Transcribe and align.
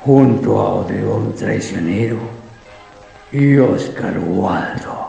junto 0.00 0.60
a 0.60 0.74
Odeón 0.74 1.34
Traicionero 1.34 2.18
y 3.32 3.56
Oscar 3.58 4.18
Waldo 4.18 5.08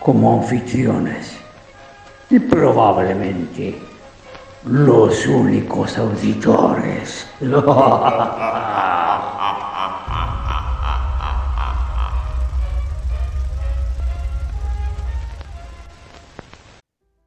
como 0.00 0.40
anfitriones 0.40 1.36
y 2.30 2.38
probablemente 2.38 3.78
los 4.64 5.26
únicos 5.26 5.96
auditores. 5.96 7.26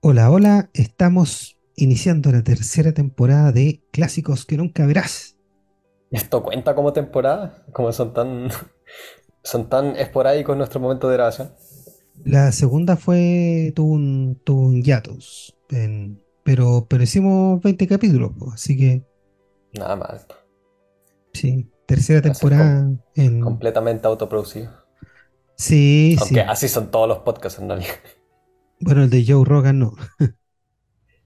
Hola, 0.03 0.31
hola, 0.31 0.69
estamos 0.73 1.57
iniciando 1.75 2.31
la 2.31 2.43
tercera 2.43 2.91
temporada 2.91 3.51
de 3.51 3.83
Clásicos 3.91 4.45
que 4.45 4.57
nunca 4.57 4.85
verás. 4.87 5.37
¿Esto 6.11 6.43
cuenta 6.43 6.75
como 6.75 6.93
temporada? 6.93 7.65
Como 7.71 7.91
son 7.91 8.13
tan, 8.13 8.49
son 9.43 9.69
tan 9.69 9.95
esporádicos 9.95 10.57
nuestro 10.57 10.79
momento 10.79 11.09
de 11.09 11.15
grabación? 11.15 11.53
La 12.23 12.51
segunda 12.51 12.97
fue 12.97 13.71
tuvo 13.75 13.93
un, 13.93 14.39
tuvo 14.43 14.67
un 14.67 14.83
hiatus, 14.83 15.55
pero, 16.43 16.85
pero 16.87 17.03
hicimos 17.03 17.61
20 17.61 17.87
capítulos, 17.87 18.31
así 18.53 18.77
que... 18.77 19.03
Nada 19.73 19.95
mal. 19.95 20.21
Sí, 21.33 21.71
tercera 21.85 22.21
temporada 22.21 22.91
en... 23.15 23.39
Completamente 23.41 24.07
autoproducido. 24.07 24.71
Sí, 25.57 26.17
Aunque 26.19 26.41
así 26.41 26.67
son 26.67 26.91
todos 26.91 27.07
los 27.07 27.19
podcasts 27.19 27.59
en 27.59 27.69
realidad. 27.69 27.93
Bueno, 28.79 29.03
el 29.03 29.09
de 29.09 29.23
Joe 29.25 29.45
Rogan 29.45 29.79
no. 29.79 29.93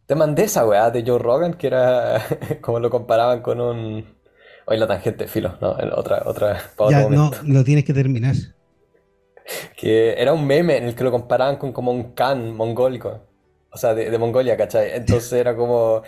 Te 0.05 0.16
mandé 0.16 0.44
esa 0.44 0.66
weá 0.67 0.92
de 0.92 1.03
Joe 1.05 1.20
Rogan, 1.20 1.53
que 1.55 1.67
era 1.67 2.22
como 2.61 2.80
lo 2.80 2.89
comparaban 2.89 3.42
con 3.42 3.59
un 3.59 4.05
Hoy 4.67 4.77
la 4.77 4.88
tangente, 4.88 5.27
filo, 5.27 5.58
no, 5.61 5.75
otra, 5.95 6.23
otra, 6.25 6.59
ya, 6.89 7.08
no, 7.08 7.31
lo 7.44 7.63
tienes 7.63 7.85
que 7.85 7.94
terminar. 7.94 8.35
Que 9.77 10.19
era 10.19 10.33
un 10.33 10.47
meme 10.47 10.75
en 10.75 10.85
el 10.85 10.95
que 10.95 11.03
lo 11.03 11.11
comparaban 11.11 11.58
con 11.58 11.71
como 11.71 11.91
un 11.91 12.13
can 12.13 12.55
mongólico. 12.55 13.21
O 13.69 13.77
sea, 13.77 13.93
de, 13.93 14.17
Mongolia, 14.17 14.58
¿cachai? 14.58 14.95
Entonces 14.95 15.33
era 15.33 15.55
como, 15.55 16.02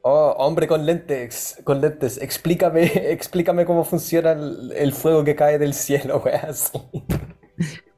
oh, 0.00 0.34
hombre 0.38 0.66
con 0.66 0.84
lentes, 0.84 1.60
con 1.62 1.80
lentes, 1.80 2.20
explícame, 2.20 2.82
explícame 3.12 3.64
cómo 3.64 3.84
funciona 3.84 4.32
el, 4.32 4.92
fuego 4.92 5.22
que 5.22 5.36
cae 5.36 5.58
del 5.58 5.74
cielo, 5.74 6.20
weá, 6.24 6.48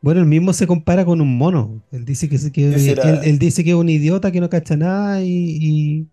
Bueno, 0.02 0.20
el 0.20 0.27
mismo 0.27 0.52
se 0.52 0.67
compara 0.67 1.06
con 1.06 1.22
un 1.22 1.39
mono. 1.39 1.83
Él 1.91 2.05
dice 2.05 2.28
que, 2.28 2.34
él, 2.34 3.39
dice 3.39 3.64
que 3.64 3.70
es 3.70 3.77
un 3.77 3.89
idiota 3.89 4.30
que 4.30 4.41
no 4.41 4.50
cacha 4.50 4.77
nada 4.77 5.22
y, 5.22 6.08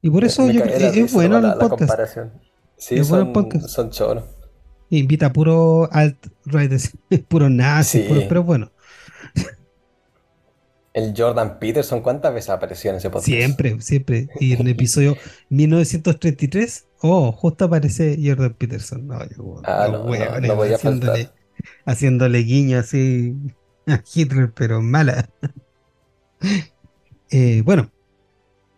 y, 0.00 0.08
por 0.08 0.24
eso 0.24 0.50
yo 0.50 0.62
creo 0.62 0.92
que 0.92 1.00
es 1.00 1.12
bueno 1.12 1.36
el 1.36 1.52
podcast. 1.58 1.80
comparación. 1.80 2.49
Sí, 2.80 3.04
son, 3.04 3.32
son 3.68 3.90
choros. 3.90 4.24
Invita 4.88 5.26
a 5.26 5.32
puro 5.32 5.88
alt-right, 5.92 6.72
puro 7.28 7.50
nazi, 7.50 8.06
pero 8.26 8.42
bueno. 8.42 8.72
El 10.94 11.14
Jordan 11.16 11.58
Peterson, 11.60 12.00
¿cuántas 12.00 12.34
veces 12.34 12.50
apareció 12.50 12.90
en 12.90 12.96
ese 12.96 13.10
podcast? 13.10 13.26
Siempre, 13.26 13.80
siempre. 13.80 14.28
Y 14.40 14.54
en 14.54 14.62
el 14.62 14.68
episodio 14.70 15.16
1933, 15.50 16.88
oh, 17.02 17.30
justo 17.32 17.66
aparece 17.66 18.18
Jordan 18.20 18.54
Peterson. 18.54 19.06
No, 19.06 19.18
ah, 19.64 19.88
no, 19.88 19.98
no, 20.40 20.56
voy 20.56 20.72
a 20.72 20.74
haciéndole, 20.74 21.28
haciéndole 21.84 22.38
guiño 22.38 22.78
así 22.78 23.36
a 23.86 24.02
Hitler, 24.12 24.52
pero 24.52 24.80
mala. 24.82 25.28
Eh, 27.32 27.62
bueno, 27.64 27.92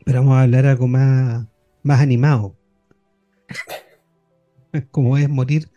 pero 0.04 0.20
vamos 0.20 0.36
a 0.36 0.42
hablar 0.42 0.66
algo 0.66 0.86
más, 0.86 1.46
más 1.82 2.00
animado. 2.02 2.54
como 4.90 5.16
es 5.16 5.28
morir, 5.28 5.70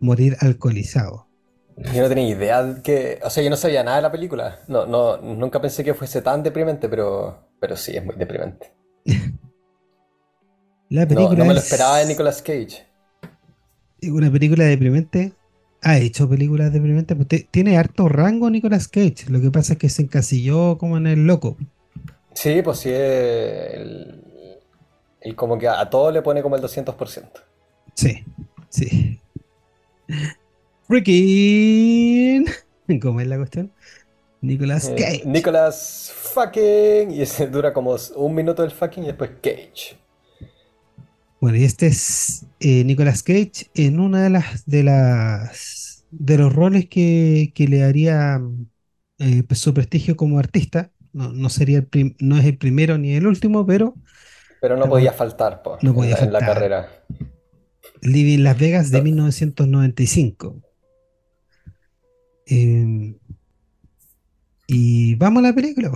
morir 0.00 0.36
alcoholizado. 0.40 1.28
Yo 1.76 2.02
no 2.02 2.08
tenía 2.08 2.28
idea 2.28 2.80
que, 2.82 3.18
o 3.22 3.30
sea, 3.30 3.42
yo 3.42 3.50
no 3.50 3.56
sabía 3.56 3.82
nada 3.82 3.96
de 3.96 4.02
la 4.02 4.12
película. 4.12 4.60
No, 4.68 4.86
no, 4.86 5.16
nunca 5.16 5.60
pensé 5.60 5.82
que 5.82 5.94
fuese 5.94 6.22
tan 6.22 6.42
deprimente, 6.42 6.88
pero, 6.88 7.48
pero 7.60 7.76
sí 7.76 7.96
es 7.96 8.04
muy 8.04 8.14
deprimente. 8.14 8.72
la 10.88 11.06
película 11.06 11.38
no, 11.38 11.44
me 11.46 11.54
lo 11.54 11.60
esperaba 11.60 11.98
de 11.98 12.06
Nicolas 12.06 12.42
Cage. 12.42 12.86
Una 14.02 14.30
película 14.30 14.64
deprimente. 14.64 15.32
Ha 15.82 15.98
hecho 15.98 16.28
películas 16.28 16.72
deprimentes. 16.72 17.16
Tiene 17.50 17.76
harto 17.76 18.08
rango 18.08 18.48
Nicolas 18.48 18.88
Cage. 18.88 19.26
Lo 19.28 19.40
que 19.40 19.50
pasa 19.50 19.74
es 19.74 19.78
que 19.78 19.88
se 19.88 20.02
encasilló 20.02 20.78
como 20.78 20.96
en 20.96 21.06
el 21.06 21.26
loco. 21.26 21.56
Sí, 22.32 22.62
pues 22.62 22.78
sí, 22.78 22.90
el, 22.90 24.22
el 25.20 25.36
como 25.36 25.58
que 25.58 25.68
a 25.68 25.90
todo 25.90 26.10
le 26.10 26.22
pone 26.22 26.40
como 26.40 26.56
el 26.56 26.62
200%. 26.62 27.28
Sí, 27.94 28.24
sí. 28.68 29.20
Freaking. 30.86 32.46
¿Cómo 33.00 33.20
es 33.20 33.26
la 33.26 33.36
cuestión? 33.36 33.72
Nicolas 34.40 34.88
eh, 34.88 34.94
Cage. 34.96 35.22
Nicolas 35.24 36.12
fucking. 36.14 37.10
Y 37.10 37.22
ese 37.22 37.46
dura 37.46 37.72
como 37.72 37.96
un 38.16 38.34
minuto 38.34 38.62
el 38.62 38.70
fucking 38.70 39.04
y 39.04 39.06
después 39.06 39.30
Cage. 39.42 39.96
Bueno, 41.40 41.58
y 41.58 41.64
este 41.64 41.86
es 41.86 42.46
eh, 42.60 42.84
Nicolas 42.84 43.22
Cage 43.22 43.70
en 43.74 44.00
una 44.00 44.22
de 44.22 44.30
las 44.30 44.66
de 44.66 44.82
las 44.82 46.06
de 46.10 46.38
los 46.38 46.52
roles 46.52 46.88
que, 46.88 47.52
le 47.56 47.82
haría 47.82 48.40
eh, 49.18 49.42
pues, 49.46 49.60
su 49.60 49.74
prestigio 49.74 50.16
como 50.16 50.38
artista. 50.38 50.90
No, 51.12 51.48
sería 51.48 51.78
el 51.78 52.16
no 52.18 52.38
es 52.38 52.44
el 52.44 52.58
primero 52.58 52.98
ni 52.98 53.14
el 53.14 53.26
último, 53.26 53.64
pero. 53.64 53.94
Pero 54.60 54.76
no 54.76 54.88
podía 54.88 55.12
faltar, 55.12 55.62
no 55.82 55.94
podía 55.94 56.16
faltar. 56.16 56.26
en 56.26 56.32
la 56.32 56.40
carrera. 56.40 57.04
Living 58.00 58.42
Las 58.42 58.58
Vegas 58.58 58.90
de 58.90 59.02
1995. 59.02 60.56
Em, 62.46 63.16
y 64.66 65.14
vamos 65.16 65.42
a 65.42 65.48
la 65.48 65.54
película. 65.54 65.92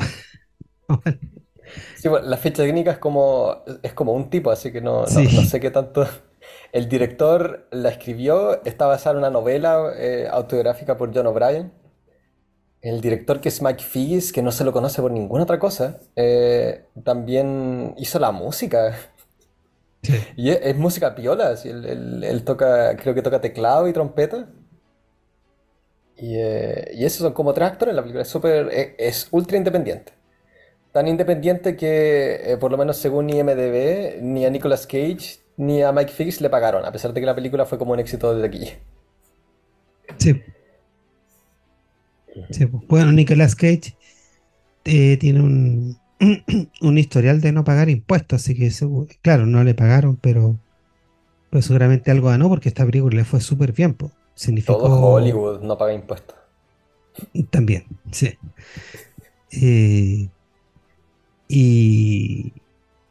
sí, 1.96 2.08
la 2.22 2.36
fecha 2.36 2.62
técnica 2.62 2.92
es 2.92 2.98
como, 2.98 3.64
es 3.82 3.92
como 3.92 4.12
un 4.12 4.30
tipo, 4.30 4.50
así 4.50 4.72
que 4.72 4.80
no, 4.80 5.06
sé 5.06 5.60
qué 5.60 5.70
tanto. 5.70 6.06
El 6.72 6.88
director 6.88 7.66
la 7.70 7.90
escribió, 7.90 8.64
está 8.64 8.86
basada 8.86 9.14
en 9.14 9.18
una 9.18 9.30
novela 9.30 9.92
eh, 9.96 10.28
autobiográfica 10.30 10.96
por 10.96 11.14
John 11.14 11.26
O'Brien. 11.26 11.72
El 12.80 13.00
director, 13.00 13.40
que 13.40 13.48
es 13.48 13.60
Mike 13.60 13.82
Figgis, 13.82 14.32
que 14.32 14.40
no 14.40 14.52
se 14.52 14.64
lo 14.64 14.72
conoce 14.72 15.02
por 15.02 15.10
ninguna 15.10 15.42
otra 15.42 15.58
cosa, 15.58 15.98
eh, 16.14 16.84
también 17.04 17.94
hizo 17.98 18.18
la 18.18 18.30
música. 18.30 18.96
Y 20.36 20.50
es, 20.50 20.76
música 20.76 21.14
piola, 21.14 21.54
él, 21.64 22.42
toca, 22.44 22.96
creo 22.96 23.14
que 23.14 23.22
toca 23.22 23.40
teclado 23.40 23.88
y 23.88 23.92
trompeta. 23.92 24.48
Y, 26.16 26.36
eh, 26.36 26.92
y 26.94 27.04
esos 27.04 27.20
son 27.20 27.32
como 27.32 27.52
tres 27.52 27.68
actores 27.68 27.92
en 27.92 27.96
la 27.96 28.02
película, 28.02 28.22
es, 28.22 28.28
super, 28.28 28.68
e, 28.72 28.96
es, 28.98 29.28
ultra 29.30 29.56
independiente. 29.56 30.12
Tan 30.92 31.06
independiente 31.06 31.76
que, 31.76 32.52
eh, 32.52 32.56
por 32.56 32.70
lo 32.70 32.78
menos 32.78 32.96
según 32.96 33.30
IMDB, 33.30 34.20
ni 34.22 34.46
a 34.46 34.50
Nicolas 34.50 34.86
Cage 34.86 35.40
ni 35.58 35.82
a 35.82 35.92
Mike 35.92 36.12
Fix 36.12 36.40
le 36.40 36.48
pagaron, 36.48 36.84
a 36.84 36.92
pesar 36.92 37.12
de 37.12 37.20
que 37.20 37.26
la 37.26 37.34
película 37.34 37.66
fue 37.66 37.78
como 37.78 37.92
un 37.92 37.98
éxito 37.98 38.32
desde 38.34 38.46
aquí. 38.46 38.72
Sí. 40.16 40.42
Bueno, 42.86 43.10
Nicolas 43.10 43.56
Cage 43.56 43.96
eh, 44.84 45.16
tiene 45.18 45.40
un, 45.40 45.98
un 46.80 46.98
historial 46.98 47.40
de 47.40 47.52
no 47.52 47.64
pagar 47.64 47.88
impuestos, 47.88 48.42
así 48.42 48.54
que 48.54 48.70
claro, 49.22 49.46
no 49.46 49.62
le 49.64 49.74
pagaron, 49.74 50.16
pero 50.16 50.58
pues 51.50 51.66
seguramente 51.66 52.10
algo 52.10 52.28
ganó 52.28 52.48
porque 52.48 52.68
esta 52.68 52.84
película 52.84 53.16
le 53.16 53.24
fue 53.24 53.40
súper 53.40 53.72
bien. 53.72 53.96
Significó... 54.34 54.78
Todo 54.78 55.00
Hollywood 55.00 55.60
no 55.60 55.76
paga 55.78 55.92
impuestos. 55.94 56.36
También, 57.50 57.84
sí. 58.12 58.38
Eh, 59.50 60.28
y, 61.48 62.52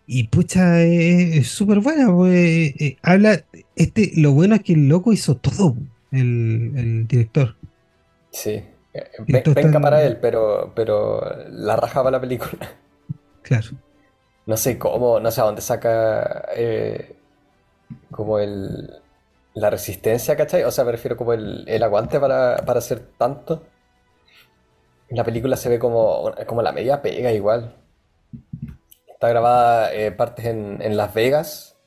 y 0.06 0.28
pucha, 0.28 0.82
es 0.82 1.48
súper 1.48 1.80
buena. 1.80 2.14
Pues, 2.14 2.74
eh, 2.80 2.98
habla, 3.02 3.44
este, 3.76 4.12
lo 4.16 4.32
bueno 4.32 4.56
es 4.56 4.64
que 4.64 4.74
el 4.74 4.88
loco 4.88 5.12
hizo 5.12 5.36
todo, 5.36 5.76
el, 6.12 6.72
el 6.76 7.08
director. 7.08 7.56
Sí, 8.32 8.64
venga 9.28 9.80
para 9.80 10.04
él, 10.04 10.18
pero, 10.22 10.72
pero 10.76 11.22
la 11.50 11.76
rajaba 11.76 12.12
la 12.12 12.22
película. 12.22 12.78
Claro. 13.48 13.68
No 14.46 14.58
sé 14.58 14.78
cómo, 14.78 15.20
no 15.20 15.32
sé 15.32 15.42
a 15.42 15.46
dónde 15.46 15.62
saca 15.62 16.50
eh, 16.56 17.16
como 18.12 18.40
el, 18.40 19.02
la 19.54 19.70
resistencia, 19.70 20.36
¿cachai? 20.36 20.64
O 20.64 20.72
sea, 20.72 20.84
me 20.84 20.92
refiero 20.92 21.16
como 21.16 21.34
el, 21.34 21.64
el 21.68 21.82
aguante 21.84 22.20
para, 22.20 22.58
para, 22.66 22.80
hacer 22.80 23.00
tanto. 23.18 23.64
La 25.10 25.24
película 25.24 25.56
se 25.56 25.70
ve 25.70 25.80
como, 25.80 26.34
como 26.46 26.62
la 26.62 26.74
media 26.74 27.02
pega 27.02 27.32
igual. 27.32 27.76
Está 29.08 29.30
grabada 29.30 29.94
eh, 29.94 30.12
partes 30.12 30.46
en, 30.46 30.82
en, 30.82 30.98
Las 30.98 31.14
Vegas. 31.14 31.78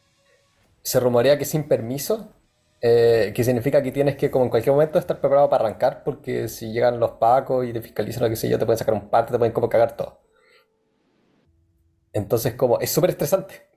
Se 0.83 0.99
rumorea 0.99 1.39
que 1.39 1.45
sin 1.45 1.69
permiso, 1.69 2.33
eh, 2.81 3.33
que 3.35 3.45
significa 3.45 3.83
que 3.83 3.93
tienes 3.93 4.17
que 4.17 4.31
como 4.31 4.45
en 4.47 4.51
cualquier 4.51 4.73
momento 4.75 4.99
estar 4.99 5.21
preparado 5.21 5.51
para 5.51 5.65
arrancar, 5.65 6.03
porque 6.05 6.49
si 6.49 6.73
llegan 6.73 6.99
los 6.99 7.13
pacos 7.13 7.67
y 7.67 7.73
te 7.73 7.83
fiscalizan 7.83 8.23
lo 8.23 8.31
que 8.31 8.37
sé 8.37 8.49
yo, 8.49 8.59
te 8.59 8.65
pueden 8.65 8.79
sacar 8.79 8.95
un 8.95 9.11
parte, 9.11 9.33
te 9.33 9.39
pueden 9.39 9.53
como 9.53 9.69
cagar 9.69 9.97
todo. 9.97 10.30
Entonces 12.13 12.55
como 12.55 12.81
es 12.81 12.91
súper 12.91 13.11
estresante. 13.11 13.71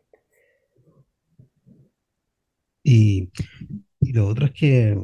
Y, 2.84 3.32
lo 4.02 4.28
otro 4.28 4.48
es 4.48 4.52
que 4.52 4.98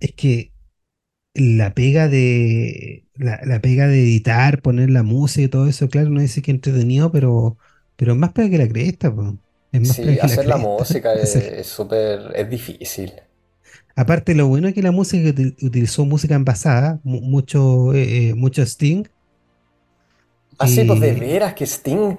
es 0.00 0.12
que 0.14 0.52
la 1.34 1.74
pega 1.74 2.08
de 2.08 3.04
la, 3.16 3.60
pega 3.60 3.86
de 3.86 4.00
editar, 4.02 4.62
poner 4.62 4.90
la 4.90 5.02
música 5.02 5.42
y 5.42 5.48
todo 5.48 5.68
eso, 5.68 5.88
claro, 5.88 6.10
no 6.10 6.20
dice 6.20 6.42
que 6.42 6.50
entretenido, 6.50 7.12
pero, 7.12 7.58
pero 7.96 8.12
es 8.12 8.18
más 8.18 8.32
pega 8.32 8.50
que 8.50 8.58
la 8.58 8.68
cresta, 8.68 9.14
Es 9.72 9.80
más 9.80 9.96
sí, 9.96 10.18
hacer 10.20 10.46
la, 10.46 10.56
música 10.56 11.12
es 11.14 11.66
súper, 11.66 12.32
es, 12.34 12.48
difícil. 12.48 13.12
Aparte, 13.96 14.34
lo 14.34 14.48
bueno 14.48 14.68
es 14.68 14.74
que 14.74 14.82
la 14.82 14.90
música 14.90 15.30
utilizó 15.62 16.04
música 16.04 16.34
envasada, 16.34 17.00
mucho, 17.04 17.94
eh, 17.94 18.28
eh, 18.28 18.34
mucho 18.34 18.62
Sting. 18.62 19.04
Ah, 20.58 20.68
sí, 20.68 20.84
pues 20.84 21.00
de 21.00 21.12
veras 21.12 21.54
que 21.54 21.64
Sting 21.64 22.16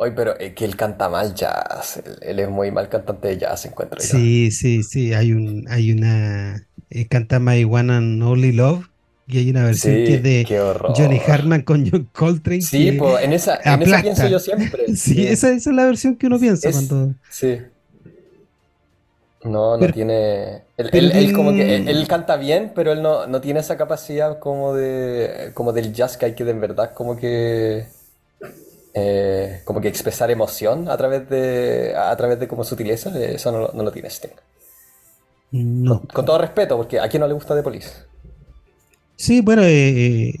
Oye, 0.00 0.12
pero 0.12 0.38
es 0.38 0.54
que 0.54 0.64
él 0.64 0.76
canta 0.76 1.08
mal 1.08 1.34
jazz. 1.34 2.00
Él, 2.22 2.38
es 2.38 2.48
muy 2.48 2.70
mal 2.70 2.88
cantante 2.88 3.28
de 3.28 3.38
jazz, 3.38 3.66
encuentro 3.66 3.98
yo. 4.00 4.06
Sí, 4.06 4.52
sí, 4.52 4.84
sí. 4.84 5.12
Hay 5.12 5.32
un, 5.32 5.66
hay 5.68 5.90
una. 5.90 6.68
Eh, 6.88 7.08
canta 7.08 7.40
My 7.40 7.64
One 7.64 7.92
and 7.92 8.22
Only 8.22 8.52
Love. 8.52 8.86
Y 9.26 9.38
hay 9.38 9.50
una 9.50 9.64
versión 9.64 9.94
que 9.94 10.14
es 10.14 10.22
de 10.22 10.74
Johnny 10.96 11.20
Hartman 11.26 11.62
con 11.62 11.90
John 11.90 12.08
Coltrane. 12.12 12.62
Sí, 12.62 12.92
pues 12.92 13.24
en 13.24 13.32
esa, 13.32 13.58
en 13.62 13.82
esa 13.82 14.00
pienso 14.00 14.28
yo 14.28 14.38
siempre. 14.38 14.84
sí, 14.96 15.26
Esa, 15.26 15.50
esa, 15.50 15.70
es 15.70 15.76
la 15.76 15.84
versión 15.84 16.16
que 16.16 16.28
uno 16.28 16.38
piensa 16.38 16.70
cuando. 16.70 17.14
Sí. 17.28 17.58
No, 19.44 19.76
no 19.76 19.92
tiene. 19.92 20.62
Él, 20.76 21.12
él, 21.12 21.32
como 21.32 21.52
que 21.52 21.76
él, 21.76 22.08
canta 22.08 22.36
bien, 22.36 22.72
pero 22.74 22.92
él 22.92 23.02
no, 23.02 23.26
no 23.26 23.40
tiene 23.40 23.60
esa 23.60 23.76
capacidad 23.76 24.38
como 24.40 24.74
de. 24.74 25.52
como 25.54 25.72
del 25.72 25.92
jazz 25.92 26.16
que 26.16 26.26
hay 26.26 26.34
que 26.34 26.44
de 26.44 26.50
en 26.50 26.60
verdad 26.60 26.92
como 26.92 27.16
que 27.16 27.86
eh, 28.94 29.60
como 29.64 29.80
que 29.80 29.88
expresar 29.88 30.30
emoción 30.30 30.88
a 30.88 30.96
través 30.96 31.28
de, 31.28 31.94
a 31.96 32.16
través 32.16 32.40
de 32.40 32.48
como 32.48 32.64
sutileza, 32.64 33.16
eso 33.16 33.52
no, 33.52 33.70
no 33.72 33.82
lo 33.84 33.92
tiene 33.92 34.08
Sting. 34.08 34.34
No. 35.52 36.02
Con, 36.12 36.24
todo 36.24 36.38
respeto, 36.38 36.76
porque 36.76 36.98
a 36.98 37.08
quién 37.08 37.20
no 37.20 37.28
le 37.28 37.34
gusta 37.34 37.54
The 37.54 37.62
Police. 37.62 37.90
Sí, 39.16 39.40
bueno, 39.40 39.62
eh, 39.64 40.34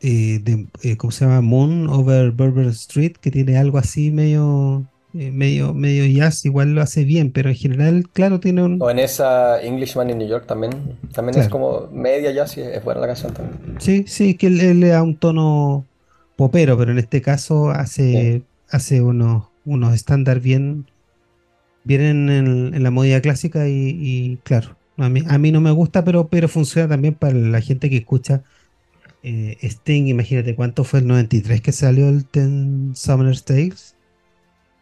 eh, 0.00 0.96
¿cómo 0.96 1.10
se 1.10 1.24
llama? 1.24 1.40
Moon 1.40 1.88
Over 1.88 2.30
Berber 2.30 2.66
Street, 2.66 3.16
que 3.20 3.30
tiene 3.30 3.58
algo 3.58 3.78
así 3.78 4.10
medio, 4.10 4.84
medio, 5.32 5.74
medio 5.74 6.06
jazz, 6.06 6.44
igual 6.44 6.74
lo 6.74 6.82
hace 6.82 7.04
bien, 7.04 7.32
pero 7.32 7.48
en 7.48 7.56
general, 7.56 8.08
claro, 8.12 8.40
tiene 8.40 8.62
un... 8.62 8.80
O 8.80 8.90
en 8.90 8.98
esa 8.98 9.60
Englishman 9.60 10.10
in 10.10 10.18
New 10.18 10.28
York 10.28 10.46
también, 10.46 10.96
también 11.12 11.38
es 11.38 11.48
como 11.48 11.88
media 11.92 12.30
jazz 12.30 12.56
y 12.56 12.60
es 12.60 12.82
buena 12.84 13.00
la 13.00 13.08
canción 13.08 13.34
también. 13.34 13.80
Sí, 13.80 14.04
sí, 14.06 14.34
que 14.34 14.46
él 14.46 14.80
le 14.80 14.88
da 14.88 15.02
un 15.02 15.16
tono 15.16 15.84
popero, 16.36 16.78
pero 16.78 16.92
en 16.92 16.98
este 16.98 17.20
caso 17.20 17.70
hace, 17.70 18.42
hace 18.70 19.02
unos, 19.02 19.48
unos 19.64 19.94
estándares 19.94 20.42
bien, 20.42 20.86
bien 21.82 22.30
en, 22.30 22.82
la 22.82 22.90
modalidad 22.90 23.22
clásica 23.22 23.68
y, 23.68 24.38
claro, 24.44 24.76
a 24.98 25.08
mí, 25.08 25.22
a 25.26 25.38
mí 25.38 25.50
no 25.50 25.60
me 25.60 25.72
gusta, 25.72 26.04
pero, 26.04 26.28
pero 26.28 26.48
funciona 26.48 26.88
también 26.88 27.14
para 27.14 27.34
la 27.34 27.60
gente 27.60 27.90
que 27.90 27.96
escucha 27.96 28.42
eh, 29.22 29.56
Sting. 29.62 30.06
Imagínate 30.06 30.54
cuánto 30.54 30.84
fue 30.84 31.00
el 31.00 31.06
93 31.06 31.60
que 31.60 31.72
salió 31.72 32.08
el 32.08 32.24
Ten 32.24 32.92
Summer 32.94 33.28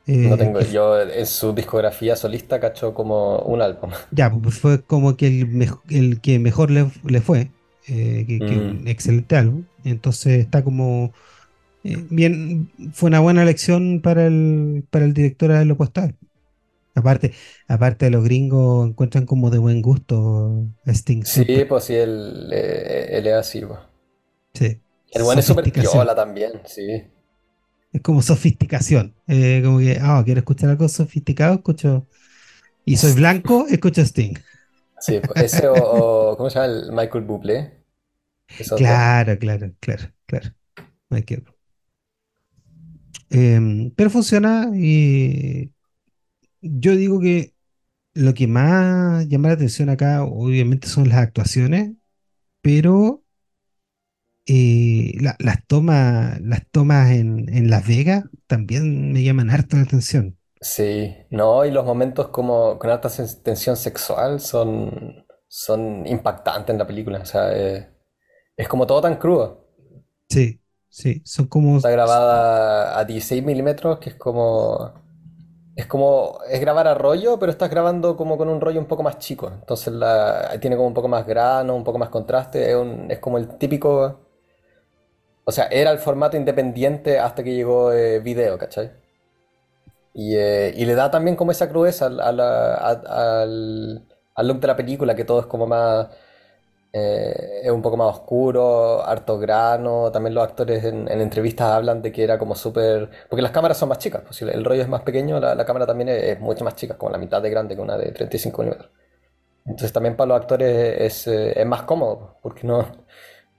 No 0.06 0.34
eh, 0.34 0.38
tengo, 0.38 0.60
yo 0.60 1.00
en 1.00 1.26
su 1.26 1.52
discografía 1.52 2.14
solista 2.14 2.60
cachó 2.60 2.94
como 2.94 3.38
un 3.40 3.60
álbum. 3.60 3.90
Ya, 4.12 4.30
pues 4.30 4.58
fue 4.58 4.82
como 4.82 5.16
que 5.16 5.26
el, 5.26 5.68
el 5.90 6.20
que 6.20 6.38
mejor 6.38 6.70
le, 6.70 7.20
fue, 7.20 7.50
eh, 7.88 8.24
que, 8.26 8.38
un 8.40 8.84
mm. 8.84 8.88
excelente 8.88 9.36
álbum. 9.36 9.64
Entonces 9.84 10.38
está 10.38 10.62
como 10.62 11.12
eh, 11.82 11.96
bien, 12.08 12.70
fue 12.92 13.08
una 13.08 13.18
buena 13.18 13.42
elección 13.42 14.00
para 14.00 14.26
el, 14.26 14.84
para 14.90 15.04
el 15.04 15.12
director 15.12 15.52
de 15.52 15.64
lo 15.64 15.76
postal. 15.76 16.14
Aparte, 16.94 17.32
aparte 17.66 18.06
de 18.06 18.10
los 18.12 18.24
gringos 18.24 18.88
encuentran 18.88 19.26
como 19.26 19.50
de 19.50 19.58
buen 19.58 19.82
gusto 19.82 20.66
Sting. 20.86 21.24
Sí, 21.24 21.64
pues 21.68 21.84
sí, 21.84 21.94
él, 21.94 22.52
él, 22.52 23.26
es 23.26 23.34
así. 23.34 23.60
Pues. 23.60 23.80
Sí. 24.54 24.80
El 25.10 25.24
buen 25.24 25.38
es 25.38 25.44
súper 25.44 25.70
piola 25.72 26.14
también, 26.14 26.52
sí. 26.64 27.02
Es 27.96 28.02
como 28.02 28.20
sofisticación. 28.20 29.14
Eh, 29.26 29.62
como 29.64 29.78
que, 29.78 29.98
ah, 30.02 30.20
quiero 30.22 30.40
escuchar 30.40 30.68
algo 30.68 30.86
sofisticado, 30.86 31.54
escucho. 31.54 32.06
Y 32.84 32.98
soy 32.98 33.12
blanco, 33.14 33.66
escucho 33.68 34.02
Sting. 34.02 34.34
Sí, 35.00 35.18
ese 35.34 35.66
o, 35.68 36.36
¿cómo 36.36 36.50
se 36.50 36.58
llama? 36.58 36.72
El 36.72 36.92
Michael 36.92 37.24
Bublé. 37.24 37.72
Claro, 38.76 39.38
claro, 39.38 39.72
claro, 39.80 40.12
claro. 40.26 40.54
Michael. 41.08 41.44
Em, 43.30 43.90
pero 43.96 44.10
funciona 44.10 44.70
y 44.74 45.72
yo 46.60 46.94
digo 46.96 47.18
que 47.18 47.54
lo 48.14 48.34
que 48.34 48.46
más 48.46 49.26
llama 49.26 49.48
la 49.48 49.54
atención 49.54 49.88
acá 49.88 50.22
obviamente 50.24 50.86
son 50.88 51.08
las 51.08 51.18
actuaciones, 51.18 51.92
pero 52.60 53.24
eh, 54.46 55.12
las 55.20 55.66
tomas, 55.66 56.40
las 56.40 56.66
tomas 56.70 57.10
en, 57.10 57.70
Las 57.70 57.86
Vegas 57.86 58.24
también 58.46 59.12
me 59.12 59.22
llaman 59.22 59.50
harto 59.50 59.76
la 59.76 59.82
atención. 59.82 60.38
Sí, 60.60 61.14
no, 61.30 61.64
y 61.64 61.70
los 61.70 61.84
momentos 61.84 62.28
como 62.28 62.78
con 62.78 62.90
alta 62.90 63.10
tensión 63.42 63.76
sexual 63.76 64.40
son, 64.40 65.26
son 65.48 66.06
impactantes 66.06 66.72
en 66.72 66.78
la 66.78 66.86
película, 66.86 67.18
o 67.20 67.26
sea, 67.26 67.56
eh, 67.56 67.90
es 68.56 68.68
como 68.68 68.86
todo 68.86 69.00
tan 69.00 69.16
crudo. 69.16 69.66
Sí. 70.28 70.60
Sí, 70.96 71.20
son 71.26 71.46
como. 71.46 71.76
Está 71.76 71.90
grabada 71.90 72.98
a 72.98 73.04
16 73.04 73.44
milímetros, 73.44 73.98
que 73.98 74.08
es 74.08 74.16
como. 74.16 74.94
Es 75.74 75.84
como. 75.84 76.38
Es 76.50 76.58
grabar 76.58 76.88
a 76.88 76.94
rollo, 76.94 77.38
pero 77.38 77.52
estás 77.52 77.68
grabando 77.68 78.16
como 78.16 78.38
con 78.38 78.48
un 78.48 78.62
rollo 78.62 78.80
un 78.80 78.86
poco 78.86 79.02
más 79.02 79.18
chico. 79.18 79.52
Entonces 79.52 79.92
la, 79.92 80.58
tiene 80.58 80.74
como 80.74 80.88
un 80.88 80.94
poco 80.94 81.08
más 81.08 81.26
grano, 81.26 81.76
un 81.76 81.84
poco 81.84 81.98
más 81.98 82.08
contraste. 82.08 82.70
Es, 82.70 82.78
es 83.10 83.18
como 83.18 83.36
el 83.36 83.58
típico. 83.58 84.25
O 85.48 85.52
sea, 85.52 85.66
era 85.70 85.90
el 85.92 85.98
formato 85.98 86.36
independiente 86.36 87.18
hasta 87.18 87.44
que 87.44 87.54
llegó 87.54 87.92
eh, 87.92 88.20
video, 88.20 88.58
¿cachai? 88.58 88.90
Y, 90.12 90.36
eh, 90.36 90.72
y, 90.76 90.84
le 90.86 90.94
da 90.94 91.10
también 91.10 91.36
como 91.36 91.52
esa 91.52 91.68
crudeza 91.68 92.06
al, 92.06 92.40
al, 92.40 94.02
look 94.48 94.60
de 94.60 94.66
la 94.66 94.76
película, 94.76 95.14
que 95.14 95.24
todo 95.24 95.40
es 95.40 95.46
como 95.46 95.66
más 95.66 96.08
eh, 96.98 97.60
es 97.64 97.70
un 97.70 97.82
poco 97.82 97.96
más 97.98 98.08
oscuro, 98.16 99.04
harto 99.04 99.38
grano. 99.38 100.10
También 100.10 100.34
los 100.34 100.44
actores 100.44 100.82
en, 100.84 101.08
entrevistas 101.08 101.68
hablan 101.72 102.00
de 102.02 102.10
que 102.12 102.24
era 102.24 102.38
como 102.38 102.54
súper. 102.54 103.10
Porque 103.28 103.42
las 103.42 103.52
cámaras 103.52 103.76
son 103.78 103.90
más 103.90 103.98
chicas. 103.98 104.22
Pues 104.22 104.36
si 104.36 104.44
el 104.46 104.64
rollo 104.64 104.82
es 104.82 104.88
más 104.88 105.02
pequeño, 105.02 105.38
la, 105.38 105.64
cámara 105.66 105.86
también 105.86 106.08
es, 106.08 106.40
mucho 106.40 106.64
más 106.64 106.74
chica, 106.74 106.96
como 106.96 107.12
la 107.12 107.18
mitad 107.18 107.42
de 107.42 107.50
grande 107.50 107.76
que 107.76 107.82
una 107.82 107.98
de 107.98 108.12
35 108.12 108.62
milímetros. 108.62 108.90
Entonces 109.66 109.92
también 109.92 110.16
para 110.16 110.28
los 110.28 110.40
actores 110.40 111.00
es, 111.00 111.26
eh, 111.26 111.60
es 111.60 111.66
más 111.66 111.82
cómodo, 111.82 112.38
porque 112.42 112.66
no, 112.66 112.86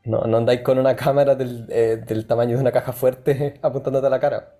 no, 0.07 0.21
no, 0.21 0.37
andáis 0.37 0.61
con 0.61 0.79
una 0.79 0.95
cámara 0.95 1.35
del, 1.35 1.65
eh, 1.69 2.01
del, 2.05 2.25
tamaño 2.25 2.55
de 2.55 2.61
una 2.61 2.71
caja 2.71 2.93
fuerte 2.93 3.59
apuntándote 3.61 4.07
a 4.07 4.09
la 4.09 4.19
cara. 4.19 4.55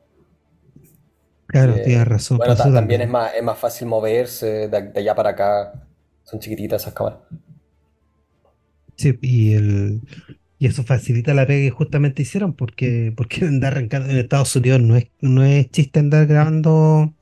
Claro, 1.48 1.76
tienes 1.76 2.08
razón. 2.08 2.38
Bueno, 2.38 2.56
también, 2.56 3.02
es 3.02 3.10
más, 3.10 3.34
es 3.34 3.44
más 3.44 3.58
fácil 3.58 3.88
moverse 3.88 4.68
de, 4.68 4.82
de 4.90 5.00
allá 5.00 5.16
para 5.16 5.30
acá. 5.30 5.74
Son 6.24 6.40
chiquititas 6.40 6.82
esas 6.82 6.94
cámaras. 6.94 7.20
Sí, 8.98 9.18
y, 9.22 9.54
el, 9.54 10.02
y 10.60 10.68
eso 10.68 10.84
facilita 10.84 11.34
la 11.34 11.46
pega 11.46 11.70
que 11.70 11.72
justamente 11.72 12.24
hicieron, 12.24 12.54
porque, 12.54 13.14
porque 13.16 13.46
andar 13.46 13.74
arrancando 13.74 14.10
en 14.10 14.18
Estados 14.18 14.56
Unidos 14.56 14.82
no 14.82 14.96
es, 14.96 15.08
no 15.22 15.44
es 15.44 15.70
chiste 15.72 16.00
andar 16.00 16.26
grabando 16.26 17.14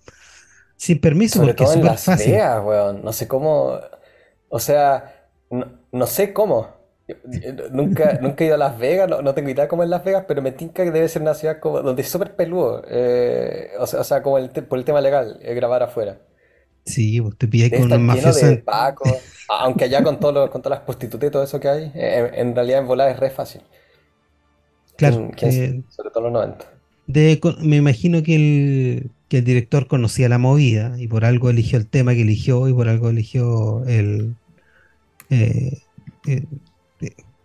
sin 0.77 0.99
permiso, 0.99 1.39
Sobre 1.39 1.53
porque 1.53 1.63
todo 1.63 1.73
es 1.73 1.79
en 1.79 1.85
Las 1.85 2.03
fácil. 2.03 2.31
Vegas, 2.33 2.63
weón. 2.63 3.03
No 3.03 3.13
sé 3.13 3.27
cómo. 3.27 3.79
O 4.49 4.59
sea, 4.59 5.29
no, 5.91 6.07
sé 6.07 6.33
cómo. 6.33 6.74
Nunca, 7.71 8.19
nunca 8.21 8.43
he 8.43 8.47
ido 8.47 8.55
a 8.55 8.57
Las 8.57 8.77
Vegas, 8.77 9.09
no, 9.09 9.33
tengo 9.33 9.49
idea 9.49 9.67
cómo 9.67 9.83
es 9.83 9.89
Las 9.89 10.03
Vegas, 10.03 10.25
pero 10.27 10.41
me 10.41 10.51
tinca 10.51 10.83
que 10.83 10.91
debe 10.91 11.07
ser 11.07 11.21
una 11.21 11.33
ciudad 11.33 11.59
como, 11.59 11.81
donde 11.81 12.01
es 12.01 12.09
súper 12.09 12.35
peludo. 12.35 12.83
Eh, 12.87 13.71
o, 13.79 13.87
sea, 13.87 14.01
o 14.01 14.03
sea, 14.03 14.21
como 14.21 14.37
el, 14.37 14.49
por 14.49 14.79
el 14.79 14.85
tema 14.85 15.01
legal, 15.01 15.39
eh, 15.41 15.53
grabar 15.53 15.83
afuera. 15.83 16.19
Sí, 16.85 17.19
pues 17.19 17.37
te 17.37 17.47
pillé 17.47 17.71
con 17.71 17.91
un 17.91 18.05
mafioso. 18.05 18.45
de 18.45 18.57
Paco, 18.57 19.09
aunque 19.49 19.85
allá 19.85 20.03
con, 20.03 20.19
todo 20.19 20.49
con 20.49 20.61
todas 20.61 20.79
las 20.79 20.85
prostitutas 20.85 21.27
y 21.27 21.31
todo 21.31 21.43
eso 21.43 21.59
que 21.59 21.67
hay, 21.67 21.91
eh, 21.95 22.31
en, 22.35 22.55
realidad 22.55 22.79
en 22.79 22.87
volar 22.87 23.09
es 23.09 23.19
re 23.19 23.29
fácil. 23.29 23.61
Claro. 24.95 25.29
sobre 25.89 26.09
todo 26.11 26.27
en 26.27 26.33
los 26.33 26.57
90. 27.07 27.61
me 27.61 27.75
imagino 27.75 28.23
que 28.23 28.35
el, 28.35 29.11
que 29.27 29.39
el 29.39 29.43
director 29.43 29.87
conocía 29.87 30.29
la 30.29 30.37
movida 30.37 30.95
y 30.97 31.07
por 31.07 31.25
algo 31.25 31.49
eligió 31.49 31.77
el 31.77 31.87
tema 31.87 32.13
que 32.13 32.21
eligió 32.21 32.67
y 32.69 32.73
por 32.73 32.87
algo 32.87 33.09
eligió 33.09 33.83
el, 33.85 34.35
eh, 35.29 35.79
eh, 36.27 36.43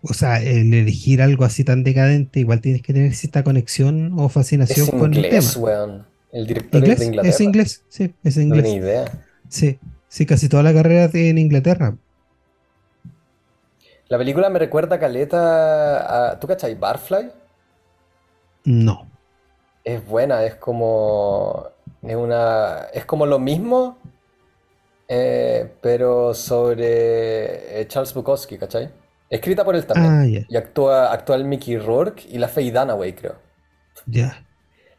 o 0.02 0.14
sea, 0.14 0.42
el 0.42 0.73
elegir 0.73 1.21
algo 1.21 1.45
así 1.45 1.64
tan 1.64 1.85
decadente, 1.85 2.40
igual 2.40 2.61
tienes 2.61 2.83
que 2.83 2.92
tener 2.92 3.14
cierta 3.14 3.45
conexión 3.45 4.19
o 4.19 4.28
fascinación 4.28 4.87
con 4.87 5.14
el 5.14 5.28
tema. 5.28 6.07
El 6.33 6.47
director 6.47 6.85
es 6.85 6.99
de 6.99 7.07
Inglaterra. 7.07 7.35
Es 7.35 7.40
inglés, 7.40 7.85
sí, 7.88 8.14
es 8.23 8.37
inglés. 8.37 8.64
No 8.64 8.71
idea. 8.71 9.04
Sí, 9.49 9.78
sí, 10.09 10.26
casi 10.26 10.49
toda 10.49 10.62
la 10.62 10.73
carrera 10.73 11.11
en 11.12 11.38
Inglaterra. 11.38 11.97
La 14.09 14.19
película 14.19 14.49
me 14.49 14.59
recuerda 14.59 14.99
Caleta 14.99 16.30
a. 16.30 16.40
¿Tú 16.40 16.47
cachai 16.47 16.75
Barfly? 16.75 17.30
No. 18.64 19.09
Es 19.85 20.04
buena, 20.07 20.45
es 20.45 20.54
como. 20.54 21.69
Es 22.02 22.16
una. 22.16 22.88
Es 22.92 23.04
como 23.04 23.26
lo 23.26 23.38
mismo, 23.38 23.99
eh, 25.09 25.71
pero 25.80 26.35
sobre 26.35 27.80
eh, 27.80 27.87
Charles 27.87 28.14
Bukowski, 28.14 28.59
¿cachai? 28.59 28.90
Escrita 29.30 29.64
por 29.64 29.76
él 29.76 29.87
también. 29.87 30.12
Ah, 30.12 30.44
y 30.49 30.56
actúa, 30.56 31.12
actúa 31.12 31.37
el 31.37 31.44
Mickey 31.44 31.78
Rourke 31.78 32.26
y 32.28 32.38
la 32.38 32.49
Faye 32.49 32.72
Dunaway, 32.72 33.14
creo. 33.14 33.37
Ya. 34.06 34.44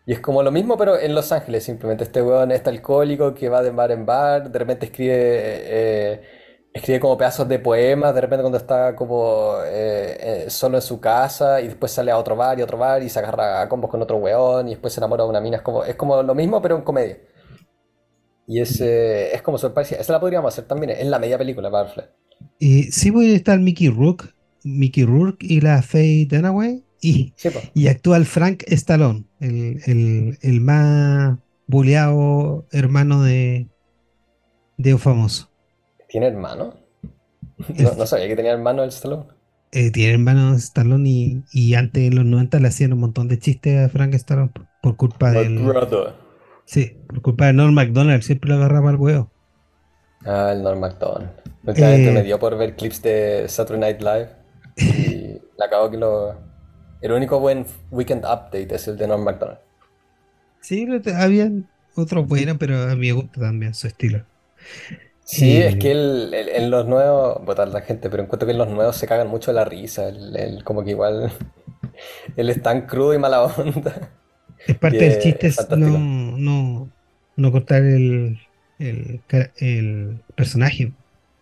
Y 0.05 0.13
es 0.13 0.19
como 0.21 0.41
lo 0.41 0.51
mismo, 0.51 0.77
pero 0.77 0.97
en 0.97 1.13
Los 1.13 1.33
Ángeles, 1.33 1.65
simplemente. 1.65 2.05
Este 2.05 2.21
weón 2.21 2.51
este 2.51 2.69
alcohólico 2.69 3.33
que 3.33 3.49
va 3.49 3.61
de 3.61 3.71
bar 3.71 3.91
en 3.91 4.05
bar, 4.05 4.49
de 4.49 4.57
repente 4.57 4.85
escribe, 4.85 5.13
eh, 5.15 6.21
escribe 6.73 7.01
como 7.01 7.17
pedazos 7.17 7.47
de 7.47 7.59
poemas, 7.59 8.15
de 8.15 8.21
repente 8.21 8.41
cuando 8.41 8.57
está 8.57 8.95
como 8.95 9.55
eh, 9.65 10.45
eh, 10.45 10.49
solo 10.49 10.77
en 10.77 10.81
su 10.81 11.01
casa, 11.01 11.59
y 11.59 11.67
después 11.67 11.91
sale 11.91 12.09
a 12.11 12.17
otro 12.17 12.37
bar 12.37 12.57
y 12.57 12.61
otro 12.61 12.77
bar, 12.77 13.03
y 13.03 13.09
se 13.09 13.19
agarra 13.19 13.61
a 13.61 13.67
combos 13.67 13.91
con 13.91 14.01
otro 14.01 14.15
weón, 14.15 14.69
y 14.69 14.71
después 14.71 14.93
se 14.93 15.01
enamora 15.01 15.23
de 15.25 15.29
una 15.29 15.41
mina. 15.41 15.57
Es 15.57 15.63
como, 15.63 15.83
es 15.83 15.95
como 15.95 16.23
lo 16.23 16.33
mismo, 16.35 16.61
pero 16.61 16.77
en 16.77 16.83
comedia. 16.83 17.19
Y 18.47 18.61
es, 18.61 18.79
es 18.81 19.41
como 19.41 19.57
sorpresa. 19.57 19.95
Esa 19.95 20.13
la 20.13 20.19
podríamos 20.21 20.53
hacer 20.53 20.65
también, 20.65 20.91
es 20.91 21.05
la 21.05 21.19
media 21.19 21.37
película, 21.37 21.69
Barfly. 21.69 22.03
Y 22.59 22.83
sí 22.91 23.11
puede 23.11 23.35
estar 23.35 23.59
Mickey 23.59 23.89
Rourke, 23.89 24.33
Mickey 24.63 25.03
Rourke 25.03 25.45
y 25.45 25.61
la 25.61 25.81
Faye 25.81 26.27
Dunaway 26.29 26.83
y, 27.01 27.33
y 27.73 27.87
actúa 27.87 28.17
el 28.17 28.25
Frank 28.25 28.63
Stallone, 28.67 29.25
el, 29.39 30.61
más 30.61 31.37
buleado 31.67 32.67
hermano 32.71 33.23
de, 33.23 33.67
de 34.77 34.93
un 34.93 34.99
famoso. 34.99 35.49
¿Tiene 36.07 36.27
hermano? 36.27 36.75
No, 37.97 38.05
sabía 38.05 38.27
que 38.27 38.35
tenía 38.35 38.51
hermano 38.51 38.83
el 38.83 38.89
Stallone. 38.89 39.25
Eh, 39.71 39.91
tiene 39.91 40.13
hermano 40.13 40.53
Stallone 40.55 41.09
y, 41.09 41.43
y, 41.53 41.75
antes 41.75 42.03
en 42.03 42.15
los 42.15 42.25
90 42.25 42.59
le 42.59 42.67
hacían 42.67 42.93
un 42.93 42.99
montón 42.99 43.27
de 43.27 43.39
chistes 43.39 43.85
a 43.85 43.89
Frank 43.89 44.13
Stallone 44.15 44.51
por, 44.81 44.97
culpa 44.97 45.31
del. 45.31 45.59
Sí, 46.65 46.97
por 47.07 47.21
culpa 47.21 47.47
de 47.47 47.53
Norm 47.53 47.73
MacDonald, 47.73 48.21
siempre 48.21 48.49
lo 48.49 48.55
agarraba 48.55 48.89
al 48.89 48.97
huevo. 48.97 49.31
Ah, 50.25 50.51
el 50.53 50.61
Norm 50.61 50.79
MacDonald. 50.79 51.29
Últimamente 51.63 52.09
eh, 52.09 52.13
me 52.13 52.23
dio 52.23 52.39
por 52.39 52.57
ver 52.57 52.75
clips 52.75 53.01
de 53.01 53.45
Saturday 53.47 53.93
Night 53.93 54.01
Live 54.01 54.29
y 54.77 55.41
le 55.57 55.65
acabo 55.65 55.89
que 55.89 55.97
lo 55.97 56.35
el 57.01 57.11
único 57.11 57.39
buen 57.39 57.65
Weekend 57.89 58.25
Update 58.25 58.75
es 58.75 58.87
el 58.87 58.97
de 58.97 59.07
Norm 59.07 59.23
MacDonald. 59.23 59.59
Sí, 60.59 60.87
había 61.15 61.51
otros 61.95 62.27
buenos, 62.27 62.57
pero 62.59 62.83
a 62.83 62.95
mí 62.95 63.07
me 63.07 63.13
gusta 63.13 63.41
también 63.41 63.73
su 63.73 63.87
estilo. 63.87 64.23
Sí, 65.23 65.57
es 65.57 65.77
que 65.77 65.91
en 65.91 66.69
los 66.69 66.85
nuevos, 66.87 67.43
votar 67.43 67.67
la 67.69 67.81
gente, 67.81 68.09
pero 68.09 68.21
encuentro 68.21 68.45
que 68.45 68.51
en 68.51 68.59
los 68.59 68.69
nuevos 68.69 68.95
se 68.97 69.07
cagan 69.07 69.27
mucho 69.27 69.51
la 69.51 69.65
risa. 69.65 70.09
El, 70.09 70.63
como 70.63 70.83
que 70.83 70.91
igual 70.91 71.31
él 72.35 72.49
es 72.49 72.61
tan 72.61 72.85
crudo 72.85 73.13
y 73.15 73.17
mala 73.17 73.43
onda. 73.43 74.11
Es 74.67 74.77
parte 74.77 74.97
del 74.97 75.19
chiste 75.19 75.51
no, 75.75 75.97
no, 76.37 76.91
no 77.35 77.51
cortar 77.51 77.81
el, 77.81 78.39
el, 78.81 80.19
personaje. 80.35 80.91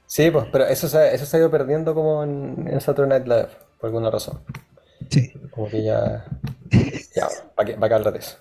Sí, 0.05 0.31
pues, 0.31 0.46
pero 0.51 0.65
eso 0.65 0.88
se, 0.88 1.13
eso 1.13 1.25
se 1.25 1.38
ha 1.38 1.39
ido 1.39 1.51
perdiendo 1.51 1.93
como 1.93 2.24
en, 2.24 2.67
en 2.67 2.81
Saturday 2.81 3.19
Night 3.19 3.27
Live, 3.27 3.50
por 3.79 3.88
alguna 3.88 4.10
razón. 4.10 4.39
Sí. 5.10 5.31
Como 5.51 5.67
que 5.67 5.84
ya. 5.84 6.25
Ya, 7.15 7.27
va 7.58 7.88
a 7.88 7.96
hablar 7.96 8.13
de 8.13 8.19
eso. 8.19 8.38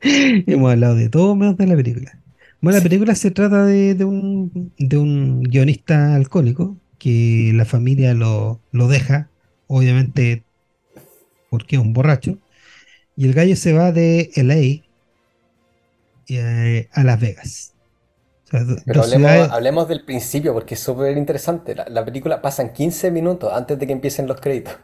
Hemos 0.02 0.72
hablado 0.72 0.94
de 0.94 1.08
todo 1.08 1.34
menos 1.34 1.56
de 1.56 1.66
la 1.66 1.76
película. 1.76 2.18
Bueno, 2.60 2.78
la 2.78 2.82
película 2.82 3.14
se 3.14 3.30
trata 3.30 3.66
de, 3.66 3.94
de, 3.94 4.04
un, 4.04 4.72
de 4.78 4.96
un 4.96 5.42
guionista 5.42 6.14
alcohólico 6.14 6.76
que 6.98 7.52
la 7.54 7.64
familia 7.64 8.14
lo, 8.14 8.60
lo 8.72 8.88
deja, 8.88 9.28
obviamente 9.66 10.44
porque 11.50 11.76
es 11.76 11.82
un 11.82 11.92
borracho, 11.92 12.38
y 13.16 13.26
el 13.26 13.34
gallo 13.34 13.54
se 13.54 13.72
va 13.72 13.92
de 13.92 14.30
LA 14.34 14.84
eh, 16.28 16.88
a 16.92 17.04
Las 17.04 17.20
Vegas. 17.20 17.73
Pero 18.86 19.02
hablemos, 19.02 19.50
hablemos, 19.50 19.88
del 19.88 20.04
principio 20.04 20.52
porque 20.52 20.74
es 20.74 20.80
súper 20.80 21.16
interesante. 21.16 21.74
La, 21.74 21.86
la, 21.88 22.04
película 22.04 22.42
pasa 22.42 22.62
en 22.62 22.72
15 22.72 23.10
minutos 23.10 23.52
antes 23.52 23.78
de 23.78 23.86
que 23.86 23.92
empiecen 23.92 24.26
los 24.26 24.40
créditos. 24.40 24.74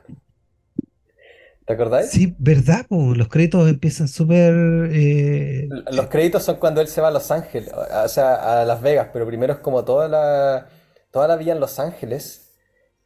¿Te 1.71 1.75
acordáis? 1.75 2.11
Sí, 2.11 2.35
verdad, 2.37 2.85
los 2.91 3.29
créditos 3.29 3.69
empiezan 3.69 4.09
súper... 4.09 4.91
Eh, 4.93 5.69
los 5.93 6.09
créditos 6.09 6.43
son 6.43 6.57
cuando 6.57 6.81
él 6.81 6.89
se 6.89 7.01
va 7.01 7.09
a 7.09 7.13
Los 7.13 7.31
Ángeles, 7.31 7.71
o 7.73 8.09
sea, 8.09 8.61
a 8.61 8.65
Las 8.65 8.83
Vegas, 8.83 9.11
pero 9.13 9.25
primero 9.25 9.53
es 9.53 9.61
como 9.61 9.85
toda 9.85 10.09
la, 10.09 10.67
toda 11.13 11.29
la 11.29 11.37
vía 11.37 11.53
en 11.53 11.61
Los 11.61 11.79
Ángeles 11.79 12.51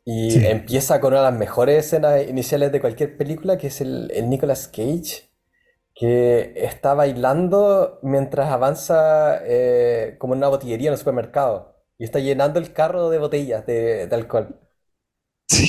y 0.07 0.47
empieza 0.47 0.99
con 0.99 1.13
una 1.13 1.25
de 1.25 1.31
las 1.31 1.39
mejores 1.39 1.85
escenas 1.85 2.27
iniciales 2.27 2.73
de 2.73 2.81
cualquier 2.81 3.19
película, 3.19 3.59
que 3.59 3.67
es 3.67 3.83
el, 3.83 4.11
el 4.15 4.31
Nicolas 4.31 4.69
Cage, 4.69 5.29
que 5.95 6.53
está 6.57 6.95
bailando 6.95 7.99
mientras 8.03 8.51
avanza 8.51 9.41
eh, 9.45 10.17
como 10.19 10.35
en 10.35 10.39
una 10.39 10.49
botillería 10.49 10.89
en 10.89 10.95
el 10.95 10.99
supermercado 10.99 11.77
y 11.99 12.05
está 12.05 12.19
llenando 12.21 12.59
el 12.59 12.73
carro 12.73 13.11
de 13.11 13.19
botellas 13.19 13.67
de, 13.67 14.07
de 14.09 14.15
alcohol. 14.17 14.61
Sí. 15.49 15.69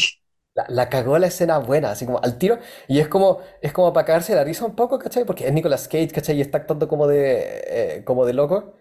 La, 0.70 0.88
cagó 0.90 1.18
la 1.20 1.28
escena 1.28 1.58
buena, 1.60 1.92
así 1.92 2.06
como 2.06 2.22
al 2.24 2.38
tiro. 2.38 2.60
Y 2.88 3.00
es 3.00 3.08
como, 3.10 3.40
es 3.62 3.74
como 3.74 3.92
para 3.94 4.06
cagarse 4.06 4.36
la 4.36 4.44
risa 4.46 4.66
un 4.66 4.76
poco, 4.76 4.98
¿cachai? 5.00 5.26
Porque 5.26 5.46
es 5.48 5.54
Nicolas 5.54 5.88
Cage, 5.88 6.10
¿cachai? 6.12 6.38
Y 6.38 6.42
está 6.42 6.60
actuando 6.60 6.88
como 6.88 7.08
de, 7.08 7.98
eh, 8.00 8.04
como 8.06 8.26
de 8.26 8.34
loco. 8.34 8.74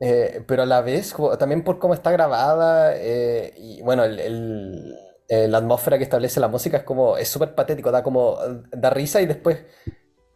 Eh, 0.00 0.44
pero 0.48 0.62
a 0.64 0.66
la 0.66 0.82
vez, 0.82 1.14
también 1.38 1.64
por 1.64 1.78
cómo 1.78 1.94
está 1.94 2.10
grabada. 2.12 2.96
Y 3.56 3.82
bueno, 3.82 4.04
el, 4.04 4.94
la 5.28 5.58
atmósfera 5.58 5.98
que 5.98 6.04
establece 6.04 6.40
la 6.40 6.48
música 6.48 6.78
es 6.78 6.84
como, 6.84 7.16
es 7.18 7.28
súper 7.28 7.54
patético, 7.54 7.90
da 7.92 8.02
como, 8.02 8.38
da 8.72 8.90
risa 8.90 9.20
y 9.22 9.26
después, 9.26 9.58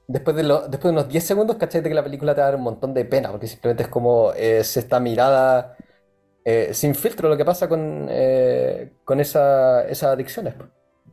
después 0.08 0.34
de, 0.34 0.42
lo, 0.42 0.62
después 0.62 0.92
de 0.92 0.98
unos 0.98 1.08
10 1.08 1.22
segundos, 1.22 1.56
¿cachai? 1.56 1.82
De 1.82 1.88
que 1.88 1.94
la 1.94 2.02
película 2.02 2.34
te 2.34 2.40
va 2.40 2.48
a 2.48 2.50
dar 2.50 2.58
un 2.58 2.64
montón 2.64 2.94
de 2.94 3.04
pena, 3.04 3.30
porque 3.30 3.46
simplemente 3.46 3.84
es 3.84 3.88
como, 3.88 4.32
es 4.32 4.76
esta 4.76 4.98
mirada 4.98 5.76
eh, 6.44 6.70
sin 6.72 6.94
filtro 6.94 7.28
lo 7.28 7.36
que 7.36 7.44
pasa 7.44 7.68
con, 7.68 8.06
eh, 8.08 8.92
con 9.04 9.20
esa, 9.20 9.86
esas 9.86 10.14
adicciones. 10.14 10.54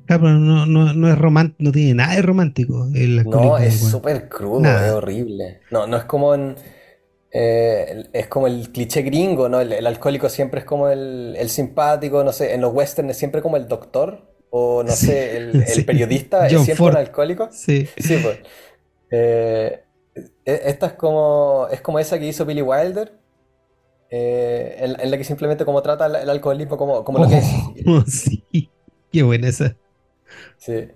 Claro, 0.05 0.29
no, 0.29 0.65
no, 0.65 0.93
no, 0.93 1.09
es 1.09 1.17
romántico, 1.17 1.63
no 1.63 1.71
tiene 1.73 1.95
nada 1.95 2.15
de 2.15 2.21
romántico. 2.21 2.87
no, 3.25 3.57
es 3.57 3.79
súper 3.81 4.29
crudo, 4.29 4.63
es 4.63 4.91
horrible. 4.91 5.59
No, 5.71 5.87
no 5.87 5.97
es 5.97 6.05
como 6.05 6.35
en. 6.35 6.55
Eh, 7.31 8.05
es 8.13 8.27
como 8.27 8.47
el 8.47 8.71
cliché 8.71 9.01
gringo, 9.01 9.49
¿no? 9.49 9.59
El, 9.59 9.85
alcohólico 9.85 10.29
siempre 10.29 10.61
es 10.61 10.65
como 10.65 10.87
el, 10.87 11.35
el, 11.37 11.49
simpático, 11.49 12.23
no 12.23 12.31
sé, 12.31 12.53
en 12.53 12.61
los 12.61 12.73
westerns 12.73 13.11
es 13.11 13.17
siempre 13.17 13.41
como 13.41 13.57
el 13.57 13.67
doctor, 13.67 14.21
o 14.51 14.83
no 14.83 14.91
sé, 14.93 15.35
el, 15.37 15.85
periodista 15.85 16.47
es 16.47 16.61
siempre 16.61 16.85
un 16.85 16.95
alcohólico. 16.95 17.49
Sí. 17.51 17.89
Sí, 17.97 18.19
pues. 18.23 18.37
E, 19.11 19.83
esta 20.45 20.87
es 20.87 20.93
como, 20.93 21.67
es 21.71 21.81
como 21.81 21.99
esa 21.99 22.17
que 22.19 22.27
hizo 22.27 22.45
Billy 22.45 22.61
Wilder, 22.61 23.13
eh, 24.09 24.77
en, 24.79 25.11
la 25.11 25.17
que 25.17 25.23
simplemente 25.23 25.65
como 25.65 25.81
trata 25.81 26.05
el, 26.05 26.29
alcoholismo 26.29 26.77
como, 26.77 27.03
como 27.03 27.19
lo 27.19 27.27
que 27.27 27.37
es. 27.37 27.45
Oh, 27.85 28.01
sí, 28.07 28.43
qué 29.11 29.23
buena 29.23 29.49
esa. 29.49 29.75
Sí. 30.57 30.87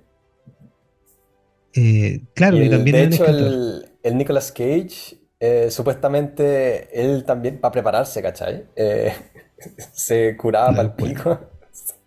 Eh, 1.73 2.21
claro, 2.33 2.57
y, 2.57 2.69
también 2.69 2.95
de 2.95 3.15
hecho 3.15 3.25
el, 3.25 3.91
el, 4.03 4.17
Nicolas 4.17 4.51
Cage, 4.51 5.19
eh, 5.39 5.69
supuestamente 5.69 6.89
él 6.99 7.25
también, 7.25 7.59
para 7.59 7.71
prepararse, 7.71 8.21
¿cachai? 8.21 8.65
se 9.93 10.37
curaba 10.37 10.69
para 10.69 10.81
el 10.83 10.93
pico 10.93 11.39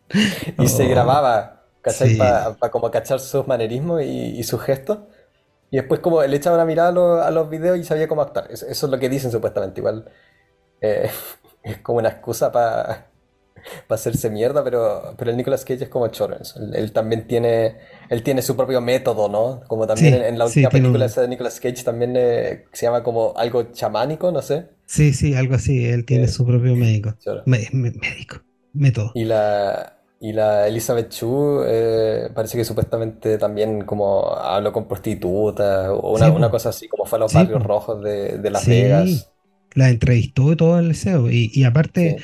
y 0.59 0.69
se 0.69 0.87
oh, 0.87 0.89
grababa, 0.89 1.65
¿cachai? 1.81 2.17
Para 2.17 2.71
como 2.71 2.91
cachar 2.91 3.21
sus 3.21 3.47
manerismos 3.47 4.03
y, 4.03 4.43
sus 4.45 4.61
gestos. 4.63 4.99
Y 5.73 5.77
después 5.77 6.01
como 6.01 6.23
él 6.23 6.35
echaba 6.35 6.57
una 6.57 6.67
mirada 6.67 6.91
a 6.91 6.93
los, 6.93 7.23
a 7.23 7.31
los 7.31 7.49
videos 7.49 7.79
y 7.79 7.85
sabía 7.85 8.07
cómo 8.07 8.21
actuar. 8.21 8.47
Eso, 8.51 8.67
eso, 8.67 8.87
es 8.87 8.93
lo 8.93 8.99
que 8.99 9.09
dicen 9.09 9.33
supuestamente. 9.33 9.81
Igual 9.81 10.05
eh, 10.83 11.09
es 11.63 11.79
como 11.79 11.99
una 11.99 12.11
excusa 12.11 12.53
para 12.53 13.09
hacerse 13.89 14.29
mierda, 14.29 14.63
pero, 14.63 15.15
pero 15.17 15.31
el 15.31 15.37
Nicolas 15.39 15.65
Cage 15.65 15.85
es 15.85 15.89
como 15.89 16.09
chorro. 16.09 16.37
Él, 16.75 16.93
también 16.93 17.27
tiene, 17.27 17.79
él 18.11 18.23
tiene 18.23 18.43
su 18.43 18.55
propio 18.55 18.83
método, 18.83 19.31
¿no? 19.31 19.63
Como 19.67 19.87
también 19.87 20.23
en, 20.23 20.39
la 20.39 20.45
última 20.45 20.69
película 20.69 21.07
esa 21.07 21.23
de 21.23 21.29
Nicolas 21.29 21.59
Cage 21.59 21.83
también 21.83 22.17
eh, 22.17 22.67
se 22.75 22.85
llama 22.85 23.03
como 23.03 23.33
algo 23.39 23.73
chamánico, 23.73 24.31
no 24.31 24.43
sé. 24.43 24.67
Sí, 24.85 25.15
sí, 25.15 25.35
algo 25.35 25.55
así. 25.55 25.87
Él 25.87 26.05
tiene 26.05 26.29
su 26.29 26.45
propio 26.45 26.77
médico. 26.77 27.15
médico, 27.47 28.43
método. 28.75 29.13
Y 29.15 29.25
la, 29.25 30.02
y 30.25 30.33
la 30.33 30.69
Elizabeth 30.69 31.09
Chu 31.09 31.65
eh, 31.67 32.31
parece 32.33 32.57
que 32.57 32.65
supuestamente 32.65 33.39
también 33.39 33.85
como 33.85 34.33
habló 34.33 34.73
con 34.73 34.87
prostitutas 34.87 35.89
o 35.91 36.13
una, 36.13 36.49
cosa 36.49 36.69
así, 36.69 36.87
como 36.87 37.05
fue 37.07 37.19
a 37.19 37.21
los 37.23 37.35
barrios 37.35 37.61
rojos 37.61 38.01
de, 38.05 38.39
de 38.39 38.51
Las 38.51 38.65
Vegas. 38.65 39.33
La 39.75 39.89
entrevistó 39.89 40.53
y 40.53 40.57
todo 40.57 40.79
el 40.79 40.91
deseo. 40.91 41.29
Y, 41.29 41.51
y 41.53 41.65
aparte, 41.65 42.19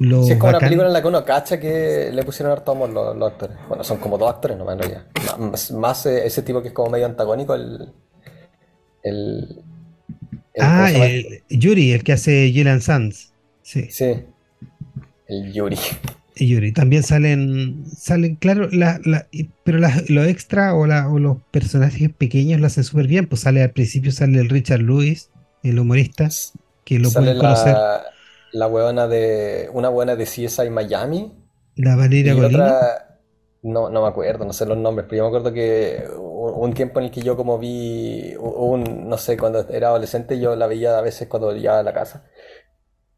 lo 0.00 0.26
es 0.28 0.36
como 0.36 0.50
una 0.50 0.58
película 0.58 0.88
en 0.88 0.94
la 0.94 1.00
que 1.00 1.06
uno 1.06 1.24
cacha 1.24 1.60
que 1.60 2.10
le 2.12 2.24
pusieron 2.24 2.50
harto 2.50 2.72
amor 2.72 2.90
los, 2.90 3.16
los 3.16 3.30
actores. 3.30 3.56
Bueno, 3.68 3.84
son 3.84 3.98
como 3.98 4.18
dos 4.18 4.30
actores 4.30 4.58
nomás 4.58 4.72
en 4.72 4.78
realidad. 4.80 5.06
Más, 5.38 5.70
más 5.70 6.06
ese 6.06 6.42
tipo 6.42 6.60
que 6.60 6.68
es 6.68 6.74
como 6.74 6.90
medio 6.90 7.06
antagónico, 7.06 7.54
el. 7.54 7.92
el, 9.04 9.62
ah, 10.58 10.90
el, 10.90 11.44
Yuri, 11.50 11.92
el 11.92 12.02
que 12.02 12.14
hace 12.14 12.52
Julian 12.52 12.80
Sands. 12.80 13.32
Sí. 13.62 13.86
Sí. 13.92 14.24
El 15.28 15.52
Yuri. 15.52 15.78
Y 16.36 16.48
Yuri. 16.48 16.72
También 16.72 17.02
salen, 17.02 17.84
salen 17.96 18.36
claro, 18.36 18.68
la, 18.72 19.00
la, 19.04 19.28
pero 19.62 19.78
lo 20.08 20.24
extra 20.24 20.74
o, 20.74 20.86
la, 20.86 21.08
o 21.08 21.18
los 21.18 21.38
personajes 21.50 22.10
pequeños 22.12 22.60
lo 22.60 22.66
hacen 22.66 22.82
súper 22.82 23.06
bien. 23.06 23.26
Pues 23.26 23.42
sale 23.42 23.62
al 23.62 23.70
principio, 23.70 24.10
sale 24.10 24.40
el 24.40 24.48
Richard 24.48 24.80
Lewis, 24.80 25.30
el 25.62 25.78
humorista 25.78 26.28
que 26.84 26.98
lo 26.98 27.10
pueden 27.10 27.38
conocer. 27.38 27.76
La, 28.52 28.66
buena 28.66 29.06
de. 29.06 29.68
Una 29.72 29.88
buena 29.88 30.16
de 30.16 30.24
CSI 30.24 30.70
Miami. 30.70 31.32
La 31.76 31.96
Valeria 31.96 32.34
Golino. 32.34 32.68
no, 33.62 33.90
no 33.90 34.02
me 34.02 34.08
acuerdo, 34.08 34.44
no 34.44 34.52
sé 34.52 34.66
los 34.66 34.78
nombres, 34.78 35.06
pero 35.08 35.18
yo 35.18 35.22
me 35.24 35.28
acuerdo 35.28 35.52
que 35.52 36.04
un, 36.16 36.72
tiempo 36.74 37.00
en 37.00 37.06
el 37.06 37.10
que 37.10 37.22
yo 37.22 37.36
como 37.36 37.58
vi 37.58 38.34
un, 38.38 39.08
no 39.08 39.18
sé, 39.18 39.36
cuando 39.36 39.68
era 39.70 39.88
adolescente 39.88 40.38
yo 40.38 40.54
la 40.54 40.66
veía 40.66 40.98
a 40.98 41.00
veces 41.00 41.28
cuando 41.28 41.52
llegaba 41.52 41.80
a 41.80 41.82
la 41.82 41.92
casa. 41.92 42.24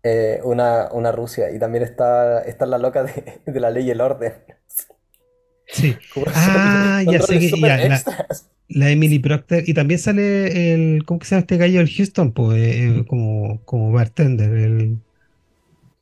Eh, 0.09 0.41
una, 0.45 0.89
una 0.93 1.11
Rusia 1.11 1.51
y 1.51 1.59
también 1.59 1.83
está, 1.83 2.41
está 2.43 2.65
la 2.65 2.79
loca 2.79 3.03
de, 3.03 3.41
de 3.45 3.61
la 3.61 3.71
ley 3.71 3.87
y 3.87 3.91
el 3.91 4.01
orden. 4.01 4.35
Sí. 5.67 5.97
Ah, 6.33 7.03
ya 7.05 7.21
sé 7.21 7.41
que 7.41 7.51
ya, 7.51 8.01
la 8.69 8.91
Emily 8.91 9.19
Procter. 9.19 9.69
Y 9.69 9.75
también 9.75 9.99
sale 9.99 10.75
el. 10.75 11.05
¿Cómo 11.05 11.19
que 11.19 11.27
se 11.27 11.35
llama 11.35 11.41
este 11.41 11.57
gallo? 11.57 11.81
El 11.81 11.91
Houston, 11.91 12.31
pues, 12.33 12.59
eh, 12.61 13.05
como, 13.09 13.61
como 13.65 13.91
bartender. 13.91 14.53
El, 14.53 14.99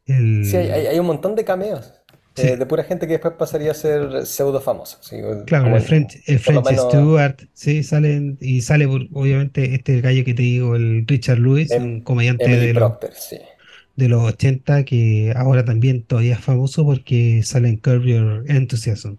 Sí, 0.06 0.54
hay, 0.54 0.98
un 0.98 1.06
montón 1.06 1.34
de 1.34 1.46
cameos. 1.46 1.94
Eh, 2.36 2.56
de 2.56 2.66
pura 2.66 2.84
gente 2.84 3.06
que 3.06 3.14
después 3.14 3.34
pasaría 3.38 3.70
a 3.70 3.74
ser 3.74 4.26
pseudo 4.26 4.60
famoso. 4.60 4.98
claro, 5.46 5.74
el, 5.74 5.80
French, 5.80 6.20
el 6.26 6.38
French 6.40 6.66
Stewart, 6.76 7.36
sí, 7.54 7.82
salen, 7.82 8.36
y 8.40 8.60
sale 8.60 8.86
obviamente 8.86 9.74
este 9.74 10.00
gallo 10.02 10.24
que 10.24 10.34
te 10.34 10.42
digo, 10.42 10.74
el 10.74 11.06
Richard 11.06 11.38
Lewis, 11.38 11.70
em, 11.70 11.82
un 11.84 12.00
comediante 12.00 12.48
de, 12.48 12.74
Procter, 12.74 13.10
los, 13.10 13.40
de 13.96 14.08
los 14.08 14.22
80 14.22 14.84
que 14.84 15.32
ahora 15.36 15.64
también 15.64 16.02
todavía 16.02 16.34
es 16.34 16.40
famoso 16.40 16.84
porque 16.84 17.42
sale 17.44 17.68
en 17.68 17.76
Curb 17.76 18.04
Your 18.04 18.44
Enthusiasm. 18.48 19.16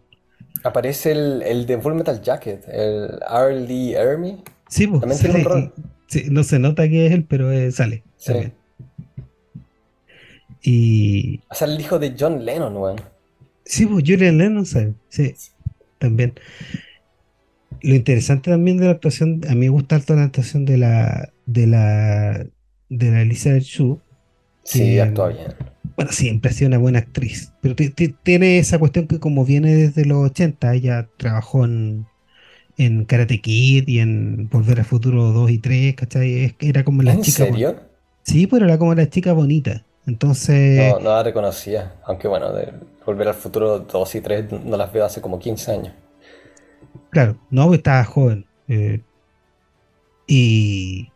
Aparece 0.63 1.11
el, 1.11 1.41
el 1.43 1.65
de 1.65 1.79
Full 1.79 1.93
Metal 1.93 2.21
Jacket, 2.21 2.67
el 2.67 3.19
R. 3.29 3.61
Lee 3.61 3.93
Ermey. 3.93 4.43
Sí, 4.67 4.87
pues, 4.87 5.01
También 5.01 5.21
tiene 5.21 5.35
un 5.39 5.43
rol. 5.45 5.73
no 6.31 6.43
se 6.43 6.59
nota 6.59 6.89
que 6.89 7.05
es 7.05 7.11
él, 7.13 7.25
pero 7.27 7.51
eh, 7.51 7.71
sale. 7.71 8.03
Sí. 8.17 8.33
Y. 10.63 11.41
O 11.49 11.55
sea, 11.55 11.67
el 11.67 11.79
hijo 11.79 11.99
de 11.99 12.15
John 12.19 12.43
Lennon, 12.43 12.75
weón. 12.75 13.01
Sí, 13.63 13.85
pues 13.85 14.03
Julian 14.05 14.37
Lennon 14.37 14.65
sale. 14.65 14.95
Sí, 15.09 15.35
también. 15.99 16.33
Lo 17.81 17.93
interesante 17.93 18.49
también 18.49 18.77
de 18.77 18.85
la 18.85 18.91
actuación, 18.91 19.41
a 19.47 19.53
mí 19.53 19.61
me 19.61 19.69
gusta 19.69 19.95
harto 19.97 20.15
la 20.15 20.23
actuación 20.23 20.65
de 20.65 20.77
la 20.77 21.31
de 21.45 21.67
la 21.67 22.47
de 22.89 23.11
la 23.11 23.21
Elizabeth 23.21 23.63
Shue. 23.63 23.99
Sí, 24.65 24.99
actúa 24.99 25.29
bien 25.29 25.55
bueno, 25.95 26.11
siempre 26.11 26.51
ha 26.51 26.53
sido 26.53 26.67
una 26.67 26.77
buena 26.77 26.99
actriz, 26.99 27.53
pero 27.61 27.75
tiene 28.23 28.59
esa 28.59 28.79
cuestión 28.79 29.07
que 29.07 29.19
como 29.19 29.45
viene 29.45 29.73
desde 29.73 30.05
los 30.05 30.17
80, 30.25 30.73
ella 30.73 31.07
trabajó 31.17 31.63
en, 31.63 32.05
en 32.77 33.05
Karate 33.05 33.41
Kid 33.41 33.87
y 33.87 33.99
en 33.99 34.49
Volver 34.49 34.79
al 34.79 34.85
Futuro 34.85 35.31
2 35.31 35.51
y 35.51 35.59
3, 35.59 35.95
¿cachai? 35.95 36.55
Era 36.59 36.83
como 36.83 37.01
la 37.03 37.13
¿En 37.13 37.21
chica... 37.21 37.45
serio? 37.45 37.75
Sí, 38.23 38.47
pero 38.47 38.65
era 38.65 38.77
como 38.77 38.93
la 38.95 39.09
chica 39.09 39.33
bonita. 39.33 39.85
Entonces... 40.05 40.93
No, 40.93 40.99
no 40.99 41.09
la 41.11 41.23
reconocía, 41.23 41.95
aunque 42.05 42.27
bueno, 42.27 42.51
de 42.53 42.73
Volver 43.05 43.29
al 43.29 43.33
Futuro 43.35 43.79
2 43.79 44.15
y 44.15 44.21
3 44.21 44.51
no 44.65 44.77
las 44.77 44.91
veo 44.91 45.05
hace 45.05 45.21
como 45.21 45.39
15 45.39 45.71
años. 45.71 45.93
Claro, 47.09 47.37
no, 47.49 47.73
estaba 47.73 48.03
joven. 48.03 48.45
Eh, 48.67 49.01
y 50.27 51.07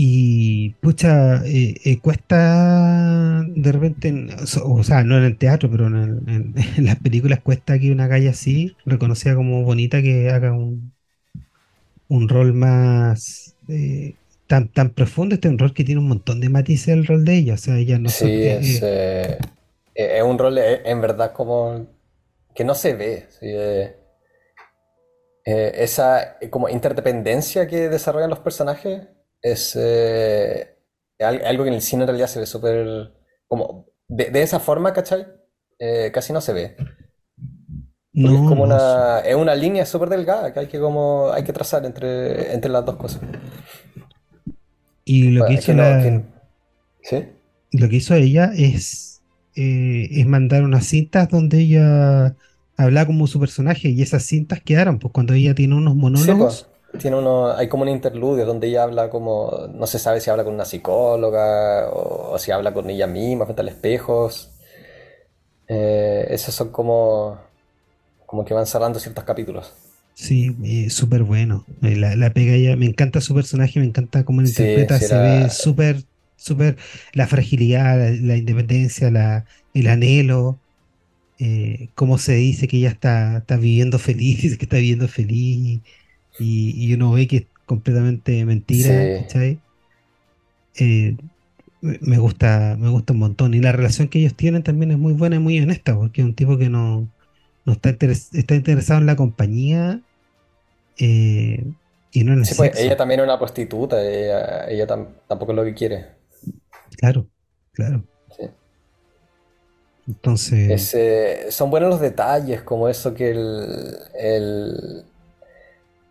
y 0.00 0.74
pucha, 0.80 1.44
eh, 1.44 1.74
eh, 1.84 1.98
cuesta 2.00 3.42
de 3.48 3.72
repente, 3.72 4.28
o 4.62 4.84
sea, 4.84 5.02
no 5.02 5.18
en 5.18 5.24
el 5.24 5.36
teatro, 5.36 5.68
pero 5.68 5.86
en, 5.88 6.54
las 6.78 7.00
películas 7.00 7.40
cuesta 7.40 7.80
que 7.80 7.90
una 7.90 8.08
calle 8.08 8.28
así, 8.28 8.76
reconocida 8.86 9.34
como 9.34 9.64
bonita, 9.64 10.00
que 10.00 10.30
haga 10.30 10.52
un, 10.52 10.92
un 12.06 12.28
rol 12.28 12.52
más 12.52 13.56
eh, 13.66 14.14
tan, 14.46 14.68
tan 14.68 14.90
profundo. 14.90 15.34
Este 15.34 15.48
es 15.48 15.52
un 15.52 15.58
rol 15.58 15.74
que 15.74 15.82
tiene 15.82 16.00
un 16.00 16.06
montón 16.06 16.38
de 16.38 16.48
matices 16.48 16.94
el 16.94 17.04
rol 17.04 17.24
de 17.24 17.34
ella. 17.34 17.54
O 17.54 17.58
sea, 17.58 17.76
ella 17.76 17.98
no 17.98 18.08
Sí, 18.08 18.46
es, 18.46 18.80
es 19.94 20.22
un 20.22 20.38
rol 20.38 20.58
en 20.58 21.00
verdad 21.00 21.32
como 21.32 21.88
que 22.54 22.62
no 22.62 22.76
se 22.76 22.94
ve. 22.94 23.26
esa 25.44 26.38
como 26.50 26.68
interdependencia 26.68 27.66
que 27.66 27.88
desarrollan 27.88 28.30
los 28.30 28.38
personajes 28.38 29.08
es 29.42 29.76
eh, 29.80 30.76
algo 31.18 31.64
que 31.64 31.68
en 31.68 31.74
el 31.74 31.82
cine 31.82 32.02
en 32.02 32.08
realidad 32.08 32.28
se 32.28 32.40
ve 32.40 32.46
súper 32.46 33.12
como 33.46 33.86
de, 34.08 34.42
esa 34.42 34.60
forma, 34.60 34.92
¿cachai? 34.92 35.26
Eh, 35.78 36.10
casi 36.12 36.32
no 36.32 36.40
se 36.40 36.52
ve. 36.52 36.76
es 38.12 38.30
como 38.30 38.64
una, 38.64 39.20
es 39.20 39.34
una 39.34 39.54
línea 39.54 39.86
súper 39.86 40.08
delgada 40.08 40.52
que 40.52 40.60
hay 40.60 40.66
que 40.66 40.80
como 40.80 41.30
hay 41.30 41.44
que 41.44 41.52
trazar 41.52 41.84
entre, 41.84 42.52
entre 42.54 42.70
las 42.70 42.84
dos 42.84 42.96
cosas. 42.96 43.20
Y 45.04 45.30
lo 45.30 45.46
que 45.46 45.54
hizo 45.54 45.72
lo 47.70 47.88
que 47.88 47.96
hizo 47.96 48.14
ella 48.14 48.50
es, 48.56 49.22
eh, 49.54 50.08
es 50.10 50.26
mandar 50.26 50.62
unas 50.62 50.86
cintas 50.86 51.28
donde 51.28 51.60
ella 51.60 52.34
habla 52.76 53.06
como 53.06 53.26
su 53.26 53.38
personaje 53.38 53.88
y 53.90 54.00
esas 54.00 54.22
cintas 54.22 54.62
quedaron, 54.62 54.98
pues 54.98 55.12
cuando 55.12 55.34
ella 55.34 55.54
tiene 55.54 55.74
unos 55.74 55.94
monólogos. 55.94 56.64
Pues 56.64 56.77
tiene 56.98 57.16
uno, 57.16 57.50
hay 57.52 57.68
como 57.68 57.82
un 57.84 57.88
interludio 57.88 58.44
donde 58.44 58.68
ella 58.68 58.82
habla 58.84 59.10
como, 59.10 59.68
no 59.72 59.86
se 59.86 59.98
sabe 59.98 60.20
si 60.20 60.30
habla 60.30 60.44
con 60.44 60.54
una 60.54 60.64
psicóloga 60.64 61.88
o, 61.90 62.38
si 62.38 62.50
habla 62.50 62.74
con 62.74 62.90
ella 62.90 63.06
misma 63.06 63.44
frente 63.44 63.62
al 63.62 63.68
espejo. 63.68 64.30
Eh, 65.68 66.26
esos 66.30 66.54
son 66.54 66.70
como, 66.70 67.38
como 68.26 68.44
que 68.44 68.54
van 68.54 68.66
cerrando 68.66 68.98
ciertos 68.98 69.24
capítulos. 69.24 69.72
Sí, 70.18 70.56
eh, 70.64 70.90
súper 70.90 71.22
bueno. 71.22 71.64
Eh, 71.82 71.94
la, 71.94 72.16
la, 72.16 72.32
pega 72.32 72.52
ella, 72.52 72.76
me 72.76 72.86
encanta 72.86 73.20
su 73.20 73.34
personaje, 73.34 73.78
me 73.78 73.86
encanta 73.86 74.24
cómo 74.24 74.42
lo 74.42 74.48
interpreta, 74.48 74.98
se 74.98 75.16
ve 75.16 75.48
súper, 75.48 76.02
súper 76.36 76.76
la 77.12 77.28
fragilidad, 77.28 77.96
la, 78.20 78.36
independencia, 78.36 79.12
la, 79.12 79.44
el 79.74 79.86
anhelo, 79.86 80.58
eh, 81.38 81.88
cómo 81.94 82.18
se 82.18 82.34
dice 82.34 82.66
que 82.66 82.78
ella 82.78 82.88
está, 82.88 83.38
está 83.38 83.56
viviendo 83.56 84.00
feliz, 84.00 84.40
que 84.58 84.64
está 84.64 84.76
viviendo 84.78 85.06
feliz 85.06 85.80
y, 86.38 86.94
uno 86.94 87.12
ve 87.12 87.26
que 87.26 87.36
es 87.36 87.46
completamente 87.66 88.44
mentira, 88.44 88.92
eh, 90.80 91.16
me 91.80 92.18
gusta, 92.18 92.76
me 92.78 92.88
gusta 92.88 93.12
un 93.12 93.18
montón. 93.20 93.54
Y 93.54 93.60
la 93.60 93.72
relación 93.72 94.08
que 94.08 94.18
ellos 94.20 94.34
tienen 94.34 94.62
también 94.62 94.90
es 94.90 94.98
muy 94.98 95.12
buena 95.12 95.36
y 95.36 95.38
muy 95.38 95.58
honesta, 95.60 95.94
porque 95.96 96.22
es 96.22 96.26
un 96.26 96.34
tipo 96.34 96.56
que 96.58 96.68
no, 96.68 97.08
está, 97.66 97.90
está 97.90 98.54
interesado 98.54 99.00
en 99.00 99.06
la 99.06 99.16
compañía 99.16 100.00
eh, 100.98 101.64
y 102.12 102.24
no 102.24 102.32
en 102.32 102.40
el 102.40 102.46
pues, 102.56 102.78
ella 102.78 102.96
también 102.96 103.20
es 103.20 103.24
una 103.24 103.38
prostituta, 103.38 104.00
ella, 104.02 104.86
tampoco 104.86 105.52
es 105.52 105.56
lo 105.56 105.64
que 105.64 105.74
quiere. 105.74 106.06
Claro, 106.96 107.26
claro. 107.72 108.02
Entonces. 110.06 110.96
son 111.50 111.70
buenos 111.70 111.90
los 111.90 112.00
detalles, 112.00 112.62
como 112.62 112.88
eso 112.88 113.12
que 113.12 113.30
el, 113.30 113.98
el 114.18 115.04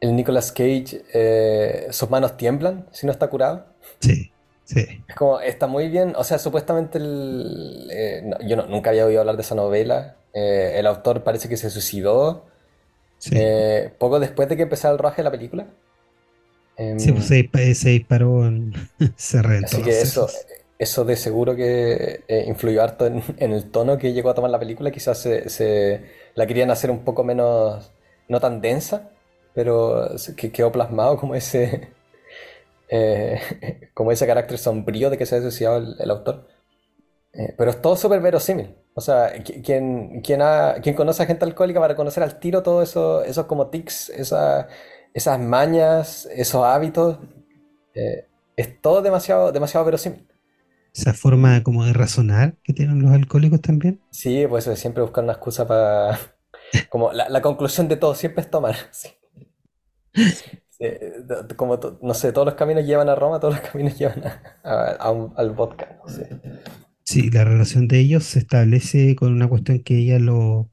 Nicolas 0.02 0.52
Cage, 0.52 1.04
eh, 1.14 1.88
sus 1.92 2.10
manos 2.10 2.38
tiemblan 2.38 2.86
si 2.92 3.06
no 3.06 3.12
está 3.12 3.30
curado. 3.30 3.66
Sí, 4.00 4.32
sí. 4.64 5.04
Es 5.08 5.16
como, 5.16 5.40
está 5.40 5.68
muy 5.68 5.90
bien, 5.90 6.14
o 6.16 6.24
sea, 6.24 6.38
supuestamente 6.38 7.00
el, 7.00 7.88
eh, 7.92 8.30
yo 8.46 8.58
nunca 8.68 8.92
había 8.92 9.06
oído 9.06 9.22
hablar 9.22 9.36
de 9.36 9.42
esa 9.42 9.56
novela. 9.56 10.18
Eh, 10.34 10.76
el 10.76 10.86
autor 10.86 11.24
parece 11.24 11.50
que 11.50 11.58
se 11.58 11.70
suicidó 11.70 12.46
poco 13.98 14.20
después 14.20 14.48
de 14.48 14.56
que 14.56 14.64
empezara 14.64 14.94
el 14.94 15.00
rodaje 15.00 15.18
de 15.18 15.24
la 15.24 15.32
película. 15.32 15.68
Em, 16.76 17.00
sí, 17.00 17.12
pues 17.12 17.80
se, 17.80 17.90
disparó, 17.90 18.46
en, 18.46 18.74
se 19.16 19.40
Así 19.40 19.82
que 19.82 20.00
eso, 20.00 20.30
eso 20.78 21.06
de 21.06 21.16
seguro 21.16 21.56
que 21.56 22.24
influyó 22.46 22.84
harto 22.84 23.08
en, 23.08 23.24
el 23.40 23.72
tono 23.72 23.98
que 23.98 24.14
llegó 24.14 24.30
a 24.30 24.36
tomar 24.36 24.52
la 24.52 24.60
película. 24.60 24.92
Quizás 24.92 25.18
se, 25.18 25.50
se 25.50 26.04
la 26.36 26.46
querían 26.46 26.70
hacer 26.70 26.92
un 26.92 27.00
poco 27.00 27.24
menos, 27.24 27.92
no 28.28 28.40
tan 28.40 28.62
densa 28.62 29.10
pero 29.58 30.12
que 30.36 30.52
quedó 30.52 30.72
plasmado 30.72 31.18
como 31.18 31.34
ese, 31.34 31.90
eh, 32.90 33.90
como 33.96 34.12
ese 34.12 34.28
carácter 34.28 34.60
sombrío 34.60 35.10
de 35.10 35.18
que 35.18 35.26
se 35.26 35.34
ha 35.34 35.40
asociado 35.40 35.96
el, 35.98 36.12
autor. 36.12 36.48
Eh, 37.34 37.56
pero 37.58 37.72
es 37.72 37.82
todo 37.82 37.96
súper 37.96 38.22
verosímil. 38.22 38.76
O 38.94 39.02
sea, 39.02 39.34
quien, 39.64 40.22
quien, 40.22 40.42
quien 40.84 40.96
conoce 40.96 41.24
a 41.24 41.26
gente 41.26 41.44
alcohólica 41.44 41.80
para 41.80 41.96
conocer 41.96 42.22
al 42.22 42.38
tiro 42.38 42.62
todo 42.62 42.84
eso, 42.84 43.24
esos 43.24 43.48
como 43.48 43.72
tics, 43.72 44.10
esas 44.10 45.40
mañas, 45.40 46.30
esos 46.32 46.64
hábitos, 46.64 47.18
eh, 47.96 48.28
es 48.56 48.80
todo 48.80 49.02
demasiado, 49.02 49.52
demasiado 49.52 49.88
verosímil. 49.88 50.28
Esa 50.94 51.16
forma 51.16 51.64
como 51.64 51.84
de 51.84 51.94
razonar 51.94 52.58
que 52.64 52.74
tienen 52.74 53.02
los 53.02 53.12
alcohólicos 53.12 53.62
también. 53.62 54.02
Sí, 54.12 54.46
pues 54.48 54.66
siempre 54.76 55.02
buscar 55.02 55.24
una 55.24 55.34
excusa 55.34 55.68
para... 55.68 56.20
Como 56.90 57.14
la, 57.14 57.42
conclusión 57.42 57.88
de 57.88 57.96
todo 57.96 58.14
siempre 58.14 58.42
es 58.42 58.52
tomar. 58.52 58.76
como, 61.56 61.80
no 62.02 62.14
sé, 62.14 62.32
todos 62.32 62.46
los 62.46 62.56
caminos 62.56 62.86
llevan 62.86 63.10
a 63.10 63.16
Roma, 63.16 63.40
todos 63.40 63.56
los 63.56 63.70
caminos 63.70 63.98
llevan 64.00 64.24
al 64.64 65.52
vodka. 65.52 66.00
Sí, 67.04 67.30
la 67.30 67.44
relación 67.44 67.88
de 67.88 68.00
ellos 68.00 68.24
se 68.26 68.40
establece 68.40 69.16
con 69.16 69.32
una 69.32 69.48
cuestión 69.48 69.82
que 69.84 69.98
ella 69.98 70.20
lo... 70.20 70.70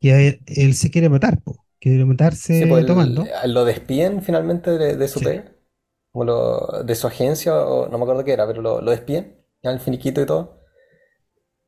que 0.00 0.40
él, 0.46 0.74
se 0.74 0.90
quiere 0.90 1.08
matar, 1.08 1.40
quiere 1.80 2.04
matarse 2.04 2.66
pues, 2.68 2.86
tomando. 2.86 3.24
lo 3.46 3.64
despiden 3.64 4.22
finalmente 4.22 4.70
de, 4.70 5.08
su 5.08 5.20
de 5.20 6.94
su 6.94 7.06
agencia, 7.06 7.56
o 7.56 7.88
no 7.88 7.98
me 7.98 8.04
acuerdo 8.04 8.24
qué 8.24 8.32
era, 8.32 8.46
pero 8.46 8.62
lo, 8.62 8.80
lo 8.80 8.90
despiden, 8.90 9.44
ya 9.62 9.70
el 9.70 9.80
finiquito 9.80 10.20
y 10.22 10.26
todo. 10.26 10.64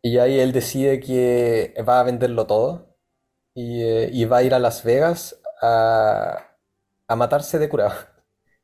Y 0.03 0.19
ahí 0.19 0.39
él 0.39 0.53
decide 0.53 1.01
que 1.01 1.75
va 1.87 1.99
a 1.99 2.05
venderlo 2.05 2.47
todo 2.47 2.97
y, 3.55 3.83
eh, 3.83 4.27
va 4.27 4.37
a 4.39 4.43
ir 4.45 4.55
a 4.55 4.61
Las 4.61 4.85
Vegas 4.85 5.41
a, 5.61 6.56
matarse 7.15 7.59
de 7.59 7.69
curado. 7.69 7.95